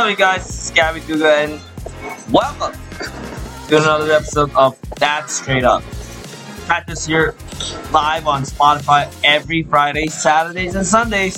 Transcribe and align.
up, 0.00 0.08
you 0.08 0.16
guys? 0.16 0.46
This 0.46 0.64
is 0.64 0.70
Gabby 0.70 1.00
Duga, 1.00 1.30
and 1.30 1.60
welcome 2.32 2.72
to 3.68 3.76
another 3.76 4.10
episode 4.12 4.50
of 4.54 4.80
That 4.92 5.28
Straight 5.28 5.62
Up. 5.62 5.82
Us 6.70 7.04
here 7.04 7.34
live 7.92 8.26
on 8.26 8.44
Spotify 8.44 9.12
every 9.22 9.62
Friday, 9.62 10.06
Saturdays, 10.06 10.74
and 10.74 10.86
Sundays 10.86 11.36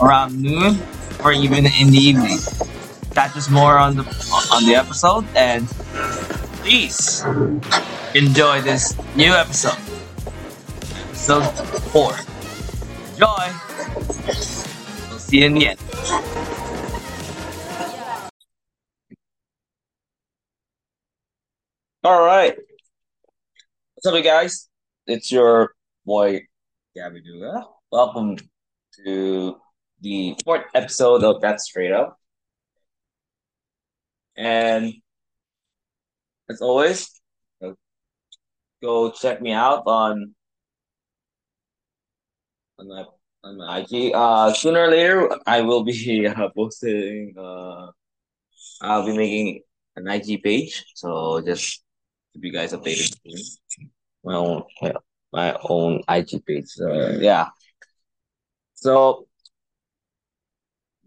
around 0.00 0.40
noon 0.40 0.78
or 1.24 1.32
even 1.32 1.66
in 1.66 1.90
the 1.90 1.98
evening. 1.98 2.38
Us 3.16 3.50
more 3.50 3.76
on 3.76 3.96
the 3.96 4.04
on 4.52 4.64
the 4.64 4.76
episode, 4.76 5.26
and 5.34 5.66
please 6.62 7.24
enjoy 8.14 8.60
this 8.60 8.94
new 9.16 9.32
episode, 9.32 9.78
episode 11.08 11.42
four. 11.90 12.14
Enjoy. 13.14 13.50
We'll 15.10 15.18
see 15.18 15.38
you 15.38 15.46
in 15.46 15.54
the 15.54 15.66
end. 15.70 16.37
All 22.04 22.24
right. 22.24 22.56
What's 23.94 24.06
up, 24.06 24.14
you 24.14 24.22
guys? 24.22 24.68
It's 25.08 25.32
your 25.32 25.74
boy, 26.06 26.42
Gabby 26.94 27.22
Duga. 27.22 27.64
Welcome 27.90 28.36
to 29.04 29.56
the 30.00 30.36
fourth 30.44 30.66
episode 30.76 31.24
of 31.24 31.40
That 31.40 31.60
Straight 31.60 31.90
Up. 31.90 32.16
And 34.36 34.94
as 36.48 36.60
always, 36.62 37.20
go 38.80 39.10
check 39.10 39.42
me 39.42 39.50
out 39.50 39.82
on 39.86 40.36
on 42.78 42.88
my 42.88 43.04
on 43.42 43.58
my 43.58 43.78
IG. 43.80 44.12
Uh, 44.14 44.52
sooner 44.52 44.82
or 44.82 44.88
later, 44.88 45.36
I 45.48 45.62
will 45.62 45.82
be 45.82 46.26
uh, 46.28 46.48
posting. 46.54 47.34
Uh, 47.36 47.90
I'll 48.82 49.04
be 49.04 49.16
making 49.16 49.62
an 49.96 50.06
IG 50.06 50.44
page, 50.44 50.84
so 50.94 51.40
just 51.40 51.82
you 52.42 52.52
guys 52.52 52.72
updated. 52.72 53.16
My 54.24 54.34
own, 54.34 54.62
my 55.32 55.56
own 55.68 56.02
IG 56.08 56.44
page. 56.46 56.66
So 56.66 57.18
yeah. 57.20 57.48
So 58.74 59.26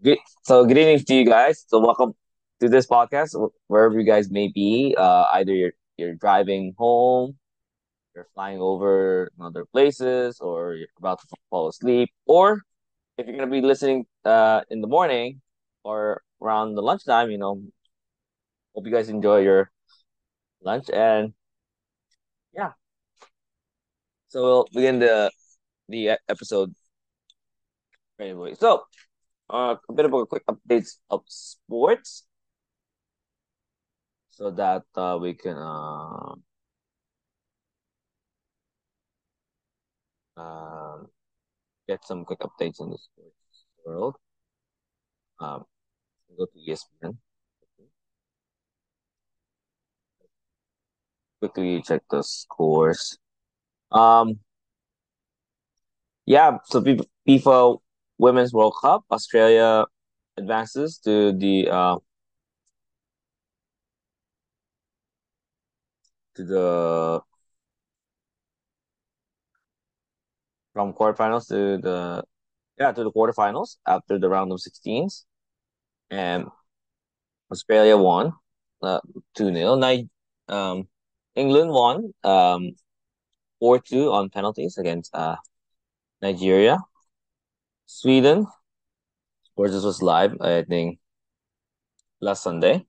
good. 0.03 0.17
So 0.43 0.65
good 0.65 0.77
evening 0.77 0.99
to 0.99 1.15
you 1.15 1.25
guys. 1.25 1.65
So 1.67 1.79
welcome 1.79 2.13
to 2.59 2.69
this 2.69 2.87
podcast, 2.87 3.35
wherever 3.67 3.99
you 3.99 4.05
guys 4.05 4.29
may 4.29 4.47
be. 4.47 4.95
Uh, 4.97 5.25
either 5.33 5.53
you're 5.53 5.73
you're 5.97 6.15
driving 6.15 6.73
home, 6.77 7.37
you're 8.15 8.27
flying 8.33 8.59
over 8.59 9.31
other 9.39 9.65
places, 9.65 10.39
or 10.39 10.75
you're 10.75 10.87
about 10.97 11.19
to 11.21 11.27
fall 11.49 11.69
asleep, 11.69 12.09
or 12.25 12.61
if 13.17 13.27
you're 13.27 13.37
gonna 13.37 13.51
be 13.51 13.61
listening 13.61 14.05
uh 14.25 14.61
in 14.69 14.81
the 14.81 14.87
morning 14.87 15.41
or 15.83 16.21
around 16.41 16.75
the 16.75 16.81
lunchtime, 16.81 17.31
you 17.31 17.37
know, 17.37 17.61
hope 18.75 18.85
you 18.85 18.91
guys 18.91 19.09
enjoy 19.09 19.39
your 19.39 19.71
lunch 20.61 20.89
and 20.93 21.33
yeah. 22.53 22.71
So 24.29 24.41
we'll 24.41 24.67
begin 24.73 24.99
the 24.99 25.31
the 25.89 26.17
episode 26.29 26.73
anyway. 28.19 28.55
So 28.55 28.83
uh, 29.49 29.75
a 29.89 29.93
bit 29.93 30.05
of 30.05 30.13
a 30.13 30.25
quick 30.25 30.43
updates 30.47 30.97
of 31.09 31.23
sports 31.27 32.25
so 34.29 34.51
that 34.51 34.83
uh, 34.95 35.17
we 35.21 35.33
can 35.33 35.57
uh, 35.57 36.33
um, 40.37 41.07
get 41.87 42.05
some 42.05 42.25
quick 42.25 42.39
updates 42.39 42.79
in 42.79 42.89
the 42.89 42.97
sports 42.97 43.65
world. 43.85 44.15
Um, 45.39 45.65
go 46.37 46.45
to 46.45 46.59
ESPN. 46.59 47.17
Quickly 51.41 51.81
check 51.81 52.03
the 52.09 52.21
scores. 52.23 53.17
Um, 53.91 54.39
yeah, 56.25 56.57
so 56.65 56.81
FIFA 57.27 57.79
Women's 58.17 58.53
World 58.53 58.75
Cup, 58.81 59.03
Australia 59.11 59.85
advances 60.37 60.99
to 60.99 61.33
the 61.33 61.69
uh, 61.69 61.97
to 66.35 66.43
the 66.43 67.21
from 70.73 70.93
quarterfinals 70.93 71.47
to 71.49 71.77
the 71.77 72.23
yeah 72.79 72.91
to 72.91 73.03
the 73.03 73.11
quarterfinals 73.11 73.77
after 73.87 74.19
the 74.19 74.29
round 74.29 74.51
of 74.51 74.61
16s, 74.61 75.25
and 76.11 76.47
Australia 77.51 77.97
won 77.97 78.33
uh, 78.81 78.99
two 79.35 79.53
0 79.53 79.75
Ni- 79.75 80.09
um, 80.47 80.87
England 81.35 81.71
won 81.71 82.13
um 82.23 82.71
four 83.59 83.79
two 83.79 84.11
on 84.11 84.29
penalties 84.29 84.77
against 84.77 85.13
uh 85.15 85.35
Nigeria. 86.21 86.79
Sweden, 87.85 88.39
of 88.39 89.55
course, 89.55 89.71
this 89.71 89.83
was 89.83 90.01
live. 90.01 90.39
I 90.41 90.63
think 90.63 90.99
last 92.21 92.43
Sunday. 92.43 92.85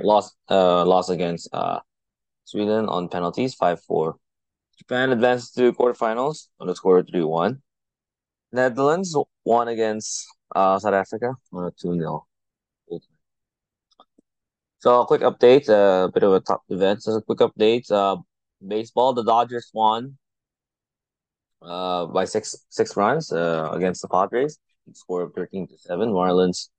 Lost 0.00 0.36
uh 0.48 0.84
lost 0.84 1.10
against 1.10 1.48
uh 1.52 1.80
Sweden 2.44 2.88
on 2.88 3.08
penalties 3.08 3.54
five 3.54 3.80
four. 3.82 4.16
Japan 4.78 5.10
advanced 5.10 5.54
to 5.56 5.72
quarterfinals 5.72 6.48
on 6.58 6.66
the 6.66 6.76
score 6.76 7.02
three 7.02 7.24
one. 7.24 7.62
Netherlands 8.52 9.16
won 9.44 9.68
against 9.68 10.26
uh 10.54 10.78
South 10.78 10.94
Africa 10.94 11.34
on 11.52 11.64
a 11.66 11.70
two 11.70 11.94
0 11.98 12.26
So 14.80 15.02
a 15.02 15.06
quick 15.06 15.20
update, 15.20 15.68
a 15.68 15.76
uh, 15.76 16.08
bit 16.08 16.22
of 16.22 16.32
a 16.32 16.40
top 16.40 16.62
event. 16.70 17.02
So 17.02 17.12
a 17.12 17.22
quick 17.22 17.40
update. 17.40 17.90
Uh, 17.92 18.16
baseball, 18.66 19.12
the 19.12 19.22
Dodgers 19.22 19.70
won 19.74 20.16
uh 21.62 22.06
by 22.06 22.24
six 22.24 22.56
six 22.70 22.96
runs 22.96 23.30
uh 23.30 23.68
against 23.72 24.00
the 24.00 24.08
Padres. 24.08 24.58
Score 24.94 25.22
of 25.22 25.34
thirteen 25.34 25.68
to 25.68 25.76
seven. 25.76 26.08
Marlins 26.08 26.70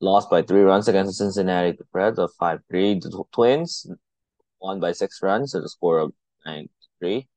lost 0.00 0.28
by 0.28 0.42
three 0.42 0.60
runs 0.60 0.86
against 0.88 1.18
the 1.18 1.24
Cincinnati 1.24 1.78
Reds 1.94 2.18
of 2.18 2.30
five 2.38 2.60
three. 2.68 3.00
The 3.00 3.24
Twins 3.32 3.86
won 4.60 4.78
by 4.78 4.92
six 4.92 5.22
runs 5.22 5.54
at 5.54 5.64
a 5.64 5.68
score 5.70 5.98
of 6.00 6.12
nine 6.44 6.64
to 6.64 6.88
three. 6.98 7.28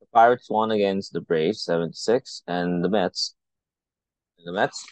The 0.00 0.06
Pirates 0.12 0.50
won 0.50 0.70
against 0.70 1.14
the 1.14 1.22
Braves 1.22 1.64
seven 1.64 1.92
to 1.92 1.96
six, 1.96 2.42
and 2.46 2.84
the 2.84 2.90
Mets 2.90 3.34
the 4.44 4.52
Mets 4.52 4.86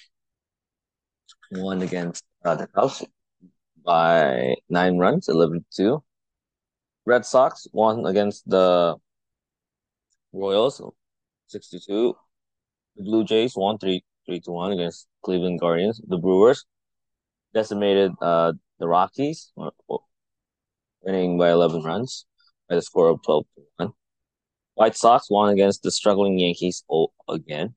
won 1.51 1.83
against 1.83 2.25
uh, 2.43 2.55
the 2.55 2.67
Cubs 2.67 3.05
by 3.85 4.57
nine 4.69 4.99
runs, 4.99 5.29
eleven 5.29 5.61
to 5.61 5.77
two. 5.77 6.05
Red 7.05 7.27
Sox 7.27 7.67
won 7.73 8.07
against 8.07 8.49
the 8.49 8.97
Royals, 10.33 10.81
62. 11.49 12.15
The 12.97 13.03
Blue 13.03 13.25
Jays 13.25 13.55
won 13.57 13.79
3 13.79 14.03
3 14.27 14.41
to 14.41 14.51
1 14.53 14.73
against 14.73 15.09
Cleveland 15.25 15.61
Guardians. 15.61 16.01
The 16.07 16.17
Brewers 16.17 16.65
decimated 17.55 18.13
uh, 18.21 18.53
the 18.79 18.89
Rockies, 18.89 19.53
winning 21.03 21.39
by 21.39 21.51
11 21.51 21.83
runs 21.83 22.27
by 22.69 22.77
the 22.77 22.83
score 22.83 23.09
of 23.09 23.23
12 23.23 23.45
to 23.57 23.63
1. 23.77 23.93
White 24.75 24.97
Sox 24.97 25.29
won 25.31 25.53
against 25.53 25.83
the 25.83 25.91
struggling 25.91 26.39
Yankees 26.39 26.85
again. 27.29 27.75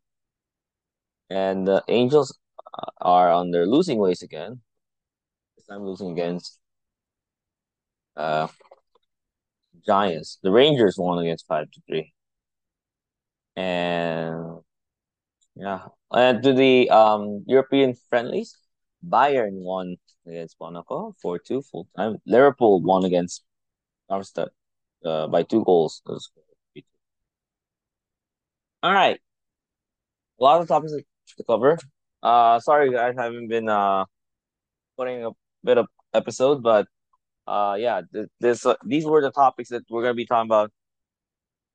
And 1.30 1.68
the 1.68 1.84
Angels 1.88 2.38
uh, 2.78 2.92
are 3.02 3.32
on 3.32 3.52
their 3.52 3.66
losing 3.66 3.98
ways 3.98 4.22
again. 4.22 4.62
This 5.66 5.76
time 5.78 5.86
losing 5.86 6.12
against 6.12 6.60
uh, 8.18 8.48
Giants. 9.86 10.38
The 10.44 10.52
Rangers 10.52 10.98
won 10.98 11.20
against 11.20 11.48
5 11.48 11.72
to 11.72 11.82
3 11.88 12.14
and 13.56 14.62
yeah, 15.56 15.88
and 16.12 16.44
to 16.44 16.54
the 16.54 16.90
um 16.90 17.44
European 17.48 17.96
friendlies, 18.10 18.58
Bayern 19.08 19.54
won 19.64 19.98
against 20.28 20.58
Monaco 20.60 21.14
four 21.22 21.40
two 21.40 21.62
full 21.62 21.88
time. 21.98 22.18
Liverpool 22.26 22.82
won 22.82 23.06
against 23.06 23.44
Darmstadt 24.10 24.50
uh, 25.06 25.28
by 25.28 25.44
two 25.44 25.64
goals. 25.66 26.02
All 28.84 28.94
right, 28.94 29.20
a 30.40 30.44
lot 30.44 30.62
of 30.62 30.68
topics 30.68 30.94
to 31.38 31.44
cover. 31.44 31.78
Uh, 32.24 32.60
sorry 32.60 32.92
guys, 32.92 33.16
I 33.18 33.24
haven't 33.24 33.48
been 33.48 33.70
uh 33.70 34.06
putting 34.98 35.26
a 35.26 35.32
bit 35.66 35.78
of 35.78 35.88
episode, 36.14 36.64
but 36.64 36.88
uh 37.48 37.76
yeah, 37.80 38.02
th- 38.14 38.28
this 38.40 38.66
uh, 38.66 38.76
these 38.86 39.06
were 39.06 39.22
the 39.22 39.32
topics 39.32 39.70
that 39.70 39.84
we're 39.90 40.02
gonna 40.04 40.14
be 40.14 40.26
talking 40.26 40.48
about 40.50 40.72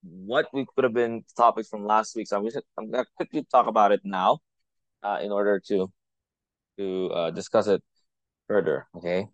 what 0.03 0.47
we 0.53 0.67
could 0.75 0.85
have 0.85 0.95
been 0.95 1.25
topics 1.37 1.69
from 1.69 1.85
last 1.87 2.17
week. 2.17 2.27
So 2.29 2.39
I'm, 2.39 2.45
just, 2.45 2.59
I'm 2.79 2.91
gonna 2.91 3.07
quickly 3.17 3.47
talk 3.51 3.67
about 3.67 3.93
it 3.93 4.01
now, 4.05 4.39
uh, 5.03 5.19
in 5.23 5.33
order 5.33 5.61
to 5.69 5.93
to 6.79 7.11
uh, 7.11 7.31
discuss 7.31 7.67
it 7.67 7.83
further. 8.49 8.87
Okay. 8.97 9.29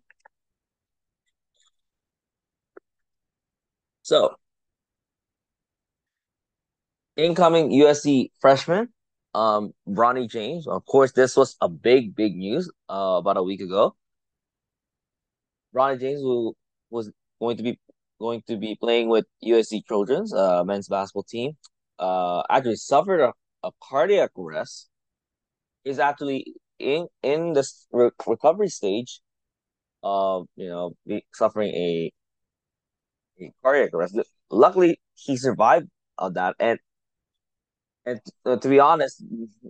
So, 4.01 4.35
incoming 7.17 7.71
USC 7.71 8.31
freshman 8.39 8.89
um, 9.33 9.73
Bronny 9.87 10.29
James. 10.29 10.67
Of 10.67 10.85
course, 10.85 11.11
this 11.11 11.35
was 11.35 11.55
a 11.61 11.69
big, 11.69 12.15
big 12.15 12.35
news 12.35 12.71
uh, 12.89 13.17
about 13.19 13.37
a 13.37 13.43
week 13.43 13.61
ago. 13.61 13.95
Bronny 15.77 15.99
James 15.99 16.21
who 16.21 16.55
was 16.89 17.11
going 17.39 17.57
to 17.57 17.63
be 17.63 17.79
going 18.19 18.41
to 18.47 18.57
be 18.57 18.75
playing 18.75 19.09
with 19.09 19.25
USC 19.41 19.83
Trojans, 19.87 20.33
uh, 20.33 20.63
men's 20.63 20.87
basketball 20.87 21.23
team. 21.23 21.51
Uh, 21.99 22.41
actually 22.49 22.75
suffered 22.77 23.21
a, 23.21 23.33
a 23.63 23.71
cardiac 23.83 24.31
arrest. 24.37 24.89
Is 25.85 25.99
actually 25.99 26.45
in 26.79 27.07
in 27.23 27.53
the 27.53 27.65
re- 27.91 28.11
recovery 28.27 28.69
stage 28.69 29.21
of 30.03 30.47
you 30.55 30.69
know 30.69 30.93
be 31.07 31.25
suffering 31.33 31.73
a, 31.75 32.11
a 33.41 33.51
cardiac 33.61 33.93
arrest. 33.93 34.17
Luckily, 34.49 34.99
he 35.15 35.37
survived 35.37 35.89
of 36.17 36.33
that, 36.35 36.55
and 36.59 36.79
and 38.05 38.19
uh, 38.45 38.57
to 38.57 38.69
be 38.69 38.79
honest, 38.79 39.23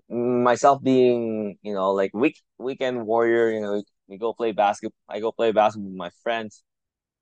myself 0.09 0.83
being 0.83 1.57
you 1.61 1.73
know 1.73 1.91
like 1.91 2.11
week 2.13 2.37
weekend 2.57 3.05
warrior, 3.05 3.49
you 3.51 3.61
know, 3.61 3.83
we 4.07 4.17
go 4.17 4.33
play 4.33 4.51
basketball. 4.53 4.97
I 5.09 5.19
go 5.19 5.31
play 5.31 5.51
basketball 5.51 5.89
with 5.89 5.97
my 5.97 6.11
friends. 6.23 6.63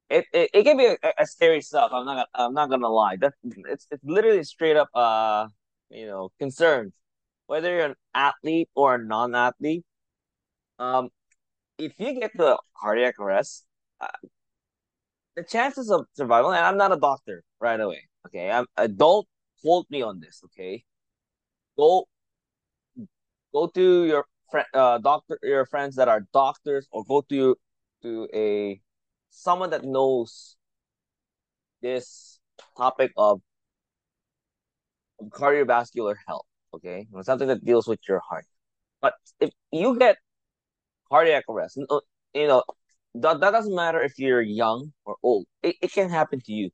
It 0.10 0.26
it, 0.34 0.50
it 0.54 0.64
can 0.64 0.78
be 0.78 0.86
a, 0.88 0.98
a 1.20 1.26
scary 1.28 1.62
stuff. 1.62 1.92
I'm 1.94 2.06
not 2.06 2.28
I'm 2.36 2.54
not 2.54 2.70
gonna 2.70 2.90
lie. 2.90 3.18
That 3.18 3.34
it's 3.44 3.88
it's 3.92 4.04
literally 4.04 4.44
straight 4.44 4.78
up 4.78 4.90
uh 4.94 5.48
you 5.90 6.08
know 6.08 6.32
concerns. 6.40 6.94
whether 7.48 7.72
you're 7.76 7.86
an 7.88 7.96
athlete 8.14 8.70
or 8.76 8.96
a 8.96 9.00
non-athlete. 9.06 9.86
Um, 10.80 11.10
if 11.78 11.94
you 12.00 12.14
get 12.20 12.32
the 12.36 12.58
cardiac 12.80 13.20
arrest, 13.20 13.66
uh, 14.02 14.08
the 15.36 15.44
chances 15.44 15.90
of 15.92 16.06
survival. 16.14 16.52
And 16.52 16.66
I'm 16.66 16.78
not 16.78 16.92
a 16.92 16.98
doctor, 16.98 17.44
right 17.60 17.80
away. 17.80 18.08
Okay, 18.28 18.50
I'm. 18.52 18.66
Don't 18.96 19.28
quote 19.62 19.86
me 19.90 20.02
on 20.02 20.20
this. 20.20 20.42
Okay, 20.46 20.84
go 21.78 22.08
go 23.54 23.68
to 23.68 24.06
your 24.06 24.26
friend 24.52 24.68
uh 24.74 24.98
doctor 25.00 25.40
your 25.44 25.66
friends 25.66 25.96
that 25.96 26.08
are 26.08 26.22
doctors 26.34 26.88
or 26.92 27.04
go 27.06 27.22
to 27.30 27.56
to 28.02 28.28
a 28.34 28.80
someone 29.30 29.70
that 29.72 29.84
knows 29.84 30.56
this 31.82 32.40
topic 32.78 33.12
of, 33.18 33.42
cardiovascular 35.30 36.16
health 36.28 36.46
okay? 36.74 37.08
Something 37.22 37.48
that 37.48 37.64
deals 37.64 37.88
with 37.88 38.00
your 38.08 38.22
heart. 38.30 38.46
But 39.02 39.14
if 39.40 39.52
you 39.72 39.98
get 39.98 40.18
cardiac 41.10 41.46
arrest 41.50 41.78
you 42.34 42.48
know 42.48 42.64
that, 43.16 43.40
that 43.40 43.52
doesn't 43.52 43.76
matter 43.76 44.02
if 44.02 44.20
you're 44.20 44.42
young 44.42 44.92
or 45.06 45.16
old. 45.24 45.46
It, 45.64 45.76
it 45.82 45.92
can 45.94 46.10
happen 46.10 46.42
to 46.42 46.54
you 46.54 46.70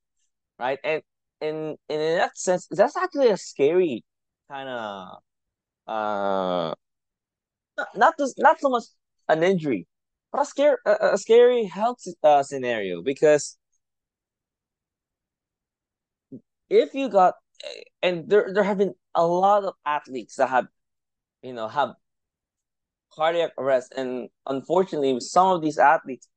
right? 0.59 0.79
And 0.83 1.01
in 1.41 1.77
in 1.89 1.99
that 2.17 2.37
sense 2.37 2.67
that's 2.71 2.97
actually 2.97 3.29
a 3.29 3.37
scary 3.37 4.03
kind 4.49 4.69
of 4.69 5.19
uh 5.87 6.75
not 7.95 8.15
just 8.17 8.35
not 8.39 8.59
so 8.59 8.69
much 8.69 8.83
an 9.29 9.43
injury, 9.43 9.87
but 10.31 10.41
a 10.41 10.45
scary 10.45 10.77
a, 10.85 11.13
a 11.13 11.17
scary 11.17 11.65
health 11.65 11.99
uh, 12.23 12.43
scenario 12.43 13.01
because 13.01 13.57
if 16.69 16.93
you 16.93 17.09
got 17.09 17.35
and 18.01 18.29
there 18.29 18.51
there 18.53 18.63
have 18.63 18.77
been 18.77 18.93
a 19.15 19.25
lot 19.25 19.63
of 19.63 19.73
athletes 19.85 20.35
that 20.37 20.49
have 20.49 20.67
you 21.43 21.53
know 21.53 21.67
have 21.67 21.91
cardiac 23.13 23.51
arrest 23.57 23.93
and 23.97 24.29
unfortunately 24.47 25.19
some 25.19 25.47
of 25.47 25.61
these 25.61 25.77
athletes 25.77 26.27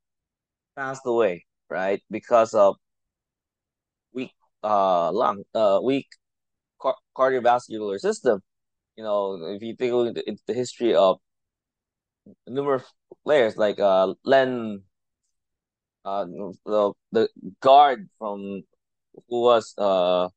passed 0.76 1.02
away 1.06 1.46
right 1.70 2.02
because 2.10 2.54
of 2.54 2.76
weak 4.12 4.32
uh 4.62 5.10
lung 5.12 5.42
uh 5.54 5.80
weak 5.82 6.06
car- 6.80 6.96
cardiovascular 7.16 7.98
system. 7.98 8.42
You 8.96 9.04
know, 9.04 9.36
if 9.56 9.62
you 9.62 9.76
look 9.96 10.16
into 10.26 10.42
the 10.46 10.54
history 10.54 10.94
of 10.94 11.18
numerous 12.46 12.84
players 13.24 13.56
like 13.56 13.78
uh 13.80 14.14
Len, 14.24 14.82
uh 16.04 16.24
the 16.64 16.92
the 17.12 17.28
guard 17.60 18.08
from 18.18 18.62
who 19.28 19.42
was 19.42 19.74
uh 19.78 20.28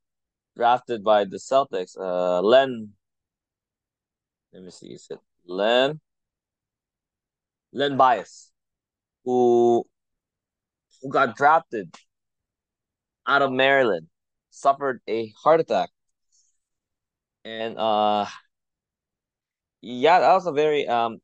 drafted 0.56 1.04
by 1.04 1.26
the 1.26 1.38
Celtics, 1.38 1.98
uh 2.00 2.42
Len. 2.42 2.94
Let 4.54 4.64
me 4.64 4.72
see, 4.72 4.88
is 4.94 5.08
it 5.10 5.20
Len? 5.46 6.00
Len 7.74 7.98
Bias, 7.98 8.52
who 9.24 9.86
who 11.02 11.10
got 11.10 11.36
drafted 11.36 11.96
out 13.28 13.42
of 13.42 13.52
Maryland, 13.52 14.08
suffered 14.50 15.02
a 15.08 15.34
heart 15.44 15.60
attack 15.60 15.90
and 17.48 17.78
uh 17.78 18.26
yeah 19.82 20.20
that 20.20 20.34
was 20.34 20.46
a 20.48 20.52
very 20.52 20.88
um 20.88 21.20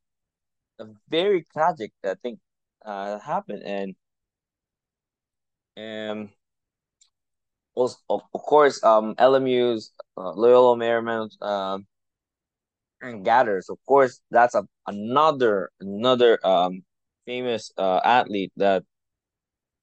a 0.80 0.86
very 1.10 1.46
tragic 1.54 1.92
I 2.04 2.16
think 2.16 2.40
uh 2.86 3.20
happened 3.20 3.64
and 3.64 3.96
um 5.78 6.30
also, 7.76 7.98
of, 8.10 8.22
of 8.34 8.42
course 8.42 8.84
um 8.84 9.16
LMU's 9.16 9.92
uh, 10.18 10.32
Loyola 10.34 10.78
Marymount 10.78 11.42
um 11.42 11.86
and 13.02 13.24
Gathers 13.26 13.70
of 13.70 13.78
course 13.86 14.22
that's 14.32 14.56
a 14.56 14.64
another 14.88 15.72
another 15.80 16.40
um 16.46 16.84
famous 17.26 17.72
uh 17.78 18.00
athlete 18.04 18.52
that 18.58 18.84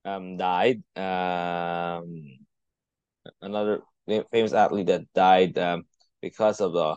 um 0.04 0.36
died 0.36 0.82
um 0.96 2.38
another 3.42 3.80
famous 4.30 4.52
athlete 4.52 4.86
that 4.86 5.02
died 5.14 5.58
um 5.58 5.84
because 6.22 6.60
of 6.60 6.72
the 6.72 6.96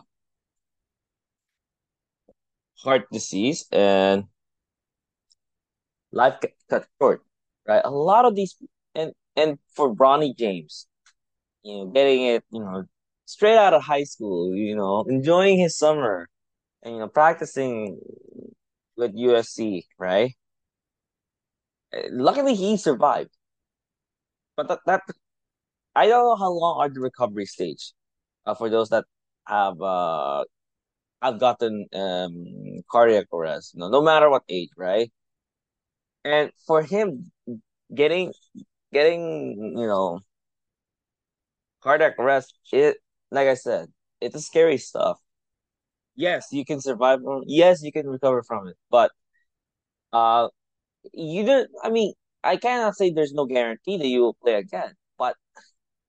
heart 2.82 3.06
disease 3.12 3.66
and 3.72 4.24
life 6.12 6.36
cut 6.68 6.86
short, 7.00 7.22
right? 7.66 7.82
A 7.84 7.90
lot 7.90 8.24
of 8.24 8.34
these 8.34 8.56
and 8.94 9.12
and 9.36 9.58
for 9.74 9.94
Bronny 9.94 10.36
James, 10.36 10.86
you 11.64 11.76
know, 11.76 11.86
getting 11.88 12.22
it, 12.24 12.44
you 12.50 12.60
know, 12.60 12.84
straight 13.26 13.58
out 13.58 13.74
of 13.74 13.82
high 13.84 14.04
school, 14.04 14.54
you 14.56 14.76
know, 14.76 15.04
enjoying 15.08 15.58
his 15.58 15.76
summer, 15.78 16.28
and 16.82 16.94
you 16.94 17.00
know, 17.00 17.08
practicing 17.08 18.00
with 18.96 19.12
USC, 19.14 19.86
right? 19.98 20.34
Luckily, 22.10 22.54
he 22.54 22.76
survived, 22.76 23.30
but 24.56 24.68
that 24.68 24.80
that 24.86 25.02
I 25.96 26.08
don't 26.08 26.24
know 26.24 26.36
how 26.36 26.50
long 26.52 26.80
are 26.80 26.88
the 26.88 27.00
recovery 27.00 27.46
stage, 27.46 27.92
uh, 28.46 28.54
for 28.54 28.70
those 28.70 28.90
that 28.90 29.04
have 29.46 29.80
uh 29.82 30.44
have 31.24 31.40
gotten 31.40 31.86
um 31.94 32.82
cardiac 32.90 33.26
arrest, 33.32 33.76
no, 33.76 33.88
no 33.88 34.02
matter 34.02 34.30
what 34.30 34.44
age, 34.48 34.70
right? 34.76 35.12
And 36.24 36.52
for 36.66 36.82
him 36.82 37.30
getting 37.94 38.32
getting, 38.92 39.74
you 39.78 39.86
know, 39.86 40.20
cardiac 41.82 42.18
arrest, 42.18 42.54
it 42.72 42.98
like 43.30 43.48
I 43.48 43.54
said, 43.54 43.88
it's 44.20 44.34
a 44.36 44.40
scary 44.40 44.78
stuff. 44.78 45.18
Yes, 46.16 46.48
you 46.52 46.64
can 46.64 46.80
survive 46.80 47.20
from 47.22 47.44
yes, 47.46 47.82
you 47.82 47.92
can 47.92 48.08
recover 48.08 48.42
from 48.42 48.68
it. 48.68 48.76
But 48.90 49.12
uh 50.12 50.48
you 51.14 51.44
don't 51.46 51.70
I 51.84 51.90
mean, 51.90 52.14
I 52.44 52.56
cannot 52.56 52.96
say 52.96 53.10
there's 53.12 53.34
no 53.34 53.46
guarantee 53.46 53.98
that 53.98 54.08
you 54.08 54.22
will 54.22 54.34
play 54.34 54.54
again, 54.56 54.94
but 55.18 55.36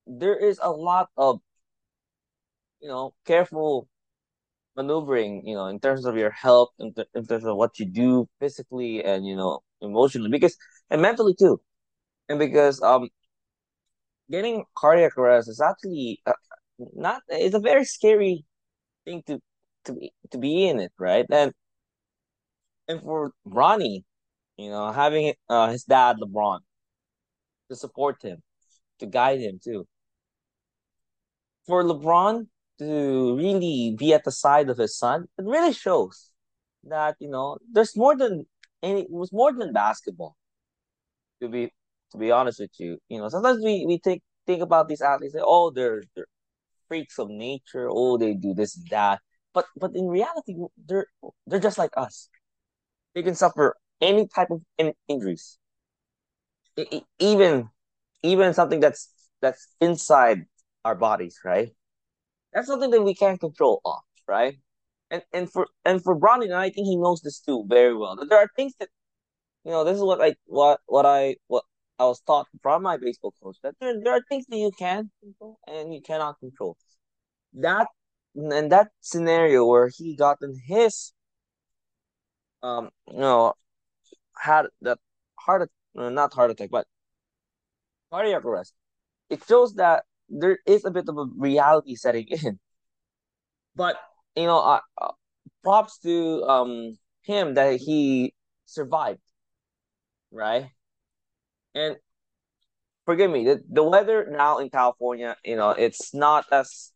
there 0.07 0.37
is 0.37 0.59
a 0.63 0.71
lot 0.71 1.09
of 1.17 1.41
you 2.81 2.87
know 2.87 3.13
careful 3.25 3.87
maneuvering 4.77 5.43
you 5.45 5.55
know 5.55 5.67
in 5.67 5.79
terms 5.79 6.05
of 6.05 6.17
your 6.17 6.31
health 6.31 6.69
in, 6.79 6.93
th- 6.93 7.07
in 7.15 7.25
terms 7.25 7.45
of 7.45 7.55
what 7.57 7.79
you 7.79 7.85
do 7.85 8.27
physically 8.39 9.03
and 9.03 9.25
you 9.25 9.35
know 9.35 9.59
emotionally 9.81 10.29
because 10.29 10.55
and 10.89 11.01
mentally 11.01 11.35
too. 11.39 11.61
And 12.29 12.39
because 12.39 12.81
um 12.81 13.09
getting 14.29 14.63
cardiac 14.77 15.17
arrest 15.17 15.49
is 15.49 15.61
actually 15.61 16.19
uh, 16.25 16.33
not 16.95 17.21
it's 17.29 17.55
a 17.55 17.59
very 17.59 17.85
scary 17.85 18.45
thing 19.05 19.23
to 19.27 19.39
to 19.85 19.93
be 19.93 20.13
to 20.31 20.37
be 20.39 20.67
in 20.67 20.79
it 20.79 20.91
right? 20.99 21.25
And 21.31 21.53
and 22.87 22.99
for 23.01 23.31
Bronny, 23.47 24.03
you 24.57 24.69
know 24.69 24.91
having 24.91 25.33
uh 25.49 25.69
his 25.71 25.83
dad 25.85 26.17
LeBron 26.21 26.59
to 27.69 27.75
support 27.75 28.21
him 28.23 28.41
to 28.99 29.05
guide 29.07 29.39
him 29.39 29.59
too. 29.63 29.87
For 31.67 31.83
LeBron 31.83 32.47
to 32.79 33.35
really 33.37 33.95
be 33.97 34.13
at 34.13 34.23
the 34.23 34.31
side 34.31 34.69
of 34.69 34.77
his 34.77 34.97
son, 34.97 35.27
it 35.37 35.45
really 35.45 35.73
shows 35.73 36.31
that 36.83 37.15
you 37.19 37.29
know 37.29 37.57
there's 37.71 37.95
more 37.97 38.15
than 38.17 38.45
any. 38.83 39.01
It 39.01 39.11
was 39.11 39.31
more 39.33 39.53
than 39.53 39.73
basketball. 39.73 40.37
To 41.41 41.49
be 41.49 41.71
to 42.11 42.17
be 42.17 42.31
honest 42.31 42.59
with 42.59 42.71
you, 42.79 42.97
you 43.09 43.19
know 43.19 43.29
sometimes 43.29 43.63
we 43.63 43.85
we 43.85 43.97
think 43.97 44.21
think 44.45 44.61
about 44.61 44.87
these 44.87 45.01
athletes. 45.01 45.33
Say, 45.33 45.41
oh, 45.43 45.69
they're 45.71 46.03
they're 46.15 46.27
freaks 46.87 47.19
of 47.19 47.29
nature. 47.29 47.89
Oh, 47.91 48.17
they 48.17 48.33
do 48.33 48.53
this 48.53 48.77
and 48.77 48.87
that. 48.89 49.21
But 49.53 49.65
but 49.77 49.95
in 49.95 50.07
reality, 50.07 50.55
they're 50.87 51.07
they're 51.47 51.59
just 51.59 51.77
like 51.77 51.91
us. 51.97 52.29
They 53.15 53.23
can 53.23 53.35
suffer 53.35 53.77
any 54.01 54.27
type 54.27 54.51
of 54.51 54.61
in- 54.77 54.95
injuries. 55.07 55.59
It, 56.77 56.87
it, 56.91 57.03
even 57.19 57.69
even 58.23 58.53
something 58.53 58.79
that's 58.79 59.09
that's 59.41 59.67
inside 59.81 60.45
our 60.83 60.95
bodies, 60.95 61.39
right? 61.43 61.69
That's 62.55 62.67
something 62.67 62.89
that 62.91 63.03
we 63.03 63.13
can't 63.15 63.39
control 63.39 63.81
off, 63.85 64.05
right? 64.27 64.57
and 65.11 65.23
and 65.33 65.51
for 65.51 65.67
and 65.85 66.03
for 66.03 66.17
Bronny, 66.19 66.45
and 66.45 66.55
I 66.55 66.69
think 66.69 66.87
he 66.87 66.97
knows 66.97 67.21
this 67.21 67.39
too 67.39 67.65
very 67.67 67.95
well. 67.95 68.15
That 68.15 68.29
there 68.29 68.39
are 68.39 68.49
things 68.55 68.73
that 68.79 68.89
you 69.63 69.71
know. 69.71 69.83
This 69.83 69.97
is 69.97 70.03
what 70.03 70.21
I 70.21 70.35
what 70.45 70.79
what 70.87 71.05
I 71.05 71.37
what 71.47 71.63
I 71.99 72.05
was 72.05 72.21
taught 72.21 72.47
from 72.61 72.83
my 72.83 72.97
baseball 72.97 73.33
coach 73.41 73.57
that 73.63 73.75
there 73.79 73.93
there 74.03 74.13
are 74.13 74.21
things 74.29 74.45
that 74.47 74.57
you 74.57 74.71
can 74.77 75.11
control 75.21 75.59
and 75.67 75.93
you 75.93 76.01
cannot 76.01 76.39
control. 76.39 76.77
That 77.53 77.87
and 78.35 78.71
that 78.71 78.89
scenario 79.01 79.65
where 79.65 79.89
he 79.95 80.15
got 80.15 80.37
in 80.41 80.55
his 80.67 81.13
um 82.63 82.89
you 83.07 83.19
know 83.19 83.53
had 84.37 84.65
that 84.81 84.99
heart 85.39 85.69
uh, 85.97 86.09
not 86.09 86.33
heart 86.33 86.51
attack 86.51 86.69
but 86.71 86.87
cardiac 88.11 88.43
arrest. 88.45 88.73
It 89.29 89.43
shows 89.47 89.73
that 89.75 90.05
there 90.29 90.59
is 90.65 90.85
a 90.85 90.91
bit 90.91 91.09
of 91.09 91.17
a 91.17 91.25
reality 91.37 91.95
setting 91.95 92.27
in. 92.29 92.59
But 93.75 93.97
you 94.35 94.45
know, 94.45 94.59
uh, 94.59 94.81
uh, 94.99 95.11
props 95.63 95.99
to 95.99 96.43
um 96.43 96.97
him 97.23 97.55
that 97.55 97.79
he 97.79 98.33
survived, 98.65 99.21
right? 100.31 100.71
And 101.75 101.97
forgive 103.05 103.31
me, 103.31 103.45
the, 103.45 103.63
the 103.69 103.83
weather 103.83 104.27
now 104.29 104.59
in 104.59 104.69
California, 104.69 105.35
you 105.43 105.55
know, 105.55 105.71
it's 105.71 106.13
not 106.13 106.45
as 106.51 106.91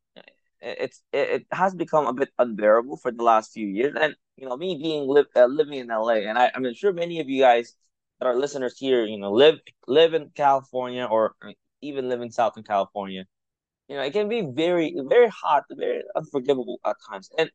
it's 0.61 1.01
it, 1.13 1.29
it 1.29 1.47
has 1.51 1.73
become 1.75 2.05
a 2.07 2.13
bit 2.13 2.29
unbearable 2.37 2.97
for 2.97 3.11
the 3.11 3.23
last 3.23 3.53
few 3.53 3.67
years. 3.67 3.95
And 3.99 4.15
you 4.37 4.47
know, 4.47 4.57
me 4.57 4.77
being 4.81 5.07
live 5.07 5.27
uh, 5.35 5.45
living 5.45 5.79
in 5.79 5.91
LA, 5.91 6.27
and 6.29 6.37
I, 6.37 6.51
I'm 6.53 6.73
sure 6.73 6.93
many 6.93 7.19
of 7.19 7.29
you 7.29 7.41
guys 7.41 7.75
that 8.19 8.27
are 8.27 8.35
listeners 8.37 8.77
here, 8.77 9.05
you 9.05 9.17
know, 9.17 9.31
live 9.31 9.59
live 9.87 10.13
in 10.13 10.31
California 10.35 11.05
or 11.05 11.35
even 11.81 12.09
live 12.09 12.21
in 12.21 12.31
Southern 12.31 12.63
California. 12.63 13.25
You 13.87 13.97
know, 13.97 14.03
it 14.03 14.13
can 14.13 14.29
be 14.29 14.41
very 14.41 14.95
very 15.07 15.29
hot, 15.29 15.63
very 15.71 16.03
unforgivable 16.15 16.79
at 16.85 16.95
times, 17.09 17.29
and 17.37 17.51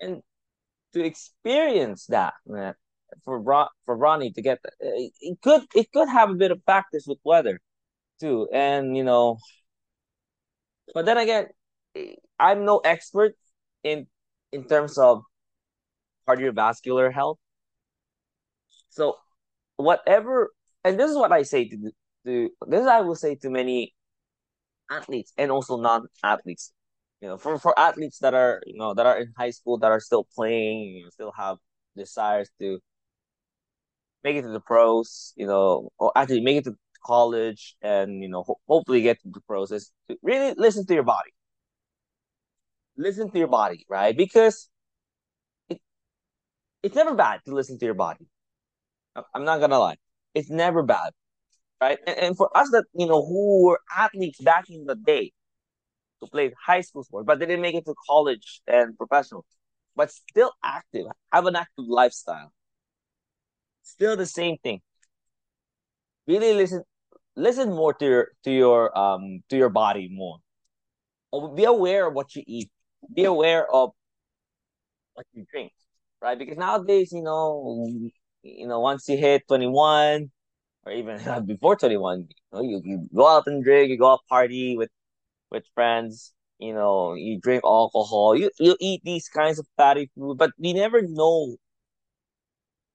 and 0.00 0.22
to 0.94 1.04
experience 1.04 2.06
that, 2.06 2.34
man, 2.46 2.74
for 3.24 3.42
for 3.86 3.98
Bronny 3.98 4.34
to 4.34 4.42
get 4.42 4.60
that, 4.62 4.74
eh, 4.82 5.08
it 5.20 5.38
could 5.42 5.62
it 5.74 5.92
could 5.92 6.08
have 6.08 6.30
a 6.30 6.34
bit 6.34 6.50
of 6.50 6.64
practice 6.64 7.06
with 7.06 7.18
weather, 7.24 7.60
too, 8.20 8.48
and 8.52 8.96
you 8.96 9.04
know. 9.04 9.38
But 10.94 11.04
then 11.06 11.18
again, 11.18 11.48
eh, 11.94 12.14
I'm 12.38 12.64
no 12.64 12.78
expert 12.78 13.34
in 13.82 14.06
in 14.52 14.64
terms 14.64 14.98
of 14.98 15.22
cardiovascular 16.28 17.12
health. 17.12 17.38
So 18.90 19.16
whatever 19.76 20.52
and 20.84 20.98
this 20.98 21.10
is 21.10 21.16
what 21.16 21.32
I 21.32 21.42
say 21.42 21.68
to 21.68 21.92
to 22.26 22.50
this 22.68 22.86
I 22.86 23.00
will 23.00 23.16
say 23.16 23.34
to 23.36 23.50
many 23.50 23.94
athletes 24.90 25.32
and 25.38 25.50
also 25.50 25.76
non-athletes. 25.76 26.72
You 27.20 27.28
know, 27.28 27.38
for 27.38 27.58
for 27.58 27.78
athletes 27.78 28.18
that 28.18 28.34
are 28.34 28.62
you 28.66 28.78
know 28.78 28.94
that 28.94 29.06
are 29.06 29.18
in 29.18 29.32
high 29.38 29.50
school 29.50 29.78
that 29.78 29.92
are 29.92 30.00
still 30.00 30.26
playing, 30.34 30.80
you 30.96 31.04
know, 31.04 31.10
still 31.10 31.32
have 31.36 31.58
desires 31.96 32.50
to 32.60 32.80
make 34.24 34.36
it 34.36 34.42
to 34.42 34.48
the 34.48 34.60
pros, 34.60 35.32
you 35.36 35.46
know, 35.46 35.90
or 35.98 36.12
actually 36.16 36.40
make 36.40 36.56
it 36.58 36.64
to 36.64 36.76
college 37.04 37.76
and 37.82 38.22
you 38.22 38.28
know 38.28 38.42
ho- 38.44 38.60
hopefully 38.68 39.02
get 39.02 39.20
to 39.22 39.28
the 39.32 39.40
pros 39.40 39.72
is 39.72 39.92
to 40.08 40.16
really 40.22 40.54
listen 40.56 40.86
to 40.86 40.94
your 40.94 41.02
body. 41.02 41.30
Listen 42.96 43.30
to 43.30 43.38
your 43.38 43.48
body, 43.48 43.84
right? 43.88 44.16
Because 44.16 44.70
it, 45.68 45.80
it's 46.82 46.94
never 46.94 47.14
bad 47.14 47.40
to 47.46 47.54
listen 47.54 47.78
to 47.78 47.84
your 47.84 47.94
body. 47.94 48.26
I'm 49.34 49.44
not 49.44 49.60
gonna 49.60 49.78
lie, 49.78 49.96
it's 50.34 50.50
never 50.50 50.82
bad, 50.82 51.12
right? 51.82 51.98
And, 52.06 52.18
and 52.18 52.36
for 52.36 52.56
us 52.56 52.70
that 52.70 52.84
you 52.94 53.06
know 53.06 53.22
who 53.26 53.66
were 53.66 53.80
athletes 53.96 54.40
back 54.40 54.70
in 54.70 54.86
the 54.86 54.94
day, 54.94 55.32
who 56.20 56.28
played 56.28 56.52
high 56.64 56.82
school 56.82 57.02
sport, 57.02 57.26
but 57.26 57.40
they 57.40 57.46
didn't 57.46 57.62
make 57.62 57.74
it 57.74 57.84
to 57.86 57.94
college 58.08 58.62
and 58.68 58.96
professional, 58.96 59.44
but 59.96 60.10
still 60.10 60.52
active, 60.64 61.06
have 61.32 61.46
an 61.46 61.56
active 61.56 61.86
lifestyle. 61.88 62.52
Still 63.82 64.16
the 64.16 64.26
same 64.26 64.58
thing. 64.62 64.80
Really 66.28 66.54
listen, 66.54 66.84
listen 67.34 67.70
more 67.70 67.94
to 67.94 68.06
your 68.06 68.28
to 68.44 68.52
your 68.52 68.96
um 68.96 69.40
to 69.48 69.56
your 69.56 69.70
body 69.70 70.08
more. 70.10 70.38
Be 71.56 71.64
aware 71.64 72.06
of 72.06 72.14
what 72.14 72.36
you 72.36 72.44
eat. 72.46 72.70
Be 73.12 73.24
aware 73.24 73.66
of 73.74 73.90
what 75.14 75.26
you 75.32 75.44
drink, 75.50 75.72
right? 76.20 76.38
Because 76.38 76.56
nowadays, 76.56 77.10
you 77.10 77.22
know, 77.22 77.88
you 78.44 78.68
know, 78.68 78.78
once 78.78 79.08
you 79.08 79.16
hit 79.16 79.48
21 79.48 80.30
or 80.84 80.92
even 80.92 81.18
before 81.46 81.76
21, 81.76 82.20
you, 82.20 82.26
know, 82.52 82.62
you, 82.62 82.82
you 82.84 83.08
go 83.14 83.28
out 83.28 83.46
and 83.46 83.64
drink, 83.64 83.90
you 83.90 83.98
go 83.98 84.12
out 84.12 84.20
party 84.28 84.76
with 84.76 84.90
with 85.50 85.64
friends, 85.74 86.32
you 86.58 86.74
know, 86.74 87.14
you 87.14 87.40
drink 87.40 87.64
alcohol, 87.64 88.36
you 88.36 88.50
you 88.58 88.76
eat 88.80 89.02
these 89.04 89.28
kinds 89.28 89.58
of 89.58 89.66
fatty 89.76 90.10
food, 90.16 90.38
but 90.38 90.50
we 90.58 90.72
never 90.72 91.02
know 91.02 91.56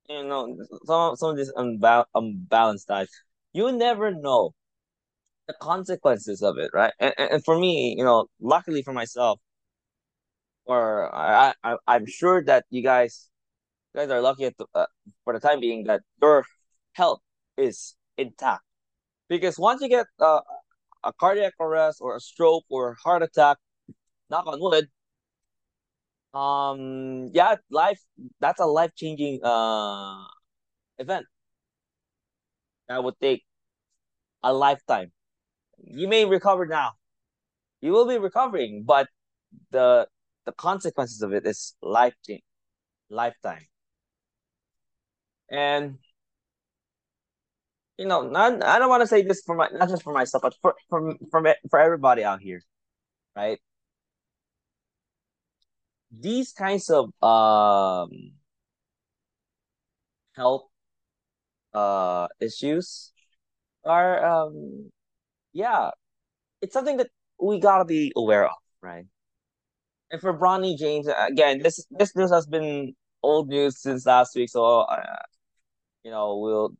you 0.09 0.23
know 0.23 0.57
some 0.85 1.15
some 1.15 1.31
of 1.31 1.37
this 1.37 1.51
unbal- 1.53 2.05
unbalanced 2.15 2.87
diet. 2.87 3.09
You 3.53 3.71
never 3.71 4.11
know 4.13 4.53
the 5.47 5.53
consequences 5.61 6.41
of 6.43 6.57
it, 6.57 6.71
right? 6.73 6.93
And, 6.99 7.13
and, 7.17 7.31
and 7.31 7.45
for 7.45 7.57
me, 7.57 7.95
you 7.97 8.03
know, 8.03 8.27
luckily 8.41 8.83
for 8.83 8.93
myself, 8.93 9.39
or 10.65 11.13
I, 11.15 11.53
I 11.63 11.77
I'm 11.87 12.05
sure 12.05 12.43
that 12.45 12.65
you 12.69 12.83
guys 12.83 13.29
guys 13.95 14.09
are 14.09 14.21
lucky 14.21 14.49
the, 14.57 14.65
uh, 14.75 14.85
for 15.23 15.33
the 15.33 15.39
time 15.39 15.59
being 15.59 15.85
that 15.85 16.01
your 16.21 16.45
health 16.93 17.21
is 17.57 17.95
intact. 18.17 18.63
Because 19.29 19.59
once 19.59 19.81
you 19.81 19.89
get 19.89 20.07
uh, 20.19 20.41
a 21.03 21.13
cardiac 21.13 21.53
arrest 21.59 21.99
or 22.01 22.15
a 22.15 22.19
stroke 22.19 22.65
or 22.69 22.95
heart 23.03 23.23
attack, 23.23 23.57
knock 24.29 24.47
on 24.47 24.59
wood, 24.61 24.87
um, 26.33 27.29
yeah, 27.33 27.55
life 27.71 27.99
that's 28.39 28.59
a 28.59 28.65
life 28.65 28.91
changing 28.95 29.39
uh 29.43 30.23
event 30.99 31.25
that 32.87 33.03
would 33.03 33.19
take 33.19 33.43
a 34.43 34.53
lifetime. 34.53 35.11
You 35.79 36.07
may 36.07 36.25
recover 36.25 36.65
now, 36.65 36.93
you 37.81 37.91
will 37.91 38.07
be 38.07 38.17
recovering, 38.17 38.83
but 38.85 39.07
the 39.71 40.07
the 40.45 40.51
consequences 40.53 41.21
of 41.21 41.33
it 41.33 41.45
is 41.45 41.75
life 41.81 42.15
lifetime. 43.09 43.65
And 45.49 45.97
you 47.97 48.05
know, 48.05 48.27
not 48.29 48.63
I 48.63 48.79
don't 48.79 48.89
want 48.89 49.01
to 49.01 49.07
say 49.07 49.21
this 49.23 49.41
for 49.45 49.55
my 49.55 49.69
not 49.73 49.89
just 49.89 50.03
for 50.03 50.13
myself, 50.13 50.43
but 50.43 50.55
for 50.61 50.75
for 50.89 51.15
for 51.31 51.55
for 51.69 51.79
everybody 51.79 52.23
out 52.23 52.41
here, 52.41 52.61
right? 53.35 53.59
These 56.11 56.51
kinds 56.53 56.89
of 56.89 57.11
um 57.23 58.33
health 60.35 60.69
uh 61.73 62.27
issues 62.39 63.11
are 63.85 64.25
um 64.25 64.91
yeah, 65.53 65.91
it's 66.61 66.73
something 66.73 66.97
that 66.97 67.09
we 67.41 67.59
gotta 67.59 67.85
be 67.85 68.13
aware 68.15 68.45
of, 68.45 68.57
right? 68.81 69.05
And 70.11 70.21
for 70.21 70.37
Bronny 70.37 70.77
James, 70.77 71.07
again, 71.07 71.61
this 71.61 71.85
this 71.91 72.15
news 72.15 72.31
has 72.31 72.47
been 72.47 72.95
old 73.23 73.49
news 73.49 73.81
since 73.81 74.05
last 74.05 74.35
week, 74.35 74.49
so 74.49 74.81
uh, 74.81 75.17
you 76.03 76.11
know, 76.11 76.37
we'll 76.37 76.75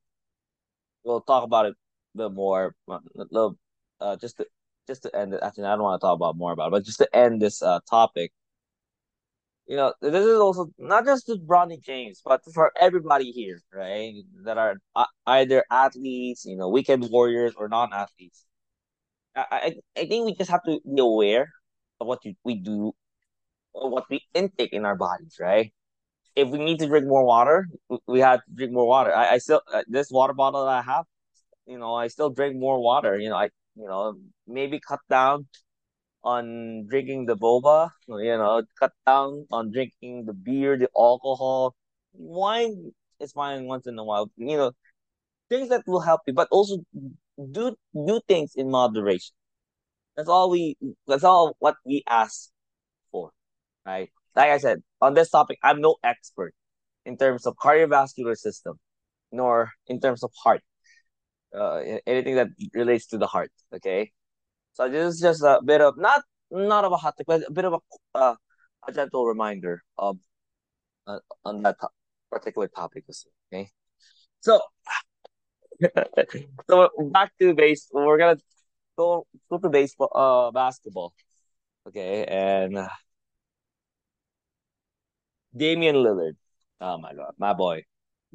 we'll 1.08 1.22
talk 1.22 1.44
about 1.44 1.66
it 1.68 1.76
a 2.16 2.18
bit 2.18 2.34
more. 2.34 2.76
A 2.90 3.00
Little, 3.16 3.58
uh, 4.00 4.16
just 4.18 4.38
to 4.38 4.46
just 4.88 5.04
to 5.04 5.16
end 5.16 5.34
it. 5.34 5.42
Actually, 5.44 5.66
I 5.66 5.76
don't 5.76 5.84
want 5.84 6.00
to 6.02 6.06
talk 6.06 6.16
about 6.16 6.38
more 6.38 6.52
about 6.54 6.68
it, 6.68 6.72
but 6.72 6.86
just 6.86 7.00
to 7.00 7.16
end 7.16 7.42
this 7.42 7.62
uh 7.62 7.80
topic. 7.90 8.32
You 9.68 9.76
know, 9.76 9.94
this 10.02 10.26
is 10.26 10.40
also 10.40 10.68
not 10.78 11.06
just 11.06 11.26
to 11.28 11.36
Bronny 11.36 11.82
James, 11.82 12.22
but 12.24 12.42
for 12.54 12.72
everybody 12.80 13.32
here, 13.32 13.62
right? 13.74 14.14
That 14.46 14.58
are 14.58 14.78
either 15.26 15.66
athletes, 15.70 16.46
you 16.46 16.56
know, 16.56 16.70
weekend 16.70 17.10
warriors, 17.12 17.54
or 17.58 17.68
non-athletes. 17.68 18.46
I, 19.36 19.46
I 19.52 20.02
I 20.02 20.06
think 20.08 20.26
we 20.26 20.36
just 20.36 20.52
have 20.52 20.64
to 20.64 20.80
be 20.86 21.02
aware 21.02 21.50
of 22.00 22.08
what 22.08 22.22
we 22.46 22.56
do, 22.56 22.94
what 23.74 24.06
we 24.10 24.22
intake 24.34 24.74
in 24.74 24.86
our 24.86 24.96
bodies, 24.96 25.38
right? 25.40 25.74
If 26.38 26.50
we 26.50 26.60
need 26.60 26.80
to 26.80 26.88
drink 26.88 27.08
more 27.08 27.26
water, 27.26 27.68
we 28.08 28.20
have 28.22 28.40
to 28.46 28.52
drink 28.56 28.74
more 28.74 28.88
water. 28.88 29.14
I, 29.14 29.36
I 29.36 29.38
still 29.40 29.62
uh, 29.74 29.84
this 29.88 30.12
water 30.12 30.34
bottle 30.34 30.66
that 30.66 30.72
I 30.72 30.84
have, 30.84 31.06
you 31.68 31.80
know, 31.80 31.96
I 31.96 32.08
still 32.10 32.30
drink 32.30 32.58
more 32.58 32.82
water. 32.82 33.18
You 33.20 33.30
know, 33.30 33.38
I 33.38 33.50
you 33.76 33.88
know 33.88 34.16
maybe 34.48 34.80
cut 34.80 35.02
down 35.10 35.48
on 36.24 36.86
drinking 36.90 37.26
the 37.28 37.38
boba. 37.38 37.92
You 38.08 38.38
know, 38.38 38.64
cut 38.80 38.94
down 39.06 39.48
on 39.52 39.72
drinking 39.72 40.26
the 40.26 40.34
beer, 40.34 40.78
the 40.78 40.90
alcohol. 40.98 41.76
Wine 42.14 42.94
is 43.20 43.34
fine 43.34 43.66
once 43.66 43.88
in 43.88 44.00
a 44.00 44.04
while. 44.06 44.32
You 44.38 44.58
know, 44.58 44.72
things 45.50 45.70
that 45.70 45.84
will 45.88 46.02
help 46.02 46.22
you, 46.28 46.34
but 46.34 46.50
also 46.52 46.78
do 47.52 47.76
do 47.94 48.22
things 48.28 48.54
in 48.56 48.70
moderation. 48.72 49.36
That's 50.18 50.30
all 50.30 50.50
we. 50.50 50.78
That's 51.08 51.24
all 51.24 51.56
what 51.60 51.78
we 51.86 52.04
ask 52.10 52.52
for, 53.12 53.32
right? 53.86 54.12
Like 54.38 54.52
I 54.52 54.60
said, 54.60 54.84
on 55.02 55.16
this 55.16 55.32
topic, 55.32 55.58
I'm 55.64 55.82
no 55.82 55.96
expert 56.04 56.54
in 57.06 57.18
terms 57.18 57.46
of 57.48 57.56
cardiovascular 57.58 58.38
system, 58.38 58.80
nor 59.32 59.72
in 59.88 60.00
terms 60.00 60.24
of 60.24 60.32
heart. 60.44 60.62
Uh, 61.56 61.82
anything 62.06 62.36
that 62.36 62.50
relates 62.74 63.08
to 63.08 63.18
the 63.18 63.26
heart. 63.26 63.52
Okay, 63.74 64.12
so 64.74 64.90
this 64.90 65.16
is 65.16 65.22
just 65.22 65.42
a 65.44 65.60
bit 65.66 65.82
of 65.82 65.98
not 65.98 66.22
not 66.52 66.86
of 66.86 66.92
a 66.92 66.98
hot 66.98 67.16
take, 67.18 67.26
but 67.26 67.42
a 67.48 67.52
bit 67.52 67.66
of 67.66 67.74
a 67.74 67.80
uh, 68.14 68.36
a 68.88 68.92
gentle 68.92 69.26
reminder 69.26 69.82
of 69.98 70.18
uh, 71.08 71.20
on 71.46 71.64
that 71.64 71.80
to- 71.80 71.90
particular 72.30 72.68
topic. 72.68 73.06
Okay, 73.52 73.72
so 74.42 74.60
so 76.70 76.90
back 77.12 77.32
to 77.40 77.56
base. 77.56 77.90
We're 77.92 78.18
gonna 78.20 78.38
go 78.98 79.26
go 79.50 79.58
to 79.58 79.70
baseball, 79.70 80.12
uh, 80.14 80.52
basketball. 80.52 81.14
Okay, 81.88 82.26
and 82.26 82.78
uh, 82.78 82.90
Damian 85.58 85.96
Lillard. 85.96 86.36
Oh 86.82 86.98
my 86.98 87.14
god, 87.14 87.34
my 87.38 87.54
boy, 87.54 87.84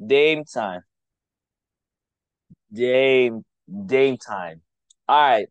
Dame 0.05 0.43
time. 0.45 0.81
Dame, 2.71 3.43
Dame 3.85 4.17
time. 4.17 4.61
All 5.07 5.19
right, 5.19 5.47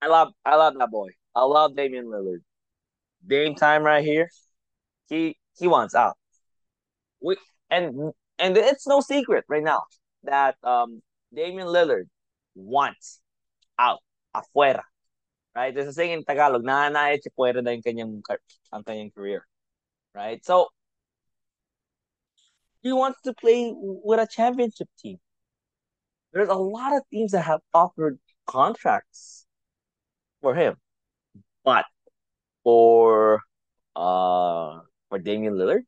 I 0.00 0.08
love 0.08 0.32
I 0.44 0.56
love 0.56 0.74
that 0.78 0.90
boy. 0.90 1.10
I 1.34 1.44
love 1.44 1.76
Damian 1.76 2.06
Lillard. 2.06 2.42
Dame 3.26 3.54
time 3.54 3.82
right 3.84 4.04
here. 4.04 4.28
He 5.08 5.36
he 5.58 5.68
wants 5.68 5.94
out. 5.94 6.16
We 7.20 7.36
and 7.70 8.12
and 8.38 8.56
it's 8.56 8.86
no 8.86 9.00
secret 9.00 9.44
right 9.48 9.62
now 9.62 9.82
that 10.24 10.56
um 10.64 11.02
Damian 11.34 11.68
Lillard 11.68 12.08
wants 12.54 13.20
out 13.78 14.00
afuera. 14.34 14.82
Right? 15.54 15.74
There's 15.74 15.88
a 15.88 15.92
saying 15.92 16.12
in 16.12 16.24
Tagalog, 16.24 16.64
nananayat 16.64 17.22
si 17.22 17.30
fuera 17.30 17.62
na 17.62 17.76
yung 17.76 17.84
kanyang 17.84 18.22
ang 18.72 18.82
kanyang 18.84 19.12
career. 19.12 19.46
Right? 20.14 20.44
So 20.44 20.68
he 22.82 22.92
wants 22.92 23.20
to 23.22 23.32
play 23.32 23.72
with 23.76 24.20
a 24.20 24.26
championship 24.26 24.88
team. 24.98 25.18
There's 26.32 26.48
a 26.48 26.54
lot 26.54 26.94
of 26.94 27.02
teams 27.10 27.32
that 27.32 27.42
have 27.42 27.60
offered 27.72 28.18
contracts 28.46 29.46
for 30.40 30.54
him. 30.54 30.76
But 31.64 31.84
for 32.64 33.40
uh 33.94 34.80
for 35.08 35.18
Damian 35.18 35.54
Lillard, 35.54 35.82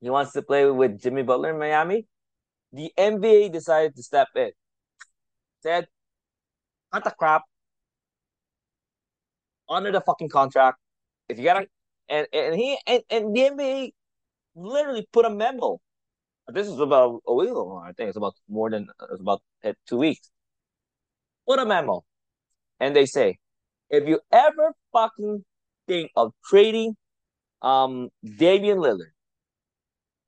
he 0.00 0.10
wants 0.10 0.32
to 0.32 0.42
play 0.42 0.70
with 0.70 1.00
Jimmy 1.00 1.22
Butler 1.22 1.50
in 1.50 1.58
Miami. 1.58 2.06
The 2.72 2.92
NBA 2.98 3.48
decided 3.52 3.96
to 3.96 4.02
step 4.02 4.28
in. 4.36 4.50
Said, 5.62 5.88
cut 6.92 7.04
the 7.04 7.10
crap. 7.10 7.42
Honor 9.68 9.92
the 9.92 10.00
fucking 10.00 10.28
contract. 10.28 10.78
If 11.28 11.38
you 11.38 11.44
gotta 11.44 11.66
and 12.08 12.26
and 12.32 12.54
he 12.54 12.78
and, 12.86 13.02
and 13.10 13.34
the 13.34 13.40
NBA 13.40 13.92
literally 14.54 15.06
put 15.12 15.24
a 15.24 15.30
memo. 15.30 15.78
This 16.48 16.66
is 16.66 16.78
about 16.80 17.22
a 17.26 17.34
week 17.34 17.50
ago. 17.50 17.82
I 17.84 17.92
think 17.92 18.08
it's 18.08 18.16
about 18.16 18.34
more 18.48 18.70
than 18.70 18.88
it's 19.12 19.20
about 19.20 19.42
two 19.86 19.98
weeks. 19.98 20.30
Put 21.46 21.58
a 21.58 21.66
memo, 21.66 22.04
and 22.80 22.94
they 22.94 23.06
say, 23.06 23.38
if 23.90 24.06
you 24.06 24.20
ever 24.32 24.72
fucking 24.92 25.44
think 25.86 26.10
of 26.16 26.32
trading, 26.44 26.96
um, 27.62 28.10
Damian 28.38 28.78
Lillard, 28.78 29.12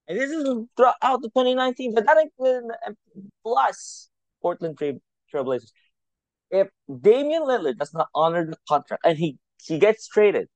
and 0.09 0.19
this 0.19 0.31
is 0.31 0.45
throughout 0.77 1.23
the 1.23 1.29
2019, 1.29 1.95
but 1.95 2.05
that 2.05 2.19
included 2.19 2.71
plus 3.45 4.09
Portland 4.43 4.77
Trail 4.77 4.99
Trailblazers. 5.33 5.73
If 6.51 6.69
Damian 7.01 7.45
Lillard 7.45 7.79
does 7.79 7.95
not 7.95 8.09
honor 8.15 8.45
the 8.45 8.57
contract 8.69 9.07
and 9.07 9.17
he 9.17 9.39
he 9.63 9.79
gets 9.79 10.09
traded, 10.09 10.49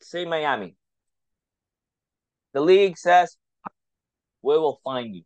say 0.00 0.24
Miami, 0.24 0.76
the 2.52 2.60
league 2.60 2.96
says 2.98 3.36
we 4.42 4.56
will 4.56 4.80
find 4.84 5.14
you. 5.14 5.22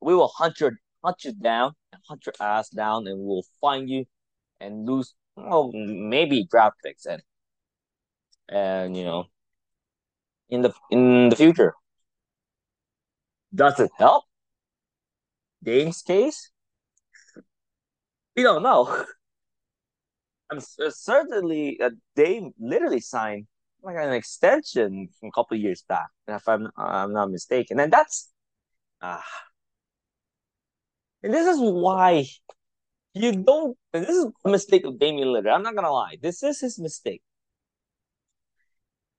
We 0.00 0.14
will 0.14 0.28
hunt 0.28 0.60
your 0.60 0.72
hunt 1.04 1.24
you 1.24 1.32
down, 1.32 1.72
hunt 2.08 2.26
your 2.26 2.34
ass 2.40 2.68
down, 2.70 3.06
and 3.06 3.18
we'll 3.20 3.44
find 3.60 3.88
you 3.88 4.04
and 4.60 4.86
lose 4.86 5.14
well 5.36 5.70
maybe 5.72 6.46
draft 6.50 6.76
picks 6.84 7.06
and 7.06 7.22
and 8.48 8.96
you 8.96 9.04
know 9.04 9.24
in 10.48 10.62
the 10.62 10.72
in 10.90 11.28
the 11.28 11.36
future. 11.36 11.74
Does 13.54 13.80
it 13.80 13.90
help? 13.96 14.24
Dame's 15.62 16.02
case? 16.02 16.50
We 18.36 18.42
don't 18.42 18.62
know. 18.62 19.04
I'm 20.50 20.60
certainly 20.60 21.80
uh, 21.80 21.90
Dame 22.16 22.52
literally 22.58 23.00
signed 23.00 23.46
like 23.82 23.96
an 23.96 24.12
extension 24.12 25.08
from 25.18 25.28
a 25.28 25.32
couple 25.32 25.56
years 25.56 25.84
back, 25.88 26.08
if 26.28 26.48
I'm 26.48 26.68
I'm 26.76 27.12
not 27.12 27.30
mistaken, 27.30 27.80
and 27.80 27.92
that's 27.92 28.30
ah, 29.02 29.24
and 31.22 31.32
this 31.34 31.46
is 31.46 31.58
why 31.60 32.26
you 33.14 33.32
don't. 33.32 33.76
This 33.92 34.08
is 34.08 34.26
a 34.44 34.48
mistake 34.48 34.84
of 34.84 34.98
Damian 34.98 35.28
Lillard. 35.28 35.52
I'm 35.54 35.62
not 35.62 35.74
gonna 35.74 35.92
lie. 35.92 36.16
This 36.20 36.42
is 36.42 36.60
his 36.60 36.78
mistake. 36.78 37.22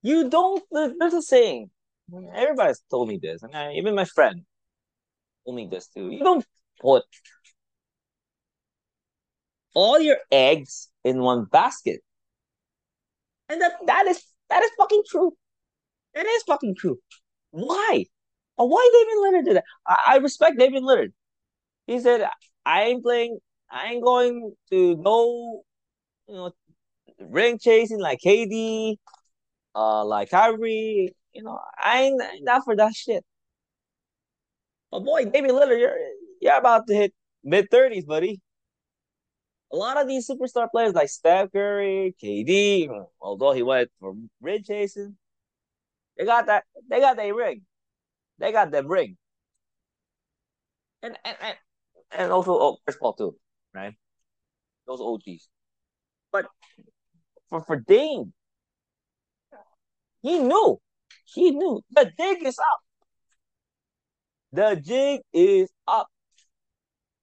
You 0.01 0.29
don't. 0.29 0.63
There's 0.71 1.13
a 1.13 1.21
saying. 1.21 1.69
Everybody's 2.35 2.81
told 2.89 3.07
me 3.07 3.19
this, 3.21 3.43
and 3.43 3.55
I, 3.55 3.73
even 3.73 3.95
my 3.95 4.05
friend 4.05 4.41
told 5.45 5.55
me 5.55 5.67
this 5.71 5.87
too. 5.87 6.09
You 6.09 6.19
don't 6.19 6.45
put 6.81 7.03
all 9.73 9.99
your 9.99 10.17
eggs 10.31 10.89
in 11.03 11.21
one 11.21 11.45
basket, 11.45 12.01
and 13.47 13.61
that 13.61 13.73
that 13.85 14.07
is 14.07 14.23
that 14.51 14.63
is 14.63 14.71
fucking 14.77 15.03
true. 15.09 15.33
It 16.13 16.27
is 16.27 16.43
fucking 16.43 16.75
true. 16.75 16.99
Why? 17.51 18.05
Why 18.57 18.89
David 18.93 19.21
Leonard 19.23 19.45
did 19.45 19.55
that? 19.57 19.63
I, 19.87 20.13
I 20.13 20.17
respect 20.17 20.59
David 20.59 20.83
Leonard. 20.83 21.13
He 21.87 21.99
said, 21.99 22.29
"I 22.65 22.83
ain't 22.83 23.03
playing. 23.03 23.39
I 23.71 23.93
ain't 23.93 24.03
going 24.03 24.53
to 24.69 24.97
go, 24.97 25.63
you 26.27 26.35
know, 26.35 26.51
ring 27.19 27.59
chasing 27.59 27.99
like 27.99 28.19
KD, 28.25 28.97
uh, 29.73 30.05
like 30.05 30.29
Kyrie. 30.29 31.15
You 31.33 31.43
know, 31.43 31.59
I 31.81 32.01
ain't 32.03 32.21
not 32.41 32.63
for 32.65 32.75
that 32.75 32.93
shit." 32.93 33.23
But 34.91 35.05
boy, 35.05 35.25
Damian 35.25 35.55
Lillard, 35.55 35.79
you're 35.79 35.97
you're 36.41 36.57
about 36.57 36.87
to 36.87 36.93
hit 36.93 37.13
mid 37.43 37.69
thirties, 37.71 38.05
buddy. 38.05 38.41
A 39.73 39.75
lot 39.75 40.01
of 40.01 40.07
these 40.07 40.27
superstar 40.27 40.69
players 40.69 40.93
like 40.93 41.09
Steph 41.09 41.51
Curry, 41.51 42.15
KD, 42.21 42.89
although 43.21 43.53
he 43.53 43.63
went 43.63 43.89
for 43.99 44.15
ring 44.41 44.63
chasing, 44.63 45.15
they 46.17 46.25
got 46.25 46.47
that. 46.47 46.65
They 46.89 46.99
got 46.99 47.15
their 47.17 47.33
ring. 47.33 47.61
They 48.37 48.51
got 48.51 48.71
them 48.71 48.87
ring. 48.87 49.17
And 51.01 51.17
and 51.23 51.37
and, 51.41 51.55
and 52.11 52.31
also 52.31 52.53
oh, 52.53 52.77
Chris 52.85 52.97
Paul 52.97 53.13
too, 53.13 53.35
right? 53.73 53.93
Those 54.87 55.01
OGs. 55.01 55.47
But 56.31 56.47
for 57.49 57.61
for 57.63 57.77
Dame, 57.77 58.33
he 60.21 60.39
knew. 60.39 60.79
He 61.25 61.51
knew 61.51 61.81
the 61.91 62.11
jig 62.17 62.45
is 62.45 62.59
up. 62.59 62.79
The 64.53 64.75
jig 64.75 65.21
is 65.33 65.69
up. 65.87 66.07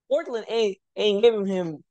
Portland 0.09 0.47
ain't 0.49 0.79
ain't 0.97 1.23
giving 1.23 1.47
him, 1.47 1.85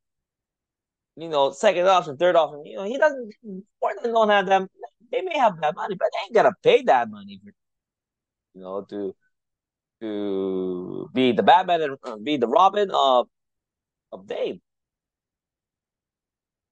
you 1.17 1.29
know, 1.29 1.51
second 1.51 1.87
option, 1.87 2.17
third 2.17 2.35
option. 2.35 2.65
You 2.65 2.77
know, 2.77 2.83
he 2.85 2.97
doesn't. 2.97 3.33
Portland 3.81 4.13
don't 4.13 4.29
have 4.29 4.45
them. 4.45 4.67
They 5.11 5.21
may 5.21 5.37
have 5.37 5.59
that 5.61 5.75
money, 5.75 5.95
but 5.95 6.09
they 6.13 6.19
ain't 6.25 6.35
gonna 6.35 6.55
pay 6.63 6.83
that 6.83 7.09
money 7.09 7.39
for, 7.43 7.51
you 8.53 8.61
know, 8.61 8.81
to 8.83 9.15
to 10.01 11.09
be 11.13 11.31
the 11.33 11.43
Batman 11.43 11.81
and 11.81 11.97
uh, 12.03 12.17
be 12.17 12.37
the 12.37 12.47
Robin 12.47 12.91
of 12.93 13.27
of 14.11 14.27
Dame. 14.27 14.61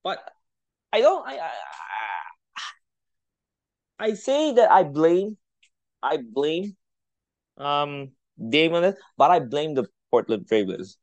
But 0.04 0.20
I 0.94 1.02
don't. 1.02 1.28
I, 1.28 1.40
I 1.40 1.52
I 4.00 4.14
say 4.14 4.54
that 4.54 4.72
I 4.72 4.84
blame. 4.84 5.38
I 6.04 6.18
blame 6.18 6.78
um 7.58 8.12
Dame 8.50 8.76
on 8.76 8.84
it, 8.86 8.98
but 9.18 9.32
I 9.32 9.40
blame 9.40 9.76
the 9.76 9.88
Portland 10.12 10.48
Trailblazers. 10.48 10.98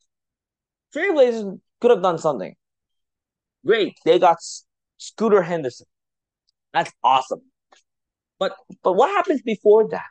Trailblazers 0.95 1.61
could 1.81 1.91
have 1.91 2.03
done 2.03 2.19
something. 2.19 2.55
Great, 3.67 3.97
they 4.05 4.19
got 4.19 4.39
Scooter 4.99 5.43
Henderson. 5.43 5.87
That's 6.73 6.93
awesome. 7.03 7.43
But 8.39 8.57
but 8.83 8.95
what 8.95 9.11
happens 9.11 9.43
before 9.43 9.89
that, 9.91 10.11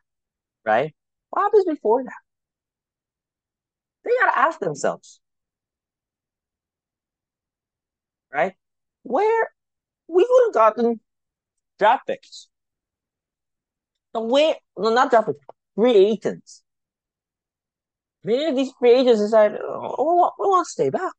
right? 0.66 0.94
What 1.32 1.44
happens 1.44 1.66
before 1.66 2.04
that? 2.04 2.22
They 4.04 4.12
gotta 4.20 4.38
ask 4.38 4.60
themselves, 4.60 5.20
right? 8.32 8.54
Where 9.04 9.50
we 10.08 10.26
would 10.30 10.44
have 10.48 10.54
gotten 10.54 11.00
draft 11.80 12.08
picks. 12.08 12.48
No, 14.14 14.22
where 14.22 14.56
no 14.78 14.94
not 14.94 15.10
draft 15.10 15.28
picks, 15.28 15.40
free 15.76 15.96
agents. 15.96 16.64
Many 18.24 18.46
of 18.46 18.56
these 18.56 18.72
free 18.80 18.92
agents 18.94 19.22
decided, 19.22 19.60
oh, 19.62 19.96
we, 19.98 20.20
want, 20.20 20.34
we 20.40 20.46
want 20.48 20.66
to 20.66 20.72
stay 20.72 20.90
back. 20.90 21.14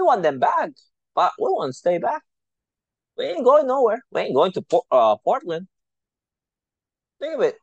We 0.00 0.06
want 0.06 0.22
them 0.22 0.38
back, 0.38 0.70
but 1.14 1.32
we 1.38 1.44
want 1.44 1.68
to 1.68 1.78
stay 1.78 1.98
back. 1.98 2.22
We 3.18 3.26
ain't 3.26 3.44
going 3.44 3.66
nowhere. 3.66 4.02
We 4.10 4.22
ain't 4.22 4.34
going 4.34 4.52
to 4.52 4.64
uh, 4.90 5.16
Portland. 5.16 5.68
Think 7.20 7.34
of 7.34 7.42
it. 7.42 7.56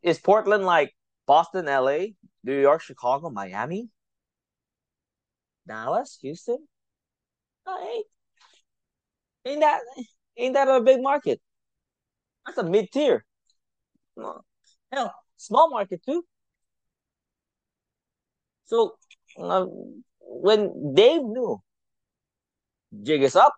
Is 0.00 0.20
Portland 0.20 0.64
like 0.64 0.94
Boston, 1.26 1.64
LA, 1.66 2.14
New 2.44 2.60
York, 2.60 2.82
Chicago, 2.82 3.30
Miami, 3.30 3.88
Dallas, 5.66 6.18
Houston? 6.22 6.68
No, 7.66 7.78
ain't. 7.80 8.06
Ain't 9.44 9.60
that 9.60 9.80
ain't 10.36 10.54
that 10.54 10.68
a 10.68 10.80
big 10.80 11.02
market? 11.02 11.40
That's 12.46 12.58
a 12.58 12.62
mid 12.62 12.92
tier. 12.92 13.24
Hell, 14.92 15.14
small 15.36 15.68
market 15.68 16.04
too. 16.04 16.24
So 18.66 18.94
uh, 19.36 19.66
when 20.26 20.94
Dame 20.94 21.32
knew 21.32 21.62
jig 23.02 23.22
is 23.22 23.36
up, 23.36 23.54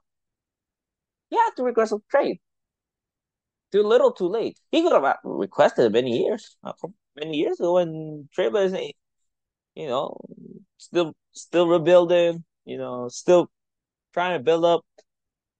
he 1.30 1.36
had 1.36 1.50
to 1.56 1.62
request 1.62 1.92
a 1.92 1.98
trade. 2.10 2.40
Too 3.70 3.82
little, 3.82 4.12
too 4.12 4.28
late. 4.28 4.58
He 4.70 4.82
could 4.82 4.92
have 4.92 5.16
requested 5.24 5.92
many 5.92 6.24
years, 6.24 6.56
uh, 6.64 6.72
many 7.16 7.36
years 7.36 7.60
ago 7.60 7.74
when 7.74 8.28
Trailblazers, 8.36 8.92
you 9.74 9.88
know, 9.88 10.16
still 10.78 11.14
still 11.32 11.68
rebuilding, 11.68 12.44
you 12.64 12.78
know, 12.78 13.08
still 13.08 13.50
trying 14.14 14.38
to 14.38 14.42
build 14.42 14.64
up 14.64 14.84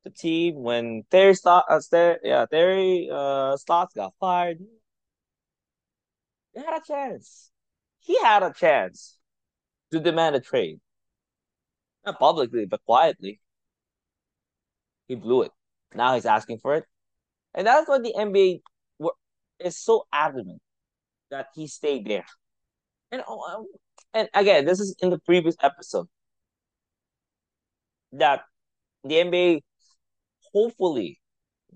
the 0.05 0.11
team 0.11 0.63
when 0.63 1.05
Terry 1.11 1.35
Stotts, 1.35 1.69
uh, 1.71 1.81
Terry, 1.91 2.19
yeah, 2.25 2.47
Terry 2.51 3.11
uh, 3.13 3.57
got 3.67 4.15
fired. 4.19 4.59
He 6.55 6.61
had 6.61 6.79
a 6.79 6.83
chance. 6.87 7.51
He 8.01 8.19
had 8.23 8.43
a 8.43 8.53
chance 8.53 9.19
to 9.93 10.01
demand 10.01 10.37
a 10.37 10.41
trade. 10.41 10.81
Not 12.05 12.19
publicly, 12.19 12.67
but 12.67 12.85
quietly. 12.85 13.41
He 15.07 15.15
blew 15.15 15.43
it. 15.43 15.53
Now 15.95 16.15
he's 16.15 16.27
asking 16.27 16.59
for 16.59 16.75
it. 16.75 16.85
And 17.55 17.67
that's 17.67 17.89
why 17.89 17.99
the 17.99 18.15
NBA 18.17 18.61
is 19.59 19.77
so 19.77 20.07
adamant 20.13 20.61
that 21.31 21.49
he 21.55 21.67
stayed 21.67 22.07
there. 22.07 22.27
And 23.11 23.23
oh, 23.27 23.67
and 24.15 24.29
again, 24.35 24.65
this 24.65 24.81
is 24.81 24.95
in 25.01 25.11
the 25.11 25.19
previous 25.19 25.57
episode 25.63 26.09
that 28.13 28.43
the 29.05 29.15
NBA 29.17 29.63
hopefully 30.53 31.21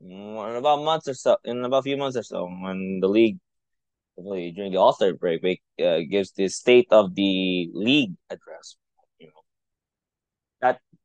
in 0.00 0.56
about 0.56 0.84
months 0.84 1.08
or 1.08 1.14
so, 1.14 1.36
in 1.44 1.64
about 1.64 1.78
a 1.78 1.82
few 1.82 1.96
months 1.96 2.16
or 2.16 2.22
so, 2.22 2.44
when 2.46 3.00
the 3.00 3.08
league 3.08 3.38
during 4.16 4.72
the 4.72 4.78
All 4.78 4.92
Star 4.92 5.14
break, 5.14 5.62
uh, 5.82 5.98
gives 6.08 6.32
the 6.32 6.48
state 6.48 6.86
of 6.90 7.14
the 7.14 7.70
league 7.72 8.14
address. 8.30 8.76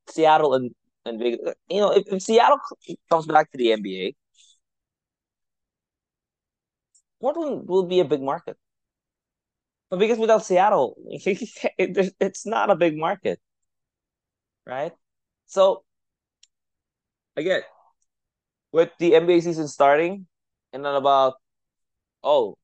Seattle 0.10 0.54
and 0.56 0.72
and 1.06 1.20
big, 1.20 1.40
you 1.70 1.80
know, 1.80 1.92
if, 1.94 2.08
if 2.08 2.22
Seattle 2.22 2.60
comes 3.10 3.26
back 3.28 3.52
to 3.52 3.58
the 3.58 3.72
NBA, 3.72 4.16
Portland 7.22 7.68
will 7.70 7.84
be 7.86 8.00
a 8.00 8.06
big 8.06 8.24
market. 8.24 8.58
But 9.90 10.00
because 10.00 10.18
without 10.20 10.46
Seattle, 10.46 10.96
it's 11.08 12.46
not 12.46 12.70
a 12.70 12.76
big 12.76 12.98
market, 12.98 13.40
right? 14.66 14.94
So 15.46 15.84
again, 17.36 17.62
with 18.72 18.92
the 19.00 19.16
NBA 19.16 19.42
season 19.42 19.68
starting, 19.68 20.28
in 20.74 20.86
about 20.86 21.36
oh 22.24 22.58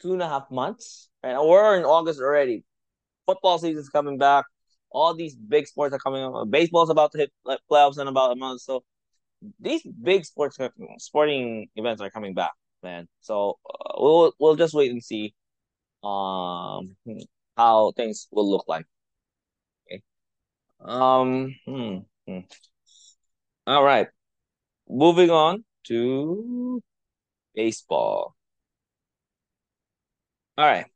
two 0.00 0.12
and 0.12 0.22
a 0.22 0.28
half 0.28 0.50
months, 0.50 1.08
right? 1.22 1.36
We're 1.40 1.76
in 1.78 1.84
August 1.84 2.20
already. 2.20 2.64
Football 3.26 3.58
season's 3.58 3.88
coming 3.88 4.18
back. 4.18 4.46
All 4.90 5.14
these 5.14 5.34
big 5.36 5.66
sports 5.66 5.94
are 5.94 5.98
coming 5.98 6.22
up. 6.24 6.50
Baseball's 6.50 6.90
about 6.90 7.12
to 7.12 7.18
hit 7.18 7.32
playoffs 7.70 7.98
in 8.00 8.08
about 8.08 8.32
a 8.32 8.36
month. 8.36 8.62
So 8.62 8.84
these 9.60 9.82
big 9.84 10.24
sports 10.24 10.58
sporting 10.98 11.68
events 11.76 12.02
are 12.02 12.10
coming 12.10 12.34
back, 12.34 12.52
man. 12.82 13.08
So 13.20 13.58
uh, 13.68 13.94
we'll 13.98 14.32
we'll 14.38 14.56
just 14.56 14.74
wait 14.74 14.90
and 14.90 15.02
see 15.02 15.34
um 16.04 16.96
how 17.56 17.92
things 17.96 18.28
will 18.32 18.50
look 18.50 18.64
like. 18.68 18.86
Okay. 19.86 20.02
Um. 20.80 21.56
Hmm, 21.66 21.98
hmm. 22.26 22.40
All 23.66 23.84
right. 23.84 24.08
Moving 24.88 25.30
on 25.30 25.64
to 25.84 26.82
baseball. 27.54 28.36
All 30.56 30.66
right. 30.66 30.86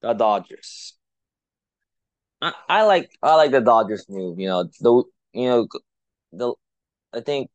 The 0.00 0.14
Dodgers. 0.14 0.95
I, 2.42 2.52
I 2.68 2.82
like 2.84 3.10
I 3.22 3.34
like 3.36 3.50
the 3.50 3.60
Dodgers 3.60 4.06
move. 4.08 4.38
You 4.38 4.48
know 4.48 4.64
the 4.80 5.04
you 5.32 5.48
know 5.48 5.68
the 6.32 6.54
I 7.12 7.20
think 7.20 7.50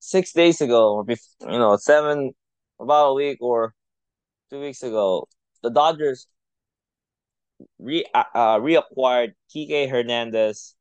six 0.00 0.32
days 0.32 0.60
ago 0.60 0.94
or 0.94 1.04
before, 1.04 1.52
you 1.52 1.58
know 1.58 1.76
seven 1.76 2.32
about 2.80 3.10
a 3.10 3.14
week 3.14 3.38
or 3.40 3.74
two 4.50 4.60
weeks 4.60 4.82
ago 4.82 5.28
the 5.62 5.70
Dodgers 5.70 6.26
re 7.78 8.04
uh, 8.14 8.58
reacquired 8.58 9.32
Kike 9.54 9.88
Hernandez 9.90 10.74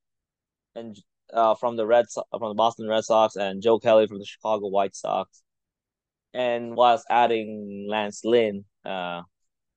and 0.76 0.98
uh 1.34 1.56
from 1.56 1.76
the 1.78 1.86
Red 1.86 2.10
so- 2.10 2.26
from 2.32 2.50
the 2.50 2.56
Boston 2.56 2.88
Red 2.88 3.04
Sox 3.06 3.36
and 3.36 3.62
Joe 3.62 3.80
Kelly 3.80 4.08
from 4.08 4.20
the 4.20 4.26
Chicago 4.26 4.68
White 4.68 4.96
Sox, 4.96 5.44
and 6.34 6.76
whilst 6.76 7.06
adding 7.10 7.88
Lance 7.90 8.24
Lynn 8.26 8.66
uh 8.86 9.22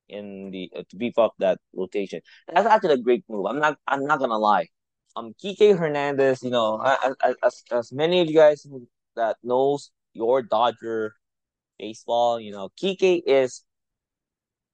in 0.09 0.51
the 0.51 0.71
uh, 0.75 0.83
to 0.89 0.95
beef 0.95 1.17
up 1.17 1.33
that 1.39 1.59
rotation. 1.73 2.21
That's 2.51 2.67
actually 2.67 2.95
a 2.95 2.97
great 2.97 3.23
move. 3.29 3.45
I'm 3.47 3.59
not 3.59 3.77
I'm 3.87 4.05
not 4.05 4.19
gonna 4.19 4.37
lie. 4.37 4.67
Um, 5.15 5.33
Kike 5.43 5.77
Hernandez, 5.77 6.43
you 6.43 6.49
know, 6.49 6.81
as, 7.23 7.35
as 7.43 7.63
as 7.71 7.91
many 7.91 8.21
of 8.21 8.27
you 8.27 8.35
guys 8.35 8.67
that 9.15 9.37
knows 9.43 9.91
your 10.13 10.41
Dodger 10.41 11.13
baseball, 11.79 12.39
you 12.39 12.51
know, 12.51 12.69
Kike 12.81 13.21
is 13.25 13.63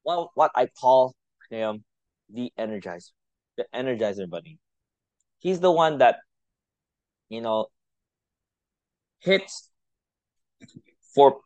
well 0.04 0.32
what 0.36 0.52
I 0.56 0.67
call 0.67 1.15
him 1.50 1.84
the 2.30 2.52
energizer, 2.58 3.12
the 3.58 3.65
energizer 3.74 4.30
bunny. 4.30 4.58
He's 5.39 5.60
the 5.60 5.72
one 5.72 6.00
that 6.00 6.17
you 7.30 7.41
know 7.41 7.67
hits 9.20 9.70
for 11.13 11.41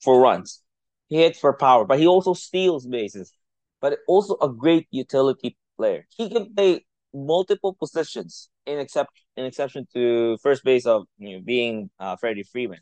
for 0.00 0.20
runs 0.20 0.62
he 1.08 1.16
hits 1.18 1.38
for 1.38 1.52
power, 1.54 1.84
but 1.84 1.98
he 1.98 2.06
also 2.06 2.34
steals 2.34 2.86
bases. 2.86 3.32
But 3.80 3.98
also 4.08 4.36
a 4.42 4.48
great 4.48 4.88
utility 4.90 5.56
player. 5.76 6.06
He 6.16 6.28
can 6.30 6.54
play 6.54 6.84
multiple 7.14 7.74
positions 7.74 8.50
in 8.66 8.78
except 8.80 9.12
in 9.36 9.44
exception 9.44 9.86
to 9.94 10.36
first 10.42 10.64
base 10.64 10.84
of 10.86 11.04
you 11.18 11.36
know, 11.38 11.42
being 11.44 11.90
uh, 12.00 12.16
Freddie 12.16 12.42
Freeman. 12.42 12.80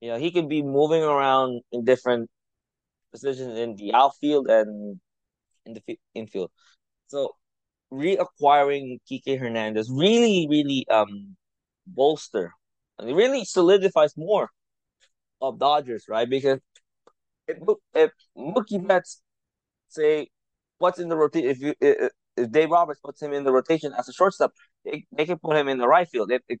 You 0.00 0.10
know, 0.10 0.18
he 0.18 0.30
could 0.32 0.48
be 0.48 0.62
moving 0.62 1.02
around 1.02 1.62
in 1.72 1.84
different 1.84 2.30
positions 3.12 3.58
in 3.58 3.76
the 3.76 3.94
outfield 3.94 4.48
and 4.48 5.00
in 5.66 5.74
the 5.74 5.98
infield. 6.14 6.50
So 7.08 7.32
reacquiring 7.92 9.00
Kike 9.10 9.38
Hernandez 9.38 9.90
really, 9.90 10.46
really 10.50 10.86
um 10.90 11.36
bolster 11.86 12.52
and 12.98 13.10
it 13.10 13.14
really 13.14 13.44
solidifies 13.44 14.16
more 14.16 14.50
of 15.40 15.58
Dodgers, 15.58 16.06
right? 16.08 16.28
Because 16.28 16.60
if 17.52 17.76
if 17.94 18.10
Mookie 18.36 18.86
Betts 18.86 19.20
say 19.88 20.28
what's 20.78 20.98
in 20.98 21.08
the 21.08 21.16
rotation, 21.16 21.50
if 21.50 21.60
you 21.60 21.74
if, 21.80 22.10
Dave 22.50 22.70
Roberts 22.70 23.00
puts 23.00 23.20
him 23.20 23.32
in 23.32 23.44
the 23.44 23.52
rotation 23.52 23.92
as 23.98 24.08
a 24.08 24.12
shortstop, 24.12 24.52
they, 24.84 25.04
they 25.12 25.26
can 25.26 25.38
put 25.38 25.56
him 25.56 25.68
in 25.68 25.78
the 25.78 25.86
right 25.88 26.08
field. 26.08 26.30
If, 26.32 26.58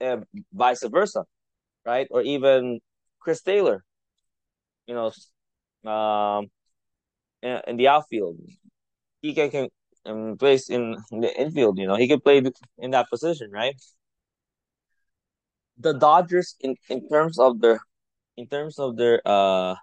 if 0.00 0.20
vice 0.52 0.82
versa, 0.84 1.24
right? 1.84 2.06
Or 2.10 2.22
even 2.22 2.80
Chris 3.20 3.42
Taylor, 3.42 3.84
you 4.86 4.94
know, 4.94 5.12
um, 5.90 6.46
in, 7.42 7.60
in 7.66 7.76
the 7.76 7.88
outfield, 7.88 8.38
he 9.20 9.34
can 9.34 9.50
can 9.50 9.68
um, 10.06 10.36
place 10.38 10.70
in 10.70 10.96
the 11.10 11.32
infield. 11.38 11.78
You 11.78 11.86
know, 11.86 11.96
he 11.96 12.08
can 12.08 12.20
play 12.20 12.42
in 12.78 12.90
that 12.92 13.10
position, 13.10 13.50
right? 13.50 13.76
The 15.78 15.92
Dodgers, 15.92 16.56
in 16.60 16.76
in 16.88 17.08
terms 17.08 17.38
of 17.38 17.60
their, 17.60 17.80
in 18.36 18.46
terms 18.46 18.78
of 18.78 18.96
their 18.96 19.20
uh 19.24 19.74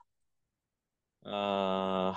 uh 1.26 2.16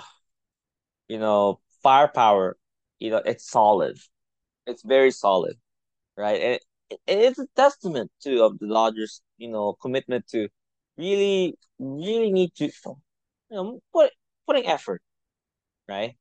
you 1.07 1.19
know 1.19 1.59
firepower 1.83 2.57
you 2.99 3.11
know 3.11 3.21
it's 3.25 3.49
solid. 3.49 3.97
It's 4.67 4.83
very 4.83 5.11
solid 5.11 5.57
right? 6.17 6.41
And 6.41 6.59
it, 6.91 6.99
it's 7.07 7.39
a 7.39 7.47
testament 7.55 8.11
to 8.23 8.43
of 8.45 8.59
the 8.59 8.67
dodgers 8.67 9.21
you 9.37 9.49
know 9.49 9.73
commitment 9.81 10.27
to 10.29 10.49
really 10.97 11.57
really 11.79 12.31
need 12.31 12.53
to 12.57 12.65
you 12.65 12.97
know 13.51 13.81
put 13.93 14.11
putting 14.47 14.67
effort 14.67 15.01
right? 15.89 16.15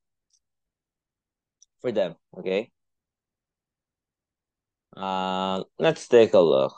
For 1.80 1.92
them 1.92 2.16
okay? 2.36 2.72
Uh 4.96 5.62
let's 5.78 6.08
take 6.08 6.34
a 6.34 6.40
look. 6.40 6.74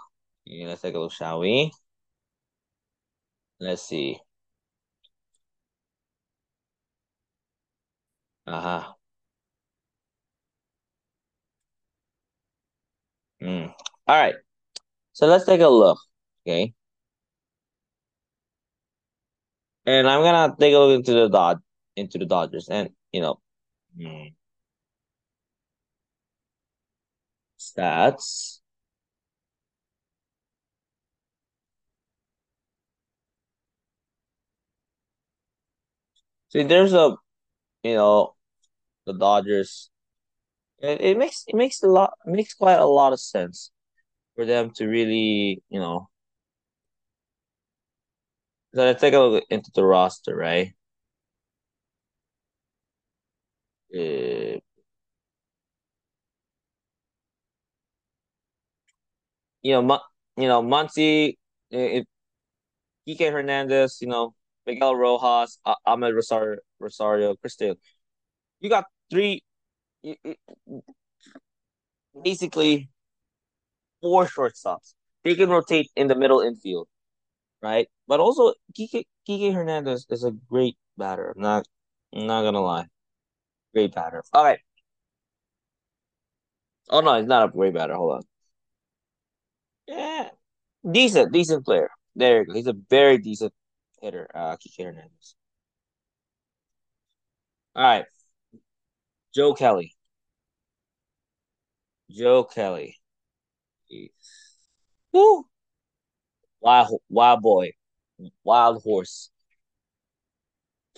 Okay, 0.47 0.67
let's 0.67 0.83
take 0.83 0.95
a 0.95 0.99
look 0.99 1.13
shall 1.13 1.41
we? 1.41 1.73
Let's 3.61 3.83
see 3.83 4.19
Ajá. 8.47 8.97
Mm. 13.41 13.73
All 14.07 14.17
right. 14.17 14.35
So 15.13 15.27
let's 15.27 15.47
take 15.47 15.63
a 15.63 15.69
look. 15.69 15.99
Okay. 16.47 16.75
And 19.87 20.09
I'm 20.09 20.23
gonna 20.23 20.55
take 20.59 20.75
a 20.75 20.79
look 20.79 20.97
into 20.97 21.13
the 21.13 21.29
Dod 21.29 21.61
into 21.97 22.19
the 22.19 22.27
Dodgers 22.27 22.69
and 22.69 22.91
you 23.13 23.21
know 23.21 23.41
mm. 23.99 24.35
stats. 27.59 28.61
See, 36.49 36.63
there's 36.65 36.93
a 36.93 37.17
you 37.85 37.95
know 37.95 38.36
the 39.07 39.15
Dodgers. 39.15 39.91
It, 40.81 41.01
it 41.01 41.19
makes 41.19 41.45
it 41.49 41.57
makes 41.57 41.83
a 41.83 41.89
lot 41.89 42.15
makes 42.27 42.55
quite 42.55 42.79
a 42.81 42.87
lot 42.87 43.13
of 43.13 43.21
sense 43.21 43.71
for 44.37 44.47
them 44.47 44.73
to 44.77 44.87
really, 44.89 45.63
you 45.71 45.81
know. 45.81 46.09
I 48.79 48.93
take 48.93 49.15
a 49.15 49.19
look 49.19 49.45
into 49.51 49.73
the 49.75 49.85
roster, 49.85 50.37
right? 50.37 50.73
Uh, 53.95 54.59
you 59.63 59.73
know, 59.73 59.83
Mon- 59.83 60.01
you 60.37 60.49
know, 60.49 60.63
Muncy, 60.63 61.37
if 61.71 62.05
Kike 63.09 63.31
Hernandez, 63.33 63.99
you 64.01 64.09
know, 64.09 64.35
Miguel 64.67 64.97
Rojas, 64.97 65.59
Amed 65.87 66.15
Rosario, 66.15 66.59
Rosario, 66.79 67.35
Cristian. 67.37 67.77
You 68.61 68.71
got 68.71 68.87
three, 69.11 69.43
basically 72.23 72.89
four 74.01 74.27
shortstops. 74.27 74.95
They 75.25 75.35
can 75.35 75.49
rotate 75.51 75.91
in 75.97 76.07
the 76.09 76.15
middle 76.15 76.41
infield, 76.41 76.89
right? 77.63 77.89
But 78.09 78.21
also, 78.21 78.55
Kike, 78.79 79.05
Kike 79.29 79.55
Hernandez 79.55 80.07
is 80.11 80.25
a 80.25 80.33
great 80.33 80.77
batter. 80.99 81.33
I'm 81.37 81.43
not, 81.43 81.67
I'm 82.15 82.27
not 82.27 82.43
gonna 82.43 82.63
lie, 82.63 82.87
great 83.75 83.95
batter. 83.95 84.25
All 84.33 84.45
right. 84.45 84.61
Oh 86.91 87.01
no, 87.01 87.17
he's 87.17 87.27
not 87.27 87.49
a 87.49 87.53
great 87.53 87.75
batter. 87.75 87.95
Hold 87.95 88.13
on. 88.15 88.23
Yeah, 89.89 90.31
decent, 90.91 91.33
decent 91.33 91.65
player. 91.65 91.91
There 92.17 92.41
you 92.41 92.47
go. 92.47 92.55
He's 92.55 92.67
a 92.69 92.75
very 92.91 93.19
decent 93.19 93.53
hitter, 94.03 94.29
uh, 94.35 94.57
Kike 94.57 94.85
Hernandez. 94.85 95.37
All 97.77 97.83
right, 97.85 98.07
Joe 99.37 99.53
Kelly. 99.53 99.95
Joe 102.11 102.45
Kelly. 102.45 102.97
Woo! 105.13 105.45
Wild, 106.63 107.01
wild 107.11 107.43
boy, 107.43 107.73
wild 108.43 108.83
horse. 108.83 109.31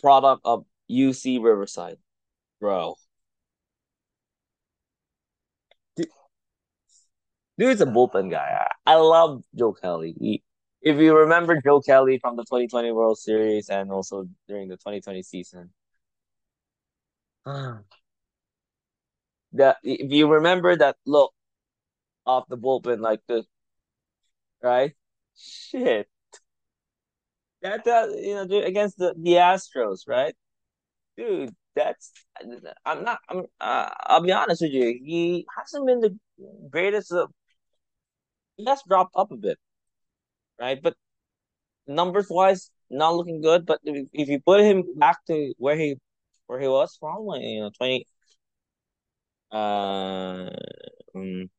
Product 0.00 0.40
of 0.44 0.64
UC 0.88 1.42
Riverside, 1.42 1.98
bro. 2.60 2.94
Dude's 7.58 7.80
a 7.80 7.86
bullpen 7.86 8.30
guy. 8.30 8.68
I, 8.86 8.92
I 8.92 8.94
love 8.98 9.42
Joe 9.58 9.72
Kelly. 9.72 10.14
He, 10.20 10.44
if 10.80 10.96
you 10.98 11.16
remember 11.16 11.60
Joe 11.60 11.80
Kelly 11.80 12.20
from 12.20 12.36
the 12.36 12.44
2020 12.44 12.92
World 12.92 13.18
Series 13.18 13.68
and 13.68 13.90
also 13.90 14.28
during 14.46 14.68
the 14.68 14.76
2020 14.76 15.24
season, 15.24 15.70
that 19.52 19.78
if 19.82 20.10
you 20.12 20.28
remember 20.28 20.76
that 20.76 20.96
look 21.06 21.32
off 22.26 22.44
the 22.48 22.58
bullpen 22.58 23.00
like 23.00 23.20
this, 23.28 23.46
right? 24.62 24.92
Shit, 25.36 26.08
that 27.62 27.86
uh, 27.86 28.08
you 28.16 28.34
know 28.34 28.62
against 28.62 28.98
the 28.98 29.14
the 29.16 29.32
Astros, 29.32 30.00
right? 30.06 30.34
Dude, 31.16 31.54
that's 31.74 32.12
I'm 32.84 33.04
not. 33.04 33.18
I'm. 33.28 33.44
Uh, 33.60 33.90
I'll 34.06 34.22
be 34.22 34.32
honest 34.32 34.62
with 34.62 34.72
you. 34.72 34.98
He 35.04 35.46
hasn't 35.56 35.86
been 35.86 36.00
the 36.00 36.16
greatest. 36.70 37.12
Of, 37.12 37.30
he 38.56 38.64
has 38.66 38.82
dropped 38.88 39.14
up 39.16 39.30
a 39.32 39.36
bit, 39.36 39.58
right? 40.60 40.80
But 40.82 40.94
numbers 41.86 42.26
wise, 42.30 42.70
not 42.90 43.14
looking 43.14 43.40
good. 43.40 43.66
But 43.66 43.80
if, 43.84 44.08
if 44.12 44.28
you 44.28 44.40
put 44.40 44.60
him 44.60 44.84
back 44.96 45.24
to 45.26 45.54
where 45.58 45.76
he 45.76 45.96
where 46.46 46.60
he 46.60 46.68
was 46.68 46.96
from, 46.98 47.24
like 47.26 47.42
you 47.42 47.60
know, 47.60 47.70
twenty, 47.76 48.06
uh, 49.52 50.50
um, 51.14 51.50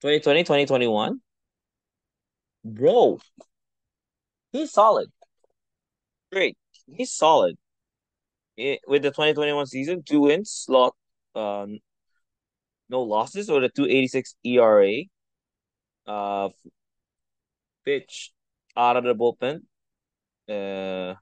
2020, 0.00 0.42
2021, 0.42 1.20
bro, 2.64 3.18
he's 4.52 4.72
solid. 4.72 5.08
Great, 6.32 6.56
he's 6.86 7.12
solid. 7.12 7.56
It, 8.56 8.80
with 8.86 9.02
the 9.02 9.10
2021 9.10 9.66
season, 9.66 10.02
two 10.06 10.20
wins, 10.20 10.50
slot, 10.50 10.94
um, 11.34 11.78
no 12.88 13.02
losses, 13.02 13.50
or 13.50 13.60
the 13.60 13.68
286 13.68 14.34
ERA. 14.44 15.02
Uh, 16.06 16.50
pitch 17.84 18.32
out 18.76 18.96
of 18.96 19.04
the 19.04 19.14
bullpen. 19.14 19.60
Uh, 20.48 21.14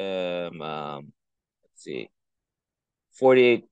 um, 0.00 0.62
um, 0.62 1.12
let's 1.62 1.82
see, 1.82 2.08
48, 3.12 3.64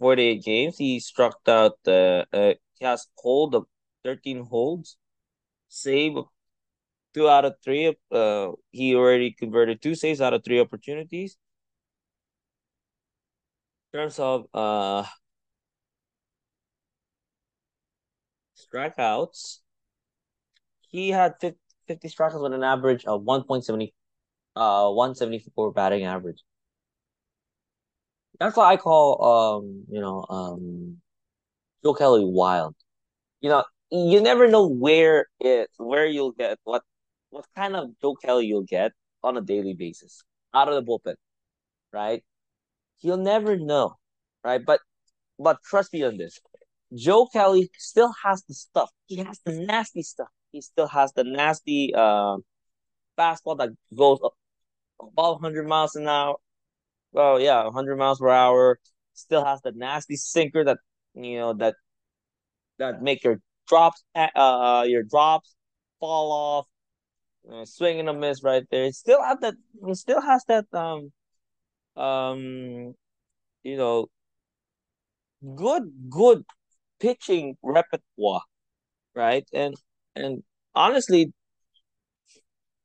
48 0.00 0.44
games. 0.44 0.78
He 0.78 1.00
struck 1.00 1.38
out 1.48 1.74
the, 1.84 2.26
uh, 2.32 2.54
he 2.78 2.84
has 2.86 3.06
hold 3.18 3.54
of 3.54 3.66
13 4.04 4.46
holds, 4.46 4.96
save 5.68 6.14
two 7.14 7.28
out 7.28 7.44
of 7.44 7.54
three. 7.64 7.96
Uh, 8.10 8.52
he 8.70 8.94
already 8.94 9.32
converted 9.32 9.82
two 9.82 9.94
saves 9.94 10.20
out 10.20 10.34
of 10.34 10.44
three 10.44 10.60
opportunities. 10.60 11.36
In 13.92 14.00
terms 14.00 14.18
of 14.20 14.46
uh 14.54 15.04
strikeouts, 18.56 19.58
he 20.88 21.10
had 21.10 21.34
50, 21.40 21.58
50 21.88 22.08
strikeouts 22.08 22.42
with 22.42 22.52
an 22.52 22.62
average 22.62 23.04
of 23.04 23.22
1.70 23.22 23.92
uh 24.56 24.90
174 24.90 25.72
batting 25.72 26.04
average. 26.04 26.42
That's 28.40 28.56
why 28.56 28.72
I 28.72 28.78
call 28.78 29.58
um, 29.58 29.84
you 29.90 30.00
know, 30.00 30.24
um 30.30 30.98
Joe 31.84 31.94
Kelly 31.94 32.24
wild. 32.24 32.74
You 33.40 33.50
know, 33.50 33.64
you 33.90 34.20
never 34.20 34.48
know 34.48 34.68
where 34.68 35.26
it 35.40 35.70
where 35.78 36.06
you'll 36.06 36.32
get 36.32 36.58
what 36.64 36.82
what 37.30 37.46
kind 37.56 37.76
of 37.76 37.90
Joe 38.02 38.16
Kelly 38.16 38.46
you'll 38.46 38.62
get 38.64 38.92
on 39.22 39.36
a 39.36 39.40
daily 39.42 39.74
basis 39.74 40.22
out 40.54 40.68
of 40.68 40.74
the 40.74 40.82
bullpen, 40.82 41.16
right? 41.92 42.24
You'll 43.00 43.18
never 43.18 43.56
know, 43.58 43.96
right? 44.44 44.64
But 44.64 44.80
but 45.38 45.58
trust 45.64 45.92
me 45.92 46.02
on 46.04 46.18
this. 46.18 46.40
Joe 46.94 47.26
Kelly 47.26 47.70
still 47.78 48.12
has 48.24 48.42
the 48.44 48.54
stuff. 48.54 48.90
He 49.06 49.16
has 49.18 49.40
the 49.44 49.52
nasty 49.52 50.02
stuff. 50.02 50.28
He 50.52 50.60
still 50.60 50.88
has 50.88 51.12
the 51.12 51.24
nasty 51.24 51.94
uh, 51.94 52.38
fastball 53.18 53.58
that 53.58 53.70
goes 53.96 54.18
about 55.00 55.40
100 55.40 55.66
miles 55.68 55.96
an 55.96 56.08
hour. 56.08 56.36
Well, 57.12 57.40
yeah, 57.40 57.64
100 57.64 57.96
miles 57.96 58.18
per 58.20 58.28
hour. 58.28 58.78
Still 59.14 59.44
has 59.44 59.60
the 59.62 59.72
nasty 59.72 60.16
sinker 60.16 60.64
that 60.64 60.78
you 61.14 61.38
know 61.38 61.52
that 61.54 61.74
that 62.78 63.02
make 63.02 63.24
your 63.24 63.40
drops 63.68 64.02
uh 64.14 64.84
your 64.86 65.02
drops 65.02 65.54
fall 66.00 66.32
off, 66.32 66.66
uh, 67.52 67.64
swing 67.64 68.00
and 68.00 68.08
a 68.08 68.14
miss 68.14 68.42
right 68.44 68.64
there. 68.70 68.84
It 68.84 68.94
still 68.94 69.22
have 69.22 69.40
that. 69.42 69.54
It 69.86 69.96
still 69.96 70.20
has 70.20 70.44
that 70.48 70.66
um 70.74 71.12
um 71.96 72.94
you 73.64 73.76
know 73.76 74.08
good 75.56 75.84
good 76.08 76.44
pitching 77.00 77.56
repertoire, 77.62 78.42
right? 79.14 79.46
And 79.52 79.74
and 80.16 80.42
honestly, 80.74 81.32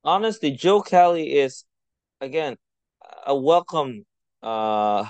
honestly, 0.04 0.52
Joe 0.52 0.82
Kelly 0.82 1.34
is 1.38 1.66
again 2.22 2.58
a 3.28 3.36
welcome 3.38 4.06
uh 4.46 5.06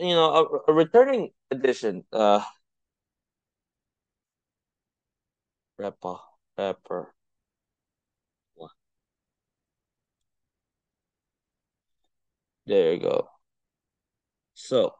you 0.00 0.14
know 0.14 0.62
a, 0.66 0.70
a 0.70 0.74
returning 0.74 1.30
addition 1.50 2.04
uh 2.12 2.42
rapper 5.76 6.16
rapper 6.56 7.14
there 12.66 12.94
you 12.94 13.00
go. 13.00 13.28
So 14.54 14.94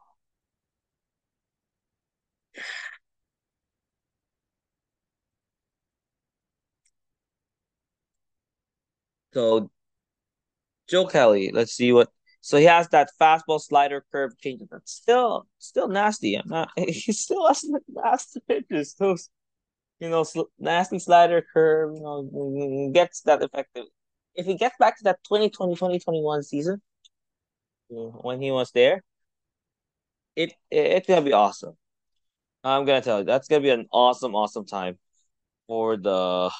so 9.33 9.69
Joe 10.89 11.07
Kelly 11.07 11.51
let's 11.53 11.73
see 11.73 11.91
what 11.91 12.09
so 12.41 12.57
he 12.57 12.65
has 12.65 12.89
that 12.89 13.09
fastball 13.19 13.61
slider 13.61 14.05
curve 14.11 14.37
change 14.39 14.61
that's 14.69 14.91
still 14.91 15.47
still 15.59 15.87
nasty 15.87 16.35
i'm 16.35 16.47
not 16.47 16.69
he 16.77 17.11
still 17.13 17.47
has 17.47 17.61
the 17.61 17.79
nasty 17.87 18.39
pitches 18.47 18.95
those 18.95 19.29
you 20.03 20.09
know, 20.09 20.23
sl- 20.23 20.51
nasty 20.59 20.99
slider 20.99 21.41
curve, 21.53 21.95
you 21.95 22.01
know, 22.01 22.29
mm, 22.33 22.93
gets 22.93 23.21
that 23.21 23.41
effective. 23.41 23.85
If 24.35 24.45
he 24.45 24.55
gets 24.55 24.75
back 24.77 24.97
to 24.97 25.03
that 25.05 25.23
2020 25.23 25.75
2021 25.75 26.43
season, 26.43 26.81
mm, 27.89 28.23
when 28.23 28.41
he 28.41 28.51
was 28.51 28.71
there, 28.71 29.01
it, 30.35 30.51
it 30.69 30.77
it's 30.97 31.07
gonna 31.07 31.21
be 31.21 31.33
awesome. 31.33 31.77
I'm 32.63 32.85
gonna 32.85 33.01
tell 33.01 33.19
you, 33.19 33.25
that's 33.25 33.47
gonna 33.47 33.61
be 33.61 33.69
an 33.69 33.87
awesome, 33.91 34.35
awesome 34.35 34.65
time 34.65 34.97
for 35.67 35.97
the. 35.97 36.51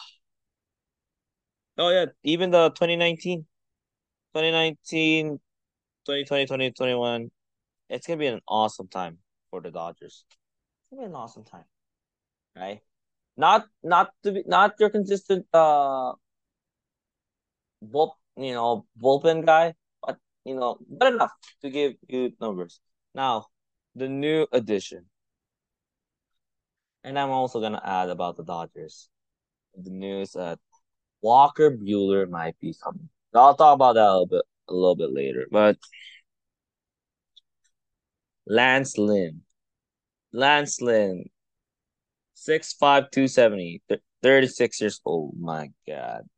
Oh 1.77 1.89
yeah, 1.89 2.05
even 2.23 2.51
the 2.51 2.69
2019. 2.69 3.45
2019, 4.33 5.39
2020, 6.05 6.45
2021, 6.45 7.29
it's 7.89 8.07
gonna 8.07 8.17
be 8.17 8.25
an 8.25 8.41
awesome 8.47 8.87
time 8.87 9.19
for 9.51 9.61
the 9.61 9.69
Dodgers. 9.69 10.25
It's 10.25 10.89
gonna 10.89 11.03
be 11.03 11.05
an 11.05 11.15
awesome 11.15 11.43
time, 11.43 11.65
right? 12.55 12.81
Not 13.37 13.67
not 13.83 14.09
to 14.23 14.31
be 14.31 14.43
not 14.47 14.73
your 14.79 14.89
consistent 14.89 15.45
uh, 15.53 16.13
bull, 17.79 18.17
you 18.35 18.53
know, 18.53 18.87
bullpen 18.99 19.45
guy, 19.45 19.75
but 20.01 20.17
you 20.45 20.55
know, 20.55 20.79
good 20.97 21.13
enough 21.13 21.31
to 21.61 21.69
give 21.69 21.93
you 22.07 22.33
numbers. 22.41 22.79
Now, 23.13 23.45
the 23.95 24.09
new 24.09 24.47
addition, 24.51 25.05
and 27.03 27.19
I'm 27.19 27.29
also 27.29 27.61
gonna 27.61 27.81
add 27.85 28.09
about 28.09 28.37
the 28.37 28.43
Dodgers. 28.43 29.09
The 29.77 29.91
news 29.91 30.31
that 30.31 30.57
Walker 31.21 31.69
Buehler 31.69 32.27
might 32.27 32.59
be 32.59 32.75
coming. 32.83 33.09
I'll 33.35 33.55
talk 33.55 33.75
about 33.75 33.93
that 33.93 34.01
a 34.05 34.11
little 34.11 34.27
bit 34.27 34.43
a 34.69 34.73
little 34.73 34.95
bit 34.95 35.11
later, 35.13 35.47
but 35.51 35.77
Lance 38.47 38.97
Lynn. 38.97 39.41
Lance 40.33 40.81
Lynn, 40.81 41.29
6'5", 42.35 43.11
270, 43.11 43.83
36 44.23 44.81
years 44.81 45.01
old. 45.05 45.39
My 45.39 45.71
God. 45.87 46.29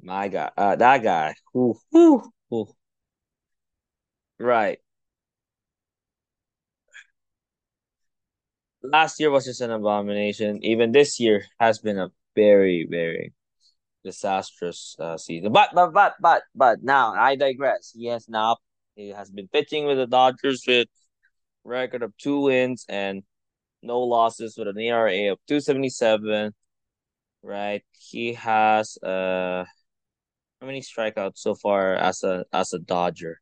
My 0.00 0.28
God. 0.28 0.52
Uh, 0.56 0.76
that 0.76 1.02
guy. 1.02 1.34
Ooh, 1.56 1.78
ooh, 1.94 2.32
ooh. 2.52 2.74
Right. 4.38 4.80
Last 8.82 9.20
year 9.20 9.30
was 9.30 9.44
just 9.44 9.60
an 9.60 9.70
abomination. 9.70 10.64
Even 10.64 10.92
this 10.92 11.20
year 11.20 11.44
has 11.60 11.78
been 11.78 11.98
a 11.98 12.10
very, 12.34 12.86
very 12.88 13.34
disastrous 14.06 14.96
uh, 14.98 15.18
season. 15.18 15.52
But, 15.52 15.70
but, 15.74 15.92
but, 15.92 16.14
but, 16.20 16.42
but 16.54 16.82
now 16.82 17.12
I 17.12 17.36
digress. 17.36 17.92
He 17.94 18.06
has 18.06 18.28
now 18.28 18.56
he 18.94 19.10
has 19.10 19.30
been 19.30 19.48
pitching 19.48 19.84
with 19.86 19.98
the 19.98 20.06
Dodgers 20.06 20.64
with 20.66 20.88
record 21.64 22.02
of 22.02 22.16
two 22.16 22.40
wins 22.40 22.86
and 22.88 23.22
no 23.82 24.00
losses 24.00 24.56
with 24.56 24.68
an 24.68 24.78
ERA 24.78 25.32
of 25.32 25.38
277. 25.46 26.52
Right. 27.42 27.84
He 27.92 28.32
has 28.34 28.96
uh 29.02 29.64
how 30.60 30.66
many 30.66 30.80
strikeouts 30.80 31.36
so 31.38 31.54
far 31.54 31.94
as 31.94 32.22
a 32.24 32.44
as 32.52 32.72
a 32.72 32.78
Dodger? 32.78 33.40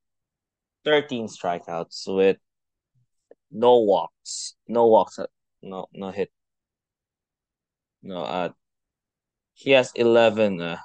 13 0.85 1.29
strikeouts 1.29 2.03
with 2.09 2.37
no 3.53 3.79
walks. 3.79 4.57
No 4.67 4.89
walks. 4.89 5.21
No 5.63 5.87
no 5.93 6.11
hit. 6.11 6.31
No 8.03 8.19
uh 8.19 8.49
he 9.55 9.71
has 9.73 9.91
11 9.97 10.61
uh 10.61 10.79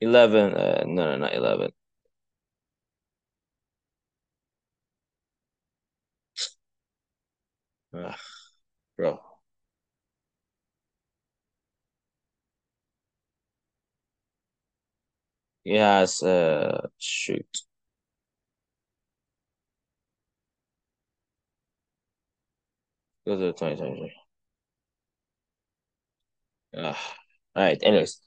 11 0.00 0.54
uh 0.54 0.84
no 0.86 1.02
no 1.10 1.16
not 1.18 1.34
11 1.34 1.72
Ugh, 7.94 8.16
bro. 8.96 9.20
He 15.64 15.74
has 15.74 16.22
uh 16.22 16.86
shoot. 16.98 17.62
Go 23.26 23.36
to 23.36 23.52
2023. 23.52 24.21
Uh, 26.76 26.94
all 27.54 27.62
right. 27.62 27.78
Anyways, 27.82 28.18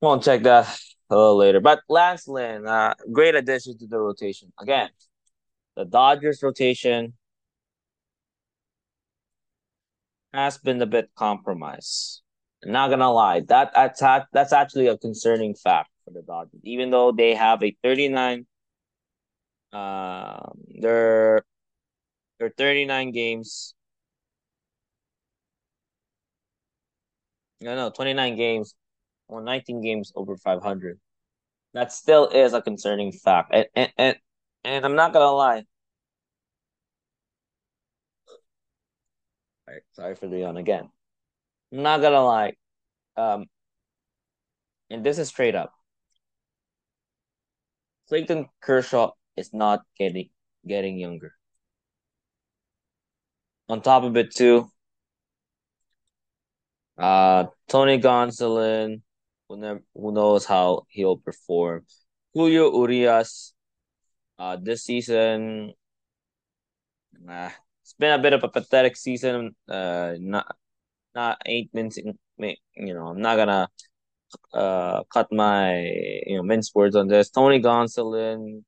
won't 0.00 0.22
check 0.22 0.42
that 0.44 0.78
a 1.10 1.16
little 1.16 1.36
later. 1.36 1.60
But 1.60 1.80
Lance 1.88 2.28
Lynn, 2.28 2.66
uh, 2.66 2.94
great 3.12 3.34
addition 3.34 3.78
to 3.78 3.86
the 3.86 3.98
rotation. 3.98 4.52
Again, 4.60 4.90
the 5.76 5.84
Dodgers 5.84 6.42
rotation 6.42 7.14
has 10.32 10.58
been 10.58 10.80
a 10.82 10.86
bit 10.86 11.10
compromised. 11.16 12.22
I'm 12.64 12.72
not 12.72 12.90
gonna 12.90 13.12
lie, 13.12 13.40
that 13.48 13.72
that's 13.74 14.00
that's 14.32 14.52
actually 14.52 14.88
a 14.88 14.98
concerning 14.98 15.54
fact 15.54 15.90
for 16.04 16.10
the 16.12 16.22
Dodgers. 16.22 16.60
Even 16.64 16.90
though 16.90 17.12
they 17.12 17.34
have 17.34 17.62
a 17.62 17.76
39, 17.82 18.46
um, 19.72 20.52
they're 20.80 21.44
they're 22.38 22.54
39 22.56 23.12
games. 23.12 23.74
No, 27.60 27.74
no, 27.74 27.90
29 27.90 28.36
games 28.36 28.74
or 29.28 29.40
19 29.42 29.80
games 29.82 30.12
over 30.14 30.36
500. 30.36 31.00
That 31.74 31.92
still 31.92 32.28
is 32.28 32.54
a 32.54 32.62
concerning 32.62 33.12
fact, 33.12 33.52
and 33.54 33.66
and 33.74 33.92
and, 33.98 34.16
and 34.64 34.84
I'm 34.84 34.96
not 34.96 35.12
gonna 35.12 35.32
lie. 35.32 35.64
Right, 39.68 39.82
sorry 39.92 40.14
for 40.14 40.28
the 40.28 40.38
yawn 40.38 40.56
again. 40.56 40.90
I'm 41.72 41.82
not 41.82 42.00
gonna 42.02 42.24
lie. 42.24 42.54
Um, 43.16 43.46
and 44.90 45.04
this 45.04 45.18
is 45.18 45.28
straight 45.28 45.54
up. 45.54 45.72
Clayton 48.08 48.48
Kershaw 48.60 49.12
is 49.36 49.52
not 49.54 49.86
getting 49.96 50.30
getting 50.66 50.98
younger. 50.98 51.36
On 53.68 53.80
top 53.80 54.02
of 54.02 54.16
it, 54.16 54.32
too, 54.34 54.70
uh, 56.98 57.44
Tony 57.68 57.98
Gonsolin, 58.00 59.02
who, 59.48 59.56
never, 59.56 59.82
who 59.94 60.12
knows 60.12 60.44
how 60.44 60.86
he'll 60.88 61.18
perform. 61.18 61.84
Julio 62.34 62.72
Urias, 62.82 63.54
uh, 64.38 64.56
this 64.60 64.84
season, 64.84 65.72
nah, 67.20 67.50
it's 67.82 67.94
been 67.94 68.18
a 68.18 68.22
bit 68.22 68.32
of 68.32 68.44
a 68.44 68.48
pathetic 68.48 68.96
season. 68.96 69.54
Uh, 69.68 70.14
not 70.18 70.56
not 71.14 71.40
eight 71.46 71.70
minutes. 71.72 71.98
You 71.98 72.94
know, 72.94 73.08
I'm 73.08 73.20
not 73.20 73.36
gonna 73.36 73.68
uh 74.52 75.04
cut 75.12 75.32
my 75.32 75.80
you 76.26 76.36
know 76.36 76.42
mince 76.42 76.72
words 76.74 76.96
on 76.96 77.08
this. 77.08 77.30
Tony 77.30 77.60
Gonsolin, 77.60 78.64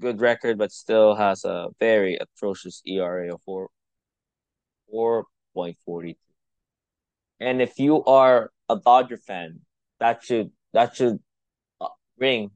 good 0.00 0.20
record, 0.20 0.58
but 0.58 0.72
still 0.72 1.14
has 1.14 1.44
a 1.44 1.68
very 1.80 2.16
atrocious 2.16 2.82
ERA 2.86 3.34
of 3.34 3.40
four 3.44 3.70
four 4.90 5.26
point 5.54 5.76
forty. 5.84 6.18
And 7.40 7.60
if 7.60 7.78
you 7.78 8.04
are 8.04 8.50
a 8.68 8.76
Dodger 8.76 9.18
fan, 9.18 9.60
that 10.00 10.22
should 10.24 10.50
that 10.72 10.96
should 10.96 11.18
uh, 11.80 11.88
ring 12.18 12.50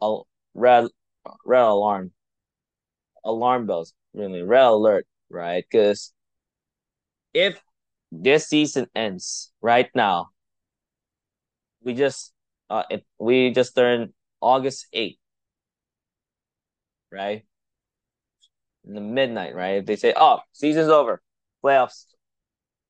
a 0.00 0.18
red 0.54 0.88
red 1.44 1.62
alarm. 1.62 2.12
Alarm 3.24 3.66
bells 3.66 3.94
really 4.14 4.42
red 4.42 4.64
alert 4.64 5.06
right? 5.30 5.64
Because 5.68 6.12
if 7.32 7.60
this 8.12 8.46
season 8.48 8.86
ends 8.94 9.52
right 9.60 9.90
now 9.94 10.28
we 11.82 11.94
just 11.94 12.32
uh 12.70 12.84
it, 12.90 13.04
we 13.18 13.50
just 13.50 13.74
turned 13.74 14.12
august 14.40 14.86
8th 14.92 15.18
right? 17.10 17.44
In 18.86 18.94
the 18.94 19.00
midnight 19.00 19.54
right? 19.54 19.78
If 19.78 19.86
they 19.86 19.96
say 19.96 20.14
oh 20.16 20.40
season's 20.52 20.88
over. 20.88 21.20
Playoffs. 21.64 22.04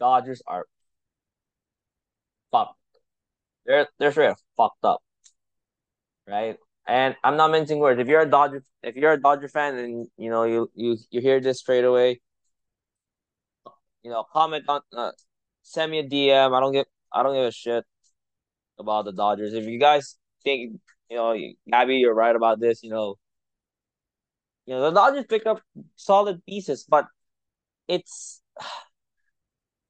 Dodgers 0.00 0.42
are 0.46 0.66
fucked 2.54 2.78
they're 3.66 3.88
they're 3.98 4.12
straight 4.12 4.34
fucked 4.56 4.84
up 4.84 5.02
right 6.28 6.56
and 6.86 7.16
i'm 7.24 7.36
not 7.36 7.50
mincing 7.50 7.78
words 7.78 8.00
if 8.00 8.08
you're 8.08 8.26
a 8.26 8.30
dodger 8.30 8.62
if 8.82 8.96
you're 8.96 9.14
a 9.14 9.20
dodger 9.20 9.48
fan 9.48 9.76
and 9.76 10.06
you 10.16 10.30
know 10.30 10.44
you 10.44 10.70
you 10.74 10.96
you 11.10 11.20
hear 11.20 11.40
this 11.40 11.58
straight 11.58 11.84
away 11.84 12.20
you 14.02 14.10
know 14.10 14.24
comment 14.32 14.64
on 14.68 14.80
uh, 14.96 15.10
send 15.62 15.90
me 15.90 15.98
a 15.98 16.08
dm 16.08 16.56
i 16.56 16.60
don't 16.60 16.72
give 16.72 16.86
i 17.12 17.22
don't 17.22 17.34
give 17.34 17.46
a 17.46 17.52
shit 17.52 17.84
about 18.78 19.04
the 19.04 19.12
Dodgers. 19.12 19.54
If 19.54 19.66
you 19.66 19.78
guys 19.78 20.16
think 20.42 20.80
you 21.10 21.16
know, 21.16 21.36
Gabby, 21.70 21.96
you're 21.96 22.14
right 22.14 22.34
about 22.34 22.60
this. 22.60 22.82
You 22.82 22.90
know, 22.90 23.16
you 24.66 24.74
know 24.74 24.82
the 24.82 24.90
Dodgers 24.90 25.26
pick 25.28 25.46
up 25.46 25.60
solid 25.96 26.44
pieces, 26.46 26.84
but 26.88 27.06
it's. 27.88 28.40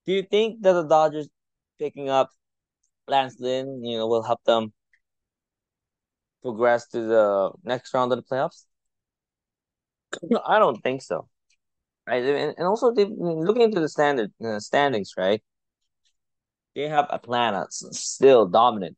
Do 0.07 0.13
you 0.13 0.23
think 0.23 0.61
that 0.61 0.75
the 0.75 0.83
Dodgers 0.83 1.31
picking 1.79 2.11
up 2.11 2.29
Lance 3.09 3.37
Lynn, 3.39 3.85
you 3.85 3.99
know, 3.99 4.07
will 4.07 4.23
help 4.23 4.43
them 4.45 4.73
progress 6.43 6.87
to 6.89 7.01
the 7.03 7.51
next 7.65 7.93
round 7.95 8.13
of 8.13 8.19
the 8.19 8.23
playoffs? 8.23 8.65
I 10.47 10.59
don't 10.59 10.83
think 10.83 11.03
so. 11.03 11.29
Right, 12.07 12.23
and, 12.23 12.55
also 12.67 12.93
looking 12.93 13.63
into 13.63 13.81
the 13.81 13.89
standard 13.89 14.31
uh, 14.45 14.61
standings, 14.61 15.15
right? 15.17 15.43
They 16.75 16.89
have 16.89 17.07
Atlanta 17.11 17.67
still 17.71 18.47
dominant. 18.47 18.97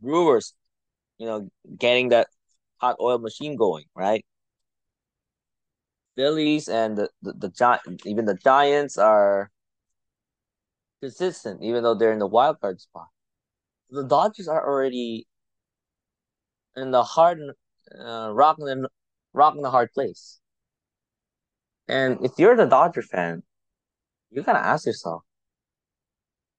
Brewers, 0.00 0.54
you 1.18 1.26
know, 1.26 1.48
getting 1.78 2.08
that 2.08 2.28
hot 2.78 2.96
oil 3.00 3.18
machine 3.18 3.56
going, 3.56 3.84
right? 3.94 4.24
Phillies 6.16 6.68
and 6.68 6.96
the 6.98 7.10
the, 7.22 7.32
the 7.34 7.48
Giant, 7.50 8.04
even 8.04 8.24
the 8.24 8.34
Giants 8.34 8.98
are 8.98 9.50
consistent, 11.00 11.62
even 11.62 11.82
though 11.82 11.94
they're 11.94 12.12
in 12.12 12.18
the 12.18 12.26
wild 12.26 12.60
card 12.60 12.80
spot. 12.80 13.08
The 13.90 14.04
Dodgers 14.04 14.48
are 14.48 14.66
already 14.66 15.26
in 16.76 16.90
the 16.90 17.02
hard, 17.02 17.40
uh, 17.98 18.30
rocking 18.32 18.66
the 18.66 18.88
rocking 19.32 19.62
the 19.62 19.70
hard 19.70 19.92
place. 19.92 20.40
And 21.88 22.18
if 22.24 22.32
you're 22.38 22.56
the 22.56 22.66
Dodger 22.66 23.02
fan, 23.02 23.42
you 24.30 24.42
gotta 24.42 24.64
ask 24.64 24.86
yourself, 24.86 25.22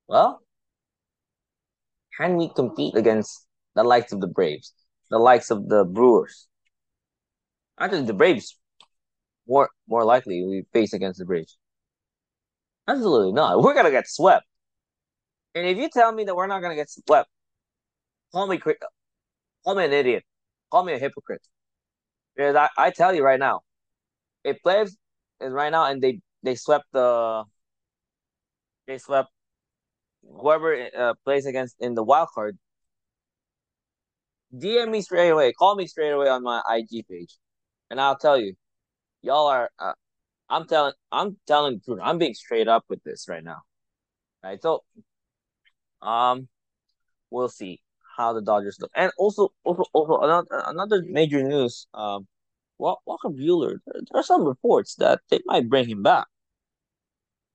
well, 0.08 0.42
can 2.18 2.36
we 2.38 2.50
compete 2.50 2.96
against 2.96 3.46
the 3.76 3.84
likes 3.84 4.12
of 4.12 4.22
the 4.22 4.28
Braves, 4.28 4.74
the 5.10 5.20
likes 5.20 5.52
of 5.52 5.70
the 5.70 5.86
Brewers? 5.86 6.48
Actually, 7.80 8.06
the 8.06 8.14
Braves 8.14 8.58
more 9.48 9.70
more 9.88 10.04
likely 10.04 10.44
we 10.46 10.66
face 10.74 10.94
against 10.94 11.20
the 11.20 11.26
Braves. 11.26 11.58
Absolutely 12.90 13.34
not. 13.34 13.62
We're 13.62 13.76
gonna 13.76 13.92
get 13.92 14.08
swept. 14.08 14.46
And 15.56 15.68
if 15.68 15.78
you 15.78 15.90
tell 15.90 16.12
me 16.12 16.24
that 16.26 16.36
we're 16.36 16.48
not 16.48 16.62
gonna 16.62 16.76
get 16.76 16.90
swept, 16.90 17.30
call 18.32 18.48
me 18.48 18.58
call 18.58 19.76
me 19.76 19.86
an 19.86 19.94
idiot, 19.94 20.24
call 20.72 20.84
me 20.84 20.94
a 20.94 21.00
hypocrite. 21.00 21.46
Because 22.36 22.56
I, 22.56 22.70
I 22.78 22.92
tell 22.92 23.14
you 23.14 23.24
right 23.24 23.40
now, 23.40 23.62
if 24.44 24.62
players 24.64 24.96
is 25.42 25.54
right 25.54 25.72
now 25.72 25.86
and 25.86 26.02
they 26.02 26.22
they 26.44 26.56
swept 26.56 26.86
the 26.94 27.44
they 28.88 28.98
swept 28.98 29.30
whoever 30.24 30.90
uh, 30.98 31.14
plays 31.26 31.46
against 31.46 31.76
in 31.80 31.96
the 31.96 32.04
wild 32.04 32.30
card. 32.34 32.58
DM 34.58 34.90
me 34.90 35.02
straight 35.02 35.30
away. 35.30 35.54
Call 35.54 35.76
me 35.76 35.88
straight 35.88 36.12
away 36.12 36.28
on 36.30 36.44
my 36.44 36.62
IG 36.70 37.08
page, 37.08 37.38
and 37.92 38.02
I'll 38.02 38.18
tell 38.18 38.40
you, 38.40 38.56
y'all 39.22 39.48
are. 39.48 39.70
Uh, 39.80 39.94
I'm 40.50 40.68
telling. 40.68 40.94
I'm 41.12 41.38
telling 41.48 41.82
truth. 41.82 42.00
I'm 42.02 42.18
being 42.18 42.34
straight 42.34 42.68
up 42.68 42.86
with 42.90 43.04
this 43.04 43.28
right 43.30 43.44
now. 43.44 43.62
Right. 44.44 44.62
So, 44.62 44.84
um, 46.02 46.48
we'll 47.30 47.50
see 47.50 47.82
how 48.18 48.34
the 48.34 48.42
Dodgers 48.42 48.78
look, 48.80 48.92
and 48.96 49.12
also, 49.18 49.50
also, 49.64 49.84
also 49.94 50.20
another 50.20 50.64
another 50.66 51.04
major 51.08 51.44
news. 51.44 51.88
Um, 51.94 52.28
Walker 52.80 53.30
Buehler. 53.30 53.78
There, 53.86 54.02
there 54.12 54.20
are 54.22 54.24
some 54.24 54.46
reports 54.46 54.96
that 54.96 55.20
they 55.30 55.40
might 55.46 55.70
bring 55.70 55.88
him 55.88 56.02
back 56.02 56.28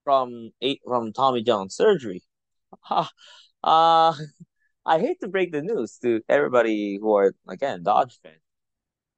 from 0.05 0.51
eight 0.61 0.81
from 0.87 1.13
Tommy 1.13 1.43
John 1.43 1.71
surgery. 1.71 2.23
uh, 2.91 3.05
I 3.65 4.99
hate 4.99 5.21
to 5.21 5.29
break 5.29 5.53
the 5.53 5.63
news 5.63 5.99
to 6.03 6.21
everybody 6.29 6.99
who 7.01 7.15
are 7.15 7.35
again 7.49 7.83
Dodge 7.83 8.19
fans. 8.23 8.37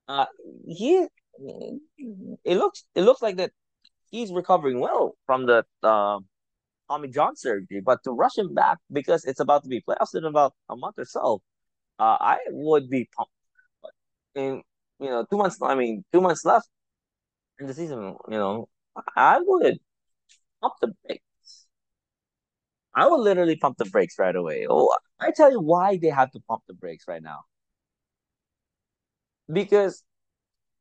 Uh, 0.09 0.27
he 0.67 1.07
it 1.39 2.57
looks 2.57 2.85
it 2.95 3.03
looks 3.03 3.21
like 3.23 3.37
that 3.37 3.51
he's 4.11 4.33
recovering 4.33 4.81
well 4.81 5.17
from 5.27 5.47
the 5.47 5.65
uh, 5.83 6.19
Tommy 6.89 7.09
John 7.09 7.37
surgery, 7.37 7.81
but 7.85 8.01
to 8.05 8.13
rush 8.13 8.39
him 8.39 8.55
back 8.55 8.79
because 8.93 9.25
it's 9.25 9.41
about 9.41 9.63
to 9.65 9.69
be 9.69 9.83
playoffs 9.83 10.15
in 10.15 10.25
about 10.25 10.55
a 10.69 10.77
month 10.77 10.99
or 10.99 11.05
so, 11.05 11.43
uh, 11.99 12.17
I 12.21 12.39
would 12.51 12.91
be 12.91 13.09
pumped. 13.17 13.33
In 14.35 14.63
you 15.01 15.07
know, 15.11 15.25
two 15.31 15.37
months. 15.39 15.59
I 15.63 15.75
mean, 15.75 16.05
two 16.13 16.21
months 16.21 16.45
left 16.45 16.69
in 17.61 17.67
the 17.67 17.75
season. 17.75 18.17
You 18.29 18.39
know, 18.39 18.69
I 19.17 19.41
would 19.41 19.79
pump 20.61 20.75
the 20.81 20.95
brakes. 21.07 21.67
I 22.95 23.07
would 23.07 23.21
literally 23.21 23.57
pump 23.57 23.77
the 23.79 23.85
brakes 23.85 24.19
right 24.19 24.35
away. 24.35 24.67
Oh, 24.69 24.95
I 25.21 25.31
tell 25.31 25.51
you 25.51 25.61
why 25.61 25.99
they 25.99 26.09
have 26.09 26.31
to 26.33 26.41
pump 26.41 26.63
the 26.67 26.75
brakes 26.75 27.05
right 27.07 27.23
now. 27.23 27.41
Because 29.53 30.03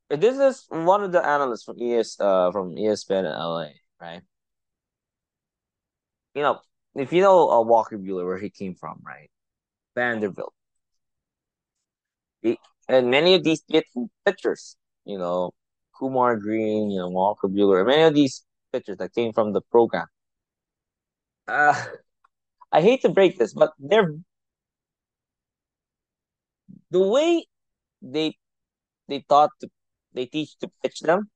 this 0.10 0.38
is 0.38 0.66
one 0.70 1.03
of 1.03 1.12
the 1.12 1.26
analysts 1.26 1.64
from 1.64 1.78
ES 1.82 2.20
uh 2.20 2.51
from 2.51 2.76
ESPN 2.76 3.20
in 3.20 3.26
LA, 3.26 3.70
right? 3.99 4.22
You 6.34 6.41
know, 6.43 6.60
if 6.95 7.14
you 7.14 7.22
know 7.22 7.49
uh, 7.49 7.62
Walker 7.62 7.97
Buehler, 7.97 8.26
where 8.26 8.38
he 8.38 8.49
came 8.49 8.76
from, 8.76 9.01
right? 9.06 9.30
Vanderbilt. 9.95 10.53
He, 12.41 12.60
and 12.88 13.10
many 13.10 13.36
of 13.36 13.43
these 13.43 13.64
pitchers, 14.26 14.76
you 15.06 15.18
know, 15.18 15.51
Kumar 15.97 16.36
Green, 16.38 16.91
you 16.91 16.99
know, 16.99 17.10
Walker 17.10 17.47
Buehler, 17.47 17.86
many 17.86 18.03
of 18.03 18.14
these 18.14 18.45
pitchers 18.72 18.97
that 18.97 19.14
came 19.14 19.34
from 19.34 19.53
the 19.53 19.62
program. 19.62 20.08
Uh, 21.47 21.74
I 22.72 22.82
hate 22.82 23.01
to 23.03 23.10
break 23.10 23.38
this, 23.38 23.53
but 23.53 23.72
they're 23.80 24.14
the 26.91 26.99
way 26.99 27.45
they 28.01 28.38
they 29.08 29.22
taught 29.30 29.51
to 29.62 29.70
they 30.16 30.26
teach 30.26 30.57
to 30.59 30.72
pitch 30.82 31.01
them 31.01 31.30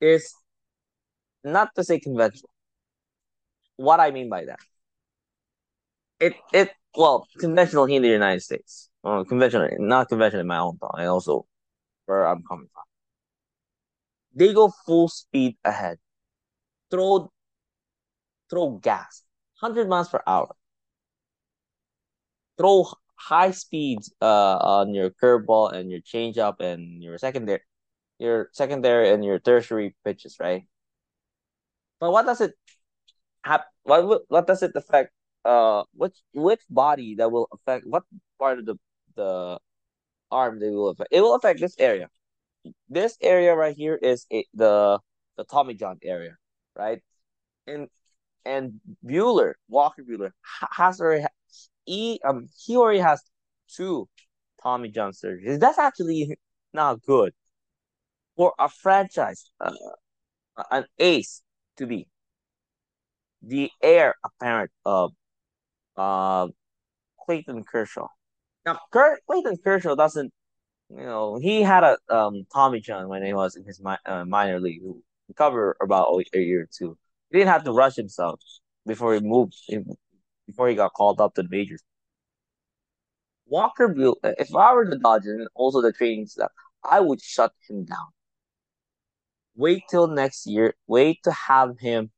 is 0.00 0.34
not 1.44 1.74
to 1.76 1.84
say 1.84 2.00
conventional. 2.00 2.50
What 3.76 4.00
I 4.00 4.10
mean 4.10 4.28
by 4.28 4.46
that, 4.46 4.58
it 6.18 6.34
it 6.52 6.70
well 6.96 7.28
conventional 7.38 7.86
here 7.86 7.96
in 7.96 8.02
the 8.02 8.08
United 8.08 8.40
States, 8.40 8.90
uh, 9.04 9.22
conventional 9.24 9.68
not 9.78 10.08
conventional 10.08 10.40
in 10.40 10.46
my 10.48 10.58
own 10.58 10.78
thought, 10.78 10.96
and 10.98 11.08
also 11.08 11.46
where 12.06 12.26
I'm 12.26 12.42
coming 12.42 12.68
from. 12.72 12.82
They 14.34 14.52
go 14.52 14.72
full 14.86 15.08
speed 15.08 15.56
ahead, 15.64 15.98
throw 16.90 17.30
throw 18.50 18.70
gas, 18.82 19.22
hundred 19.60 19.88
miles 19.88 20.08
per 20.08 20.22
hour, 20.26 20.54
throw 22.56 22.86
high 23.18 23.50
speeds 23.50 24.12
uh 24.22 24.56
on 24.58 24.94
your 24.94 25.10
curveball 25.10 25.72
and 25.72 25.90
your 25.90 26.00
changeup 26.00 26.60
and 26.60 27.02
your 27.02 27.18
secondary 27.18 27.60
your 28.18 28.48
secondary 28.52 29.10
and 29.10 29.24
your 29.24 29.38
tertiary 29.38 29.94
pitches, 30.04 30.36
right? 30.40 30.64
But 32.00 32.12
what 32.12 32.26
does 32.26 32.40
it 32.40 32.54
have 33.44 33.62
what 33.82 34.22
what 34.28 34.46
does 34.46 34.62
it 34.62 34.72
affect 34.74 35.12
uh 35.44 35.84
which 35.94 36.16
which 36.34 36.62
body 36.70 37.16
that 37.16 37.30
will 37.30 37.48
affect 37.52 37.86
what 37.86 38.04
part 38.38 38.58
of 38.58 38.66
the 38.66 38.76
the 39.16 39.58
arm 40.30 40.58
they 40.60 40.70
will 40.70 40.90
affect? 40.90 41.08
It 41.12 41.20
will 41.20 41.34
affect 41.34 41.60
this 41.60 41.76
area. 41.78 42.08
This 42.88 43.16
area 43.22 43.54
right 43.54 43.76
here 43.76 43.96
is 43.96 44.26
a, 44.32 44.44
the 44.54 44.98
the 45.36 45.44
Tommy 45.44 45.74
John 45.74 45.98
area, 46.02 46.36
right? 46.76 47.02
And 47.66 47.88
and 48.44 48.80
Buehler, 49.04 49.54
Walker 49.68 50.02
Buehler 50.02 50.32
has 50.72 51.00
already 51.00 51.24
he 51.88 52.20
um 52.24 52.48
he 52.64 52.76
already 52.76 52.98
has 53.00 53.22
two 53.74 54.08
Tommy 54.62 54.90
John 54.90 55.12
surgeries. 55.12 55.58
That's 55.60 55.78
actually 55.78 56.38
not 56.72 57.02
good 57.02 57.32
for 58.36 58.54
a 58.58 58.68
franchise, 58.68 59.50
uh, 59.60 59.72
an 60.70 60.86
ace 60.98 61.42
to 61.76 61.86
be 61.86 62.08
the 63.42 63.70
heir 63.82 64.14
apparent 64.24 64.70
of 64.84 65.12
uh 65.96 66.48
Clayton 67.26 67.64
Kershaw. 67.64 68.08
Now, 68.66 68.80
Kurt, 68.92 69.20
Clayton 69.26 69.58
Kershaw 69.64 69.94
doesn't, 69.96 70.32
you 70.90 70.98
know, 71.04 71.38
he 71.38 71.62
had 71.62 71.84
a 71.84 71.98
um 72.10 72.46
Tommy 72.52 72.80
John 72.80 73.08
when 73.08 73.24
he 73.24 73.34
was 73.34 73.56
in 73.56 73.64
his 73.64 73.80
mi- 73.82 74.04
uh, 74.06 74.24
minor 74.24 74.60
league, 74.60 74.82
recovered 75.28 75.76
about 75.82 76.08
a 76.34 76.38
year 76.38 76.62
or 76.62 76.68
two. 76.76 76.98
He 77.30 77.38
didn't 77.38 77.52
have 77.52 77.64
to 77.64 77.72
rush 77.72 77.96
himself 77.96 78.40
before 78.86 79.14
he 79.14 79.20
moved 79.20 79.54
before 80.48 80.68
he 80.68 80.74
got 80.74 80.94
called 80.94 81.20
up 81.20 81.34
to 81.34 81.44
the 81.44 81.48
majors. 81.48 81.82
Walker 83.46 83.88
Buehler, 83.94 84.34
if 84.38 84.54
I 84.54 84.74
were 84.74 84.88
the 84.88 84.98
Dodgers 84.98 85.38
and 85.38 85.48
also 85.54 85.80
the 85.80 85.92
training 85.92 86.26
staff, 86.26 86.50
I 86.82 87.00
would 87.00 87.22
shut 87.22 87.52
him 87.68 87.84
down. 87.84 88.08
Wait 89.54 89.82
till 89.88 90.08
next 90.08 90.46
year. 90.46 90.74
Wait 90.86 91.18
to 91.24 91.32
have 91.32 91.78
him 91.78 92.10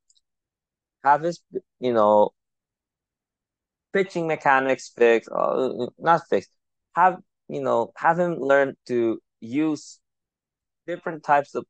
have 1.05 1.23
his, 1.23 1.41
you 1.81 1.93
know, 1.93 2.31
pitching 3.93 4.27
mechanics 4.27 4.93
fixed, 4.97 5.31
uh, 5.35 5.87
not 5.99 6.23
fixed. 6.29 6.51
Have 6.95 7.19
you 7.49 7.63
know, 7.63 7.93
have 7.97 8.19
him 8.19 8.37
learn 8.39 8.77
to 8.87 9.21
use 9.41 9.99
different 10.87 11.25
types 11.25 11.55
of 11.55 11.65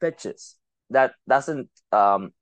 pitches 0.00 0.56
that 0.90 1.12
doesn't 1.28 1.68
um 1.92 2.32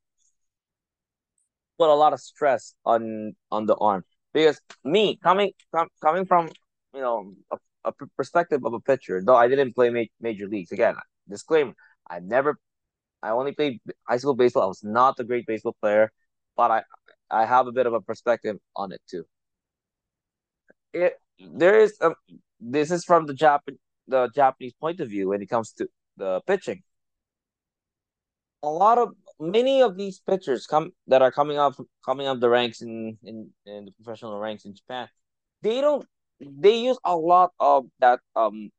put 1.78 1.88
a 1.90 1.94
lot 1.94 2.12
of 2.12 2.20
stress 2.20 2.74
on 2.84 3.34
on 3.50 3.66
the 3.66 3.76
arm. 3.76 4.04
Because 4.32 4.60
me 4.84 5.16
coming 5.22 5.52
com, 5.74 5.88
coming 6.02 6.26
from 6.26 6.48
you 6.94 7.00
know 7.00 7.34
a, 7.52 7.56
a 7.84 7.92
perspective 8.16 8.64
of 8.64 8.72
a 8.74 8.80
pitcher 8.80 9.22
though 9.24 9.36
i 9.36 9.48
didn't 9.48 9.74
play 9.74 9.90
ma- 9.90 10.12
major 10.20 10.46
leagues 10.46 10.72
again 10.72 10.94
disclaimer 11.28 11.74
i 12.08 12.18
never 12.20 12.58
i 13.22 13.30
only 13.30 13.52
played 13.52 13.80
high 14.08 14.16
school 14.16 14.34
baseball. 14.34 14.64
I 14.64 14.66
was 14.66 14.82
not 14.84 15.18
a 15.20 15.24
great 15.24 15.46
baseball 15.46 15.76
player 15.80 16.10
but 16.56 16.70
i 16.70 16.82
i 17.30 17.44
have 17.44 17.66
a 17.66 17.72
bit 17.72 17.86
of 17.86 17.92
a 17.94 18.00
perspective 18.00 18.56
on 18.76 18.92
it 18.92 19.00
too. 19.08 19.24
It 20.92 21.14
there 21.38 21.78
is 21.78 21.96
a, 22.00 22.12
this 22.60 22.90
is 22.90 23.04
from 23.04 23.26
the 23.26 23.34
Jap 23.34 23.60
the 24.06 24.28
japanese 24.34 24.74
point 24.80 25.00
of 25.00 25.08
view 25.08 25.28
when 25.28 25.42
it 25.42 25.48
comes 25.48 25.72
to 25.72 25.88
the 26.16 26.40
pitching. 26.46 26.82
A 28.62 28.68
lot 28.68 28.98
of 28.98 29.14
many 29.40 29.82
of 29.82 29.96
these 29.96 30.20
pitchers 30.20 30.66
come 30.66 30.92
that 31.06 31.22
are 31.22 31.32
coming 31.32 31.58
up 31.58 31.74
coming 32.04 32.26
up 32.26 32.40
the 32.40 32.48
ranks 32.48 32.82
in 32.82 33.18
in, 33.22 33.50
in 33.66 33.84
the 33.86 33.92
professional 33.92 34.38
ranks 34.38 34.64
in 34.64 34.74
Japan, 34.74 35.08
they 35.62 35.80
don't 35.80 36.06
they 36.40 36.78
use 36.78 36.98
a 37.04 37.16
lot 37.16 37.52
of 37.60 37.86
that 38.00 38.20
um 38.36 38.70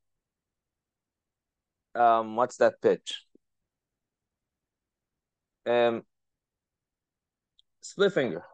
um 1.94 2.36
what's 2.36 2.56
that 2.58 2.80
pitch? 2.82 3.24
Um 5.66 6.02
split 7.80 8.12
finger. 8.12 8.44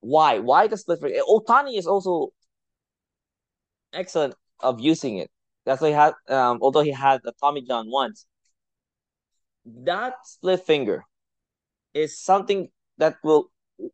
Why? 0.00 0.38
Why 0.38 0.66
the 0.68 0.76
split 0.76 1.00
finger? 1.00 1.20
Ohtani 1.28 1.78
is 1.78 1.86
also 1.86 2.30
excellent 3.92 4.34
of 4.60 4.80
using 4.80 5.18
it. 5.18 5.30
That's 5.64 5.82
why 5.82 5.88
he 5.88 5.94
had, 5.94 6.14
um, 6.28 6.60
although 6.62 6.82
he 6.82 6.92
had 6.92 7.20
a 7.26 7.32
Tommy 7.40 7.62
John 7.62 7.90
once, 7.90 8.26
that 9.66 10.14
split 10.24 10.60
finger 10.64 11.04
is 11.98 12.18
something 12.18 12.68
that 12.98 13.16
will 13.22 13.50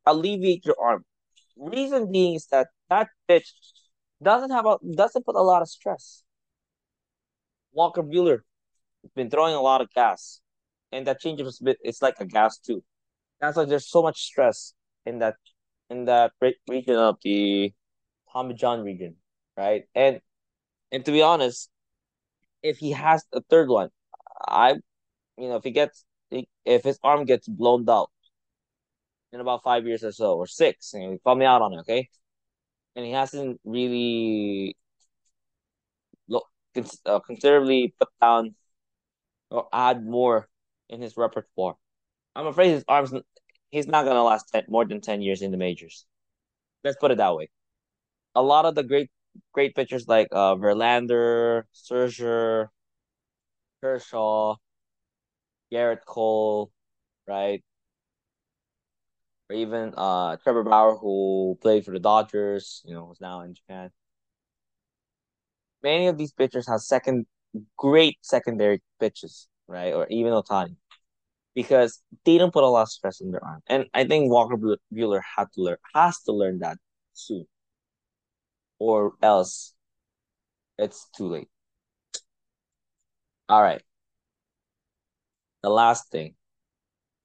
alleviate 0.06 0.64
your 0.64 0.76
arm. 0.80 1.04
Reason 1.56 2.10
being 2.10 2.34
is 2.34 2.46
that 2.46 2.68
that 2.90 3.08
pitch 3.28 3.54
doesn't 4.22 4.50
have 4.50 4.66
a 4.66 4.76
doesn't 4.96 5.24
put 5.24 5.36
a 5.36 5.42
lot 5.42 5.62
of 5.62 5.68
stress. 5.68 6.24
Walker 7.72 8.02
Buehler 8.02 8.38
has 9.02 9.12
been 9.14 9.30
throwing 9.30 9.54
a 9.54 9.60
lot 9.60 9.80
of 9.80 9.88
gas, 9.94 10.40
and 10.92 11.06
that 11.06 11.20
change 11.20 11.40
of 11.40 11.52
bit 11.62 11.78
it's 11.82 12.02
like 12.02 12.16
a 12.20 12.26
gas 12.26 12.58
too. 12.58 12.82
That's 13.40 13.56
why 13.56 13.64
there's 13.64 13.88
so 13.88 14.02
much 14.02 14.22
stress 14.22 14.74
in 15.06 15.18
that 15.18 15.36
in 15.90 16.06
that 16.06 16.32
region 16.68 16.96
of 16.96 17.16
the 17.22 17.72
Tommy 18.32 18.54
John 18.54 18.82
region, 18.82 19.16
right? 19.56 19.84
And 19.94 20.20
and 20.90 21.04
to 21.04 21.12
be 21.12 21.22
honest, 21.22 21.70
if 22.62 22.78
he 22.78 22.92
has 22.92 23.24
a 23.32 23.40
third 23.42 23.68
one, 23.68 23.90
I, 24.46 24.74
you 25.38 25.48
know, 25.48 25.56
if 25.56 25.64
he 25.64 25.70
gets 25.70 26.04
if 26.30 26.82
his 26.84 26.98
arm 27.02 27.24
gets 27.24 27.46
blown 27.48 27.88
out 27.88 28.10
in 29.32 29.40
about 29.40 29.62
five 29.62 29.86
years 29.86 30.04
or 30.04 30.12
so, 30.12 30.36
or 30.36 30.46
six, 30.46 30.94
and 30.94 31.22
call 31.22 31.34
me 31.34 31.44
out 31.44 31.62
on 31.62 31.74
it, 31.74 31.80
okay? 31.80 32.08
And 32.96 33.04
he 33.04 33.12
hasn't 33.12 33.60
really 33.64 34.76
look 36.28 36.46
uh, 37.06 37.20
considerably 37.20 37.94
put 37.98 38.08
down 38.20 38.54
or 39.50 39.68
add 39.72 40.04
more 40.04 40.48
in 40.88 41.00
his 41.00 41.16
repertoire. 41.16 41.76
I'm 42.36 42.46
afraid 42.46 42.70
his 42.70 42.84
arms 42.88 43.12
he's 43.70 43.86
not 43.86 44.04
gonna 44.04 44.22
last 44.22 44.50
10, 44.52 44.64
more 44.68 44.84
than 44.84 45.00
ten 45.00 45.22
years 45.22 45.42
in 45.42 45.50
the 45.50 45.56
majors. 45.56 46.06
Let's 46.84 46.96
put 46.98 47.10
it 47.10 47.18
that 47.18 47.36
way. 47.36 47.50
A 48.34 48.42
lot 48.42 48.66
of 48.66 48.74
the 48.74 48.82
great 48.84 49.10
great 49.52 49.74
pitchers 49.74 50.08
like 50.08 50.28
uh 50.32 50.54
Verlander, 50.56 51.64
Scherzer, 51.74 52.68
Kershaw, 53.80 54.56
Gerrit 55.74 56.04
Cole, 56.06 56.72
right? 57.26 57.62
Or 59.50 59.56
even 59.56 59.94
uh 59.96 60.36
Trevor 60.36 60.64
Bauer 60.64 60.96
who 60.96 61.58
played 61.62 61.84
for 61.84 61.92
the 61.92 61.98
Dodgers, 62.00 62.82
you 62.84 62.94
know, 62.94 63.06
who's 63.06 63.20
now 63.20 63.40
in 63.42 63.54
Japan. 63.54 63.90
Many 65.82 66.08
of 66.08 66.18
these 66.18 66.32
pitchers 66.32 66.66
have 66.68 66.80
second 66.80 67.26
great 67.76 68.18
secondary 68.22 68.82
pitches, 69.00 69.48
right? 69.68 69.92
Or 69.94 70.06
even 70.10 70.32
Ohtani, 70.32 70.76
Because 71.54 72.02
they 72.24 72.38
don't 72.38 72.52
put 72.52 72.64
a 72.64 72.68
lot 72.68 72.82
of 72.84 72.90
stress 72.90 73.20
on 73.22 73.32
their 73.32 73.44
arm. 73.44 73.62
And 73.68 73.86
I 73.94 74.04
think 74.06 74.30
Walker 74.32 74.56
Buehler 74.92 75.22
had 75.36 75.52
to 75.54 75.62
learn 75.62 75.78
has 75.94 76.20
to 76.24 76.32
learn 76.32 76.60
that 76.60 76.78
soon. 77.14 77.46
Or 78.78 79.14
else 79.20 79.74
it's 80.78 81.08
too 81.16 81.28
late. 81.28 81.48
All 83.48 83.62
right. 83.62 83.82
The 85.64 85.70
last 85.70 86.10
thing. 86.10 86.34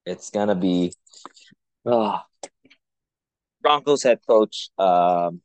It's 0.05 0.29
gonna 0.29 0.55
be 0.55 0.93
uh, 1.85 2.19
Broncos 3.61 4.01
head 4.03 4.19
coach 4.25 4.69
um 4.77 5.41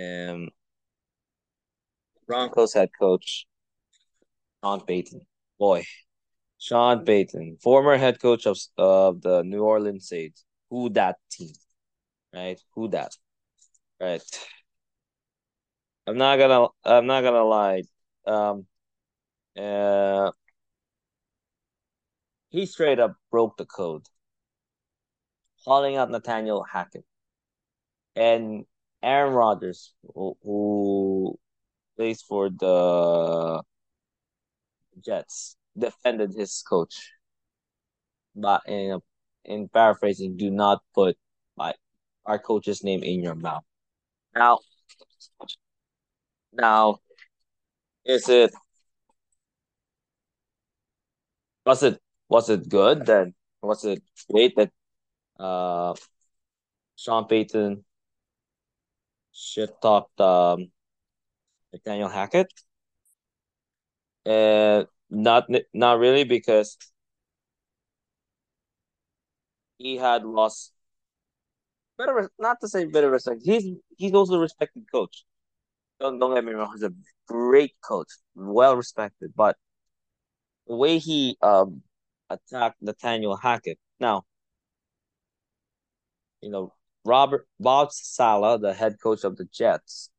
um 0.00 0.48
Broncos 2.26 2.72
head 2.72 2.88
coach 2.98 3.44
Sean 4.64 4.80
Payton. 4.80 5.20
Boy, 5.58 5.84
Sean 6.58 7.04
Payton, 7.04 7.58
former 7.60 7.98
head 7.98 8.18
coach 8.18 8.46
of 8.46 8.56
of 8.78 9.20
the 9.20 9.42
New 9.42 9.62
Orleans 9.62 10.08
Saints. 10.08 10.46
Who 10.70 10.88
that 10.94 11.16
team? 11.30 11.52
Right? 12.32 12.58
Who 12.74 12.88
that? 12.88 13.12
Right. 14.00 14.22
I'm 16.06 16.16
not 16.16 16.38
gonna 16.38 16.68
I'm 16.86 17.06
not 17.06 17.20
gonna 17.20 17.44
lie. 17.44 17.82
Um 18.26 18.66
uh 19.56 20.30
he 22.52 22.66
straight 22.66 23.00
up 23.00 23.16
broke 23.30 23.56
the 23.56 23.64
code. 23.64 24.06
Calling 25.64 25.96
out 25.96 26.10
Nathaniel 26.10 26.62
Hackett. 26.62 27.04
And 28.14 28.66
Aaron 29.02 29.32
Rodgers, 29.32 29.94
who, 30.14 30.36
who 30.42 31.38
plays 31.96 32.20
for 32.20 32.50
the 32.50 33.62
Jets, 35.02 35.56
defended 35.76 36.34
his 36.34 36.62
coach. 36.68 37.12
But 38.36 38.62
in 38.66 39.00
in 39.44 39.68
paraphrasing, 39.68 40.36
do 40.36 40.50
not 40.50 40.82
put 40.94 41.16
my 41.56 41.74
our 42.26 42.38
coach's 42.38 42.84
name 42.84 43.02
in 43.02 43.22
your 43.22 43.34
mouth. 43.34 43.64
Now, 44.34 44.58
now, 46.52 46.98
is 48.04 48.28
it 48.28 48.52
was 51.64 51.82
it 51.82 52.00
was 52.28 52.48
it 52.50 52.68
good 52.68 53.06
then? 53.06 53.34
Was 53.62 53.84
it 53.84 54.02
great 54.30 54.56
that 54.56 54.70
uh 55.38 55.94
Sean 56.96 57.26
Payton 57.26 57.84
shit 59.32 59.70
talked 59.82 60.20
um 60.20 60.70
Nathaniel 61.72 62.08
Hackett? 62.08 62.52
And 64.24 64.86
not 65.10 65.48
not 65.74 65.98
really 65.98 66.24
because 66.24 66.76
he 69.78 69.96
had 69.96 70.24
lost 70.24 70.72
better 71.98 72.30
not 72.38 72.60
to 72.60 72.68
say 72.68 72.84
better 72.86 73.10
respect. 73.10 73.42
He's 73.44 73.64
he's 73.96 74.12
also 74.12 74.34
a 74.34 74.38
respected 74.40 74.84
coach. 74.92 75.24
Don't 76.00 76.18
don't 76.18 76.34
get 76.34 76.44
me 76.44 76.52
wrong, 76.52 76.70
he's 76.74 76.82
a 76.82 76.92
great 77.26 77.74
coach, 77.82 78.08
well 78.34 78.76
respected, 78.76 79.32
but 79.36 79.56
the 80.66 80.76
way 80.76 80.98
he 80.98 81.36
um 81.42 81.82
attacked 82.30 82.82
Nathaniel 82.82 83.36
Hackett. 83.36 83.78
Now, 84.00 84.24
you 86.40 86.50
know, 86.50 86.72
Robert 87.04 87.46
Bob 87.60 87.92
Saleh, 87.92 88.60
the 88.60 88.74
head 88.74 88.96
coach 89.02 89.24
of 89.24 89.36
the 89.36 89.44
Jets, 89.46 90.10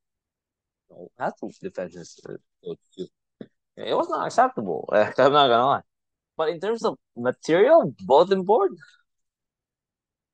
you 0.90 0.96
know, 0.96 1.12
has 1.20 1.34
to 1.40 1.50
defend 1.62 1.94
coach 1.94 2.80
too. 2.98 3.08
It 3.78 3.96
was 3.96 4.10
not 4.10 4.28
acceptable. 4.28 4.88
I'm 4.94 5.06
not 5.18 5.48
gonna 5.48 5.66
lie. 5.66 5.82
But 6.38 6.50
in 6.50 6.60
terms 6.60 6.84
of 6.86 6.98
material, 7.18 7.94
both 8.06 8.32
in 8.32 8.44
board 8.44 8.72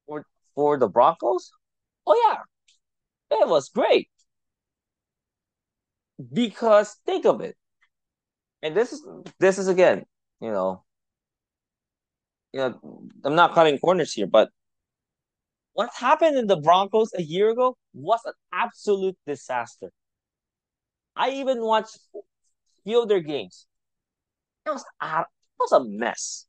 for 0.06 0.26
for 0.56 0.78
the 0.78 0.88
Broncos, 0.90 1.52
oh 2.06 2.16
yeah, 2.26 3.38
it 3.40 3.48
was 3.48 3.70
great. 3.70 4.10
Because 6.34 6.96
think 7.06 7.26
of 7.26 7.42
it, 7.42 7.56
and 8.62 8.76
this 8.76 8.94
is 8.94 9.06
this 9.40 9.58
is 9.58 9.68
again, 9.68 10.06
you 10.42 10.52
know, 10.52 10.84
you 12.54 12.60
know, 12.60 13.04
I'm 13.24 13.36
not 13.36 13.54
cutting 13.54 13.80
corners 13.80 14.14
here, 14.14 14.28
but 14.28 14.50
what 15.74 15.90
happened 15.96 16.38
in 16.38 16.48
the 16.48 16.58
Broncos 16.58 17.12
a 17.16 17.22
year 17.22 17.50
ago 17.50 17.78
was 17.94 18.20
an 18.26 18.34
absolute 18.52 19.18
disaster. 19.26 19.92
I 21.16 21.32
even 21.32 21.62
watched 21.62 22.00
few 22.84 23.02
of 23.02 23.10
their 23.10 23.22
games. 23.22 23.66
It 24.66 24.72
was 24.72 24.84
it 25.02 25.26
was 25.60 25.72
a 25.72 25.84
mess. 25.84 26.46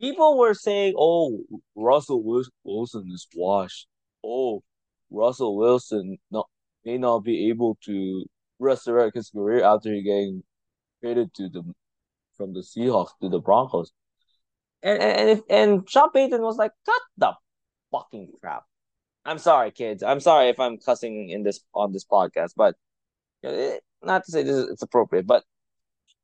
People 0.00 0.38
were 0.38 0.54
saying, 0.54 0.94
"Oh, 0.96 1.40
Russell 1.74 2.22
Wilson 2.64 3.10
is 3.12 3.26
washed. 3.34 3.86
Oh, 4.24 4.62
Russell 5.10 5.56
Wilson 5.56 6.18
not, 6.30 6.48
may 6.84 6.98
not 6.98 7.20
be 7.20 7.48
able 7.48 7.76
to 7.84 8.24
resurrect 8.58 9.16
his 9.16 9.30
career 9.30 9.64
after 9.64 9.92
he 9.92 10.02
getting 10.02 10.42
traded 11.00 11.34
to 11.34 11.48
the 11.48 11.62
from 12.36 12.54
the 12.54 12.60
Seahawks 12.60 13.10
to 13.20 13.28
the 13.28 13.40
Broncos." 13.40 13.92
And 14.82 15.02
and 15.02 15.30
if, 15.30 15.40
and 15.50 15.88
Sean 15.88 16.10
Payton 16.10 16.42
was 16.42 16.56
like, 16.56 16.72
"Cut 16.86 17.02
the 17.16 17.32
fucking 17.92 18.32
crap." 18.40 18.64
I'm 19.24 19.38
sorry, 19.38 19.70
kids. 19.70 20.02
I'm 20.02 20.20
sorry 20.20 20.48
if 20.48 20.58
I'm 20.60 20.78
cussing 20.78 21.30
in 21.30 21.42
this 21.42 21.60
on 21.74 21.92
this 21.92 22.04
podcast, 22.04 22.52
but 22.56 22.76
it, 23.42 23.82
not 24.02 24.24
to 24.24 24.32
say 24.32 24.42
this 24.42 24.56
is, 24.56 24.70
it's 24.70 24.82
appropriate, 24.82 25.26
but 25.26 25.44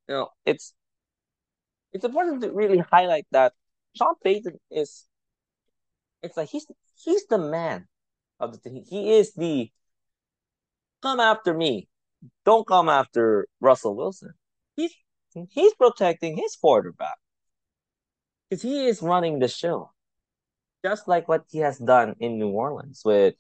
you 0.09 0.15
know, 0.15 0.29
it's 0.47 0.75
it's 1.93 2.05
important 2.05 2.43
to 2.43 2.53
really 2.53 2.79
highlight 2.79 3.27
that 3.33 3.53
Sean 3.97 4.15
Payton 4.23 4.59
is 4.71 5.07
it's 6.23 6.37
like 6.37 6.49
he's 6.49 6.67
he's 6.97 7.27
the 7.27 7.39
man 7.39 7.87
of 8.41 8.53
the 8.53 8.59
team. 8.59 8.83
He 8.89 9.13
is 9.13 9.35
the 9.35 9.71
come 11.03 11.21
after 11.21 11.55
me. 11.55 11.89
Don't 12.45 12.67
come 12.67 12.89
after 12.89 13.47
Russell 13.61 13.95
Wilson. 13.95 14.33
He's 14.77 14.93
he's 15.51 15.75
protecting 15.75 16.37
his 16.37 16.57
quarterback. 16.57 17.17
Because 18.49 18.63
he 18.63 18.87
is 18.87 19.03
running 19.03 19.39
the 19.39 19.49
show, 19.49 19.91
just 20.85 21.09
like 21.09 21.29
what 21.29 21.45
he 21.51 21.59
has 21.59 21.79
done 21.79 22.15
in 22.21 22.39
New 22.39 22.51
Orleans 22.51 23.03
with 23.05 23.35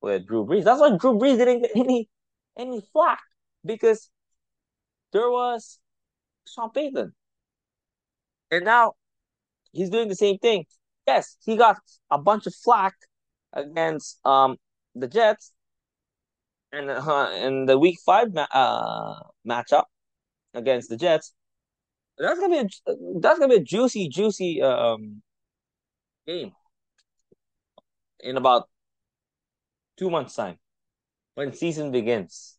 with 0.00 0.26
Drew 0.26 0.44
Brees. 0.44 0.64
That's 0.64 0.80
why 0.80 0.96
Drew 0.96 1.18
Brees 1.18 1.38
didn't 1.38 1.62
get 1.62 1.70
any 1.76 2.08
any 2.56 2.82
flack. 2.92 3.20
Because 3.64 4.10
there 5.12 5.30
was 5.30 5.78
Sean 6.46 6.70
Payton, 6.70 7.12
and 8.50 8.64
now 8.64 8.94
he's 9.72 9.90
doing 9.90 10.08
the 10.08 10.16
same 10.16 10.38
thing. 10.38 10.64
yes, 11.06 11.36
he 11.44 11.56
got 11.56 11.78
a 12.10 12.18
bunch 12.18 12.46
of 12.46 12.54
flack 12.54 12.94
against 13.52 14.18
um 14.26 14.56
the 14.94 15.08
Jets, 15.08 15.52
and 16.72 16.90
uh, 16.90 17.30
in 17.34 17.66
the 17.66 17.78
Week 17.78 17.98
Five 18.04 18.34
ma- 18.34 18.52
uh, 18.52 19.20
matchup 19.46 19.84
against 20.54 20.88
the 20.90 20.96
Jets, 20.96 21.34
that's 22.18 22.38
gonna 22.38 22.62
be 22.62 22.68
a, 22.86 22.94
that's 23.20 23.38
gonna 23.38 23.54
be 23.54 23.60
a 23.60 23.64
juicy, 23.64 24.08
juicy 24.08 24.62
um 24.62 25.22
game 26.26 26.52
in 28.20 28.36
about 28.36 28.68
two 29.96 30.10
months' 30.10 30.34
time 30.34 30.58
when 31.34 31.52
season 31.52 31.90
begins. 31.90 32.56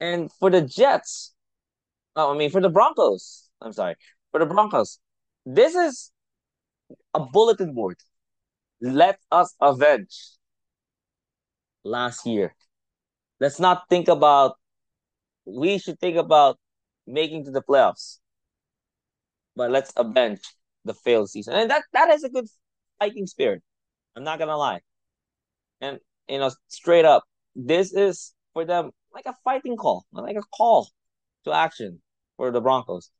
And 0.00 0.30
for 0.32 0.50
the 0.50 0.62
Jets, 0.62 1.34
oh, 2.16 2.34
I 2.34 2.36
mean 2.36 2.50
for 2.50 2.60
the 2.60 2.70
Broncos, 2.70 3.48
I'm 3.60 3.72
sorry, 3.72 3.96
for 4.30 4.40
the 4.40 4.46
Broncos, 4.46 4.98
this 5.46 5.74
is 5.74 6.10
a 7.14 7.20
bulletin 7.20 7.74
board. 7.74 7.96
Let 8.80 9.18
us 9.30 9.54
avenge 9.60 10.16
last 11.84 12.26
year. 12.26 12.54
Let's 13.40 13.60
not 13.60 13.88
think 13.88 14.08
about. 14.08 14.56
We 15.44 15.78
should 15.78 15.98
think 15.98 16.16
about 16.16 16.58
making 17.06 17.44
to 17.46 17.50
the 17.50 17.62
playoffs, 17.62 18.18
but 19.56 19.70
let's 19.70 19.92
avenge 19.96 20.40
the 20.84 20.94
failed 20.94 21.30
season, 21.30 21.54
and 21.54 21.70
that 21.70 21.84
that 21.92 22.10
is 22.10 22.24
a 22.24 22.28
good 22.28 22.46
fighting 22.98 23.26
spirit. 23.26 23.62
I'm 24.16 24.24
not 24.24 24.38
gonna 24.38 24.56
lie, 24.56 24.80
and 25.80 25.98
you 26.28 26.38
know, 26.38 26.50
straight 26.68 27.04
up, 27.04 27.24
this 27.54 27.92
is 27.92 28.34
for 28.52 28.64
them 28.64 28.90
like 29.12 29.26
a 29.26 29.36
fighting 29.44 29.76
call, 29.76 30.04
like 30.12 30.36
a 30.36 30.42
call 30.56 30.88
to 31.44 31.52
action 31.52 32.00
for 32.36 32.50
the 32.50 32.60
Broncos. 32.60 33.10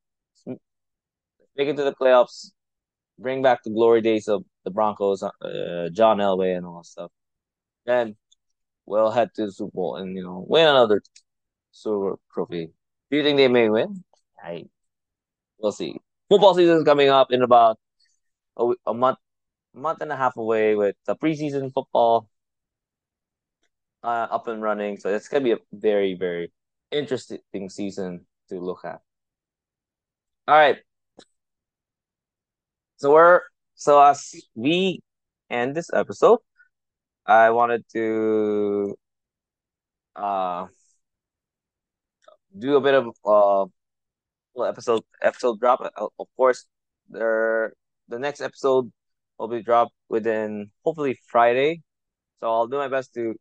Make 0.47 1.69
it 1.69 1.77
to 1.77 1.85
the 1.85 1.95
playoffs, 1.95 2.53
bring 3.19 3.43
back 3.43 3.63
the 3.63 3.71
glory 3.71 4.01
days 4.01 4.29
of 4.29 4.45
the 4.65 4.71
Broncos, 4.71 5.23
uh, 5.23 5.89
John 5.93 6.19
Elway, 6.19 6.57
and 6.57 6.65
all 6.65 6.79
that 6.79 6.87
stuff. 6.87 7.11
Then 7.85 8.17
we'll 8.87 9.11
head 9.11 9.31
to 9.35 9.47
the 9.47 9.53
Super 9.53 9.73
Bowl 9.73 9.97
and 9.97 10.17
you 10.17 10.23
know 10.23 10.45
win 10.49 10.67
another 10.67 11.03
Super 11.73 12.17
Trophy. 12.33 12.71
Do 13.11 13.17
you 13.17 13.23
think 13.25 13.37
they 13.37 13.49
may 13.49 13.69
win? 13.69 14.05
I 14.43 14.67
we'll 15.59 15.73
see. 15.73 15.97
Football 16.29 16.55
season 16.55 16.79
is 16.79 16.85
coming 16.85 17.09
up 17.09 17.33
in 17.33 17.43
about 17.43 17.79
a, 18.57 18.73
a 18.87 18.95
month, 18.95 19.19
month 19.75 20.01
and 20.01 20.13
a 20.13 20.17
half 20.17 20.37
away 20.37 20.75
with 20.77 20.97
the 21.07 21.17
preseason 21.17 21.73
football 21.73 22.29
uh, 24.03 24.29
up 24.31 24.49
and 24.49 24.63
running. 24.63 24.97
So 24.99 25.15
it's 25.15 25.29
gonna 25.29 25.45
be 25.45 25.53
a 25.53 25.59
very 25.73 26.15
very 26.15 26.53
interesting 26.91 27.69
season 27.69 28.27
to 28.49 28.61
look 28.61 28.85
at. 28.85 29.01
All 30.49 30.57
right. 30.57 30.79
So 32.97 33.13
we're 33.13 33.41
so 33.75 34.01
as 34.03 34.35
we 34.55 35.01
end 35.51 35.75
this 35.75 35.91
episode, 35.93 36.39
I 37.27 37.51
wanted 37.51 37.85
to 37.93 38.97
uh 40.17 40.67
do 42.59 42.77
a 42.77 42.81
bit 42.81 42.95
of 42.95 43.07
uh 43.25 43.67
episode 44.65 45.03
episode 45.23 45.61
drop. 45.61 45.81
Uh, 45.81 46.07
of 46.19 46.27
course, 46.37 46.67
there 47.09 47.73
the 48.09 48.19
next 48.19 48.41
episode 48.41 48.93
will 49.39 49.49
be 49.49 49.63
dropped 49.63 49.95
within 50.09 50.71
hopefully 50.85 51.19
Friday. 51.29 51.83
So 52.41 52.51
I'll 52.51 52.67
do 52.67 52.77
my 52.77 52.89
best 52.89 53.15
to 53.15 53.35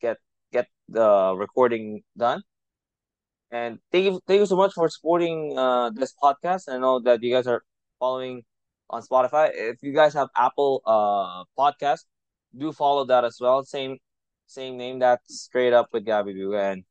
get 0.00 0.18
get 0.52 0.68
the 0.88 1.34
recording 1.36 2.02
done. 2.16 2.42
And 3.50 3.78
thank 3.90 4.04
you 4.04 4.20
thank 4.26 4.40
you 4.40 4.46
so 4.46 4.56
much 4.56 4.72
for 4.74 4.88
supporting 4.88 5.56
uh 5.58 5.90
this 5.90 6.14
podcast. 6.22 6.68
I 6.68 6.78
know 6.78 7.00
that 7.00 7.22
you 7.22 7.32
guys 7.34 7.46
are 7.46 7.62
following 7.98 8.42
on 8.90 9.02
Spotify. 9.02 9.50
If 9.52 9.82
you 9.82 9.92
guys 9.92 10.14
have 10.14 10.28
Apple 10.36 10.82
uh 10.86 11.44
podcast, 11.58 12.04
do 12.56 12.72
follow 12.72 13.04
that 13.06 13.24
as 13.24 13.38
well. 13.40 13.62
Same 13.64 13.98
same 14.46 14.76
name 14.76 14.98
that's 14.98 15.40
straight 15.40 15.72
up 15.72 15.88
with 15.92 16.04
Gabby 16.04 16.34
Duga 16.34 16.72
and 16.72 16.84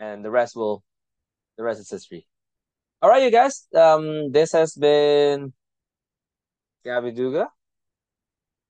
and 0.00 0.24
the 0.24 0.30
rest 0.30 0.56
will 0.56 0.82
the 1.56 1.62
rest 1.62 1.80
is 1.80 1.90
history. 1.90 2.26
All 3.02 3.10
right, 3.10 3.22
you 3.22 3.30
guys. 3.30 3.66
Um, 3.76 4.32
this 4.32 4.52
has 4.52 4.74
been 4.74 5.52
Gabby 6.84 7.12
Duga, 7.12 7.48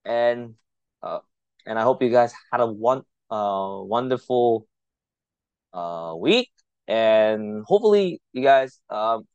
and 0.04 0.54
uh, 1.02 1.20
and 1.66 1.78
I 1.78 1.82
hope 1.82 2.02
you 2.02 2.10
guys 2.10 2.34
had 2.52 2.60
a 2.60 2.66
one 2.66 3.02
uh 3.30 3.78
wonderful 3.82 4.66
uh 5.72 6.14
week, 6.18 6.50
and 6.88 7.64
hopefully 7.64 8.20
you 8.32 8.42
guys 8.42 8.80
um 8.90 9.26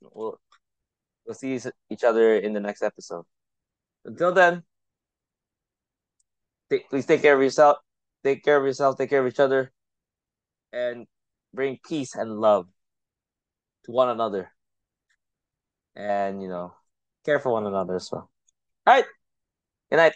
will 0.00 0.38
we'll 1.24 1.34
see 1.34 1.58
each 1.90 2.04
other 2.04 2.36
in 2.36 2.52
the 2.52 2.60
next 2.60 2.82
episode. 2.82 3.24
Until 4.04 4.32
then, 4.32 4.62
take, 6.70 6.88
please 6.90 7.06
take 7.06 7.22
care 7.22 7.34
of 7.34 7.42
yourself. 7.42 7.78
Take 8.24 8.44
care 8.44 8.56
of 8.58 8.64
yourself. 8.64 8.98
Take 8.98 9.10
care 9.10 9.20
of 9.20 9.26
each 9.26 9.40
other, 9.40 9.72
and 10.72 11.06
bring 11.52 11.78
peace 11.86 12.14
and 12.14 12.40
love 12.40 12.66
to 13.84 13.92
one 13.92 14.08
another. 14.08 14.50
And, 15.96 16.42
you 16.42 16.48
know, 16.48 16.74
care 17.24 17.40
for 17.40 17.52
one 17.52 17.66
another 17.66 17.96
as 17.96 18.08
well. 18.12 18.30
All 18.86 18.94
right. 18.94 19.04
Good 19.90 19.96
night. 19.96 20.14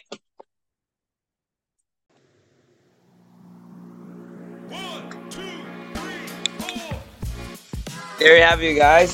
There 8.17 8.37
you 8.37 8.43
have 8.43 8.63
you 8.63 8.75
guys. 8.75 9.13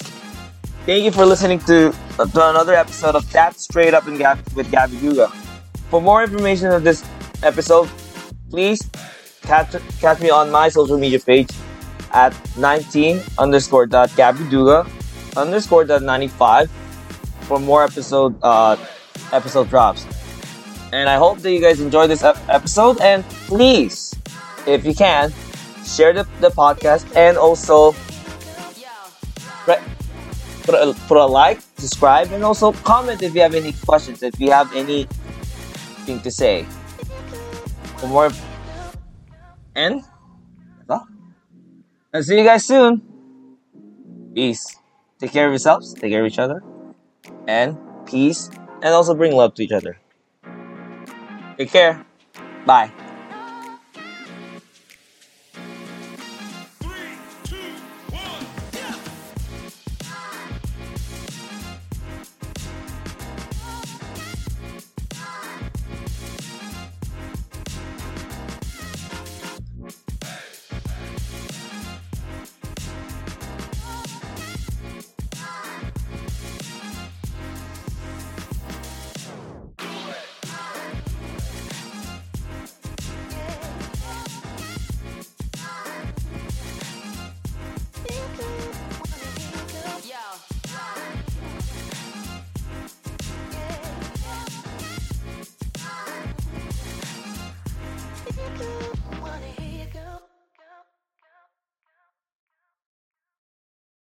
Thank 0.85 1.03
you 1.03 1.11
for 1.11 1.25
listening 1.25 1.59
to, 1.61 1.91
to 2.17 2.49
another 2.49 2.75
episode 2.75 3.15
of 3.15 3.29
That 3.31 3.59
Straight 3.59 3.93
Up 3.93 4.05
and 4.07 4.17
Gab 4.17 4.39
with 4.53 4.69
Gabby 4.69 4.97
Duga. 4.97 5.29
For 5.89 6.01
more 6.01 6.23
information 6.23 6.67
on 6.67 6.83
this 6.83 7.03
episode, 7.41 7.89
please 8.49 8.87
catch, 9.41 9.75
catch 9.99 10.19
me 10.21 10.29
on 10.29 10.51
my 10.51 10.69
social 10.69 10.97
media 10.97 11.19
page 11.19 11.49
at 12.13 12.35
19 12.57 13.21
underscore 13.37 13.85
dot 13.85 14.11
Gabby 14.15 14.47
Duga 14.49 14.85
underscore 15.37 15.85
dot 15.85 16.01
95 16.03 16.69
for 17.41 17.59
more 17.59 17.83
episode 17.83 18.35
uh 18.43 18.75
episode 19.31 19.69
drops. 19.69 20.05
And 20.91 21.07
I 21.07 21.15
hope 21.15 21.39
that 21.39 21.51
you 21.51 21.61
guys 21.61 21.79
enjoyed 21.79 22.09
this 22.09 22.23
episode. 22.23 22.99
And 22.99 23.23
please, 23.47 24.13
if 24.67 24.85
you 24.85 24.93
can, 24.93 25.31
share 25.85 26.11
the, 26.13 26.27
the 26.41 26.49
podcast 26.49 27.07
and 27.15 27.37
also 27.37 27.93
put 30.63 30.75
a, 30.75 30.93
put 31.07 31.17
a 31.17 31.25
like, 31.25 31.61
subscribe, 31.77 32.31
and 32.31 32.43
also 32.43 32.71
comment 32.83 33.23
if 33.23 33.33
you 33.33 33.41
have 33.41 33.55
any 33.55 33.73
questions, 33.73 34.21
if 34.23 34.39
you 34.39 34.51
have 34.51 34.73
anything 34.75 36.19
to 36.21 36.31
say. 36.31 36.63
For 37.97 38.07
more. 38.07 38.31
And 39.75 40.03
I'll 42.13 42.23
see 42.23 42.37
you 42.37 42.43
guys 42.43 42.65
soon. 42.65 43.01
Peace. 44.35 44.77
Take 45.19 45.31
care 45.31 45.45
of 45.45 45.51
yourselves, 45.51 45.93
take 45.93 46.11
care 46.11 46.25
of 46.25 46.27
each 46.27 46.39
other, 46.39 46.63
and 47.47 47.77
peace, 48.05 48.49
and 48.81 48.93
also 48.93 49.13
bring 49.13 49.33
love 49.33 49.53
to 49.55 49.63
each 49.63 49.71
other. 49.71 49.97
Take 51.57 51.71
care. 51.71 52.05
Bye. 52.65 52.91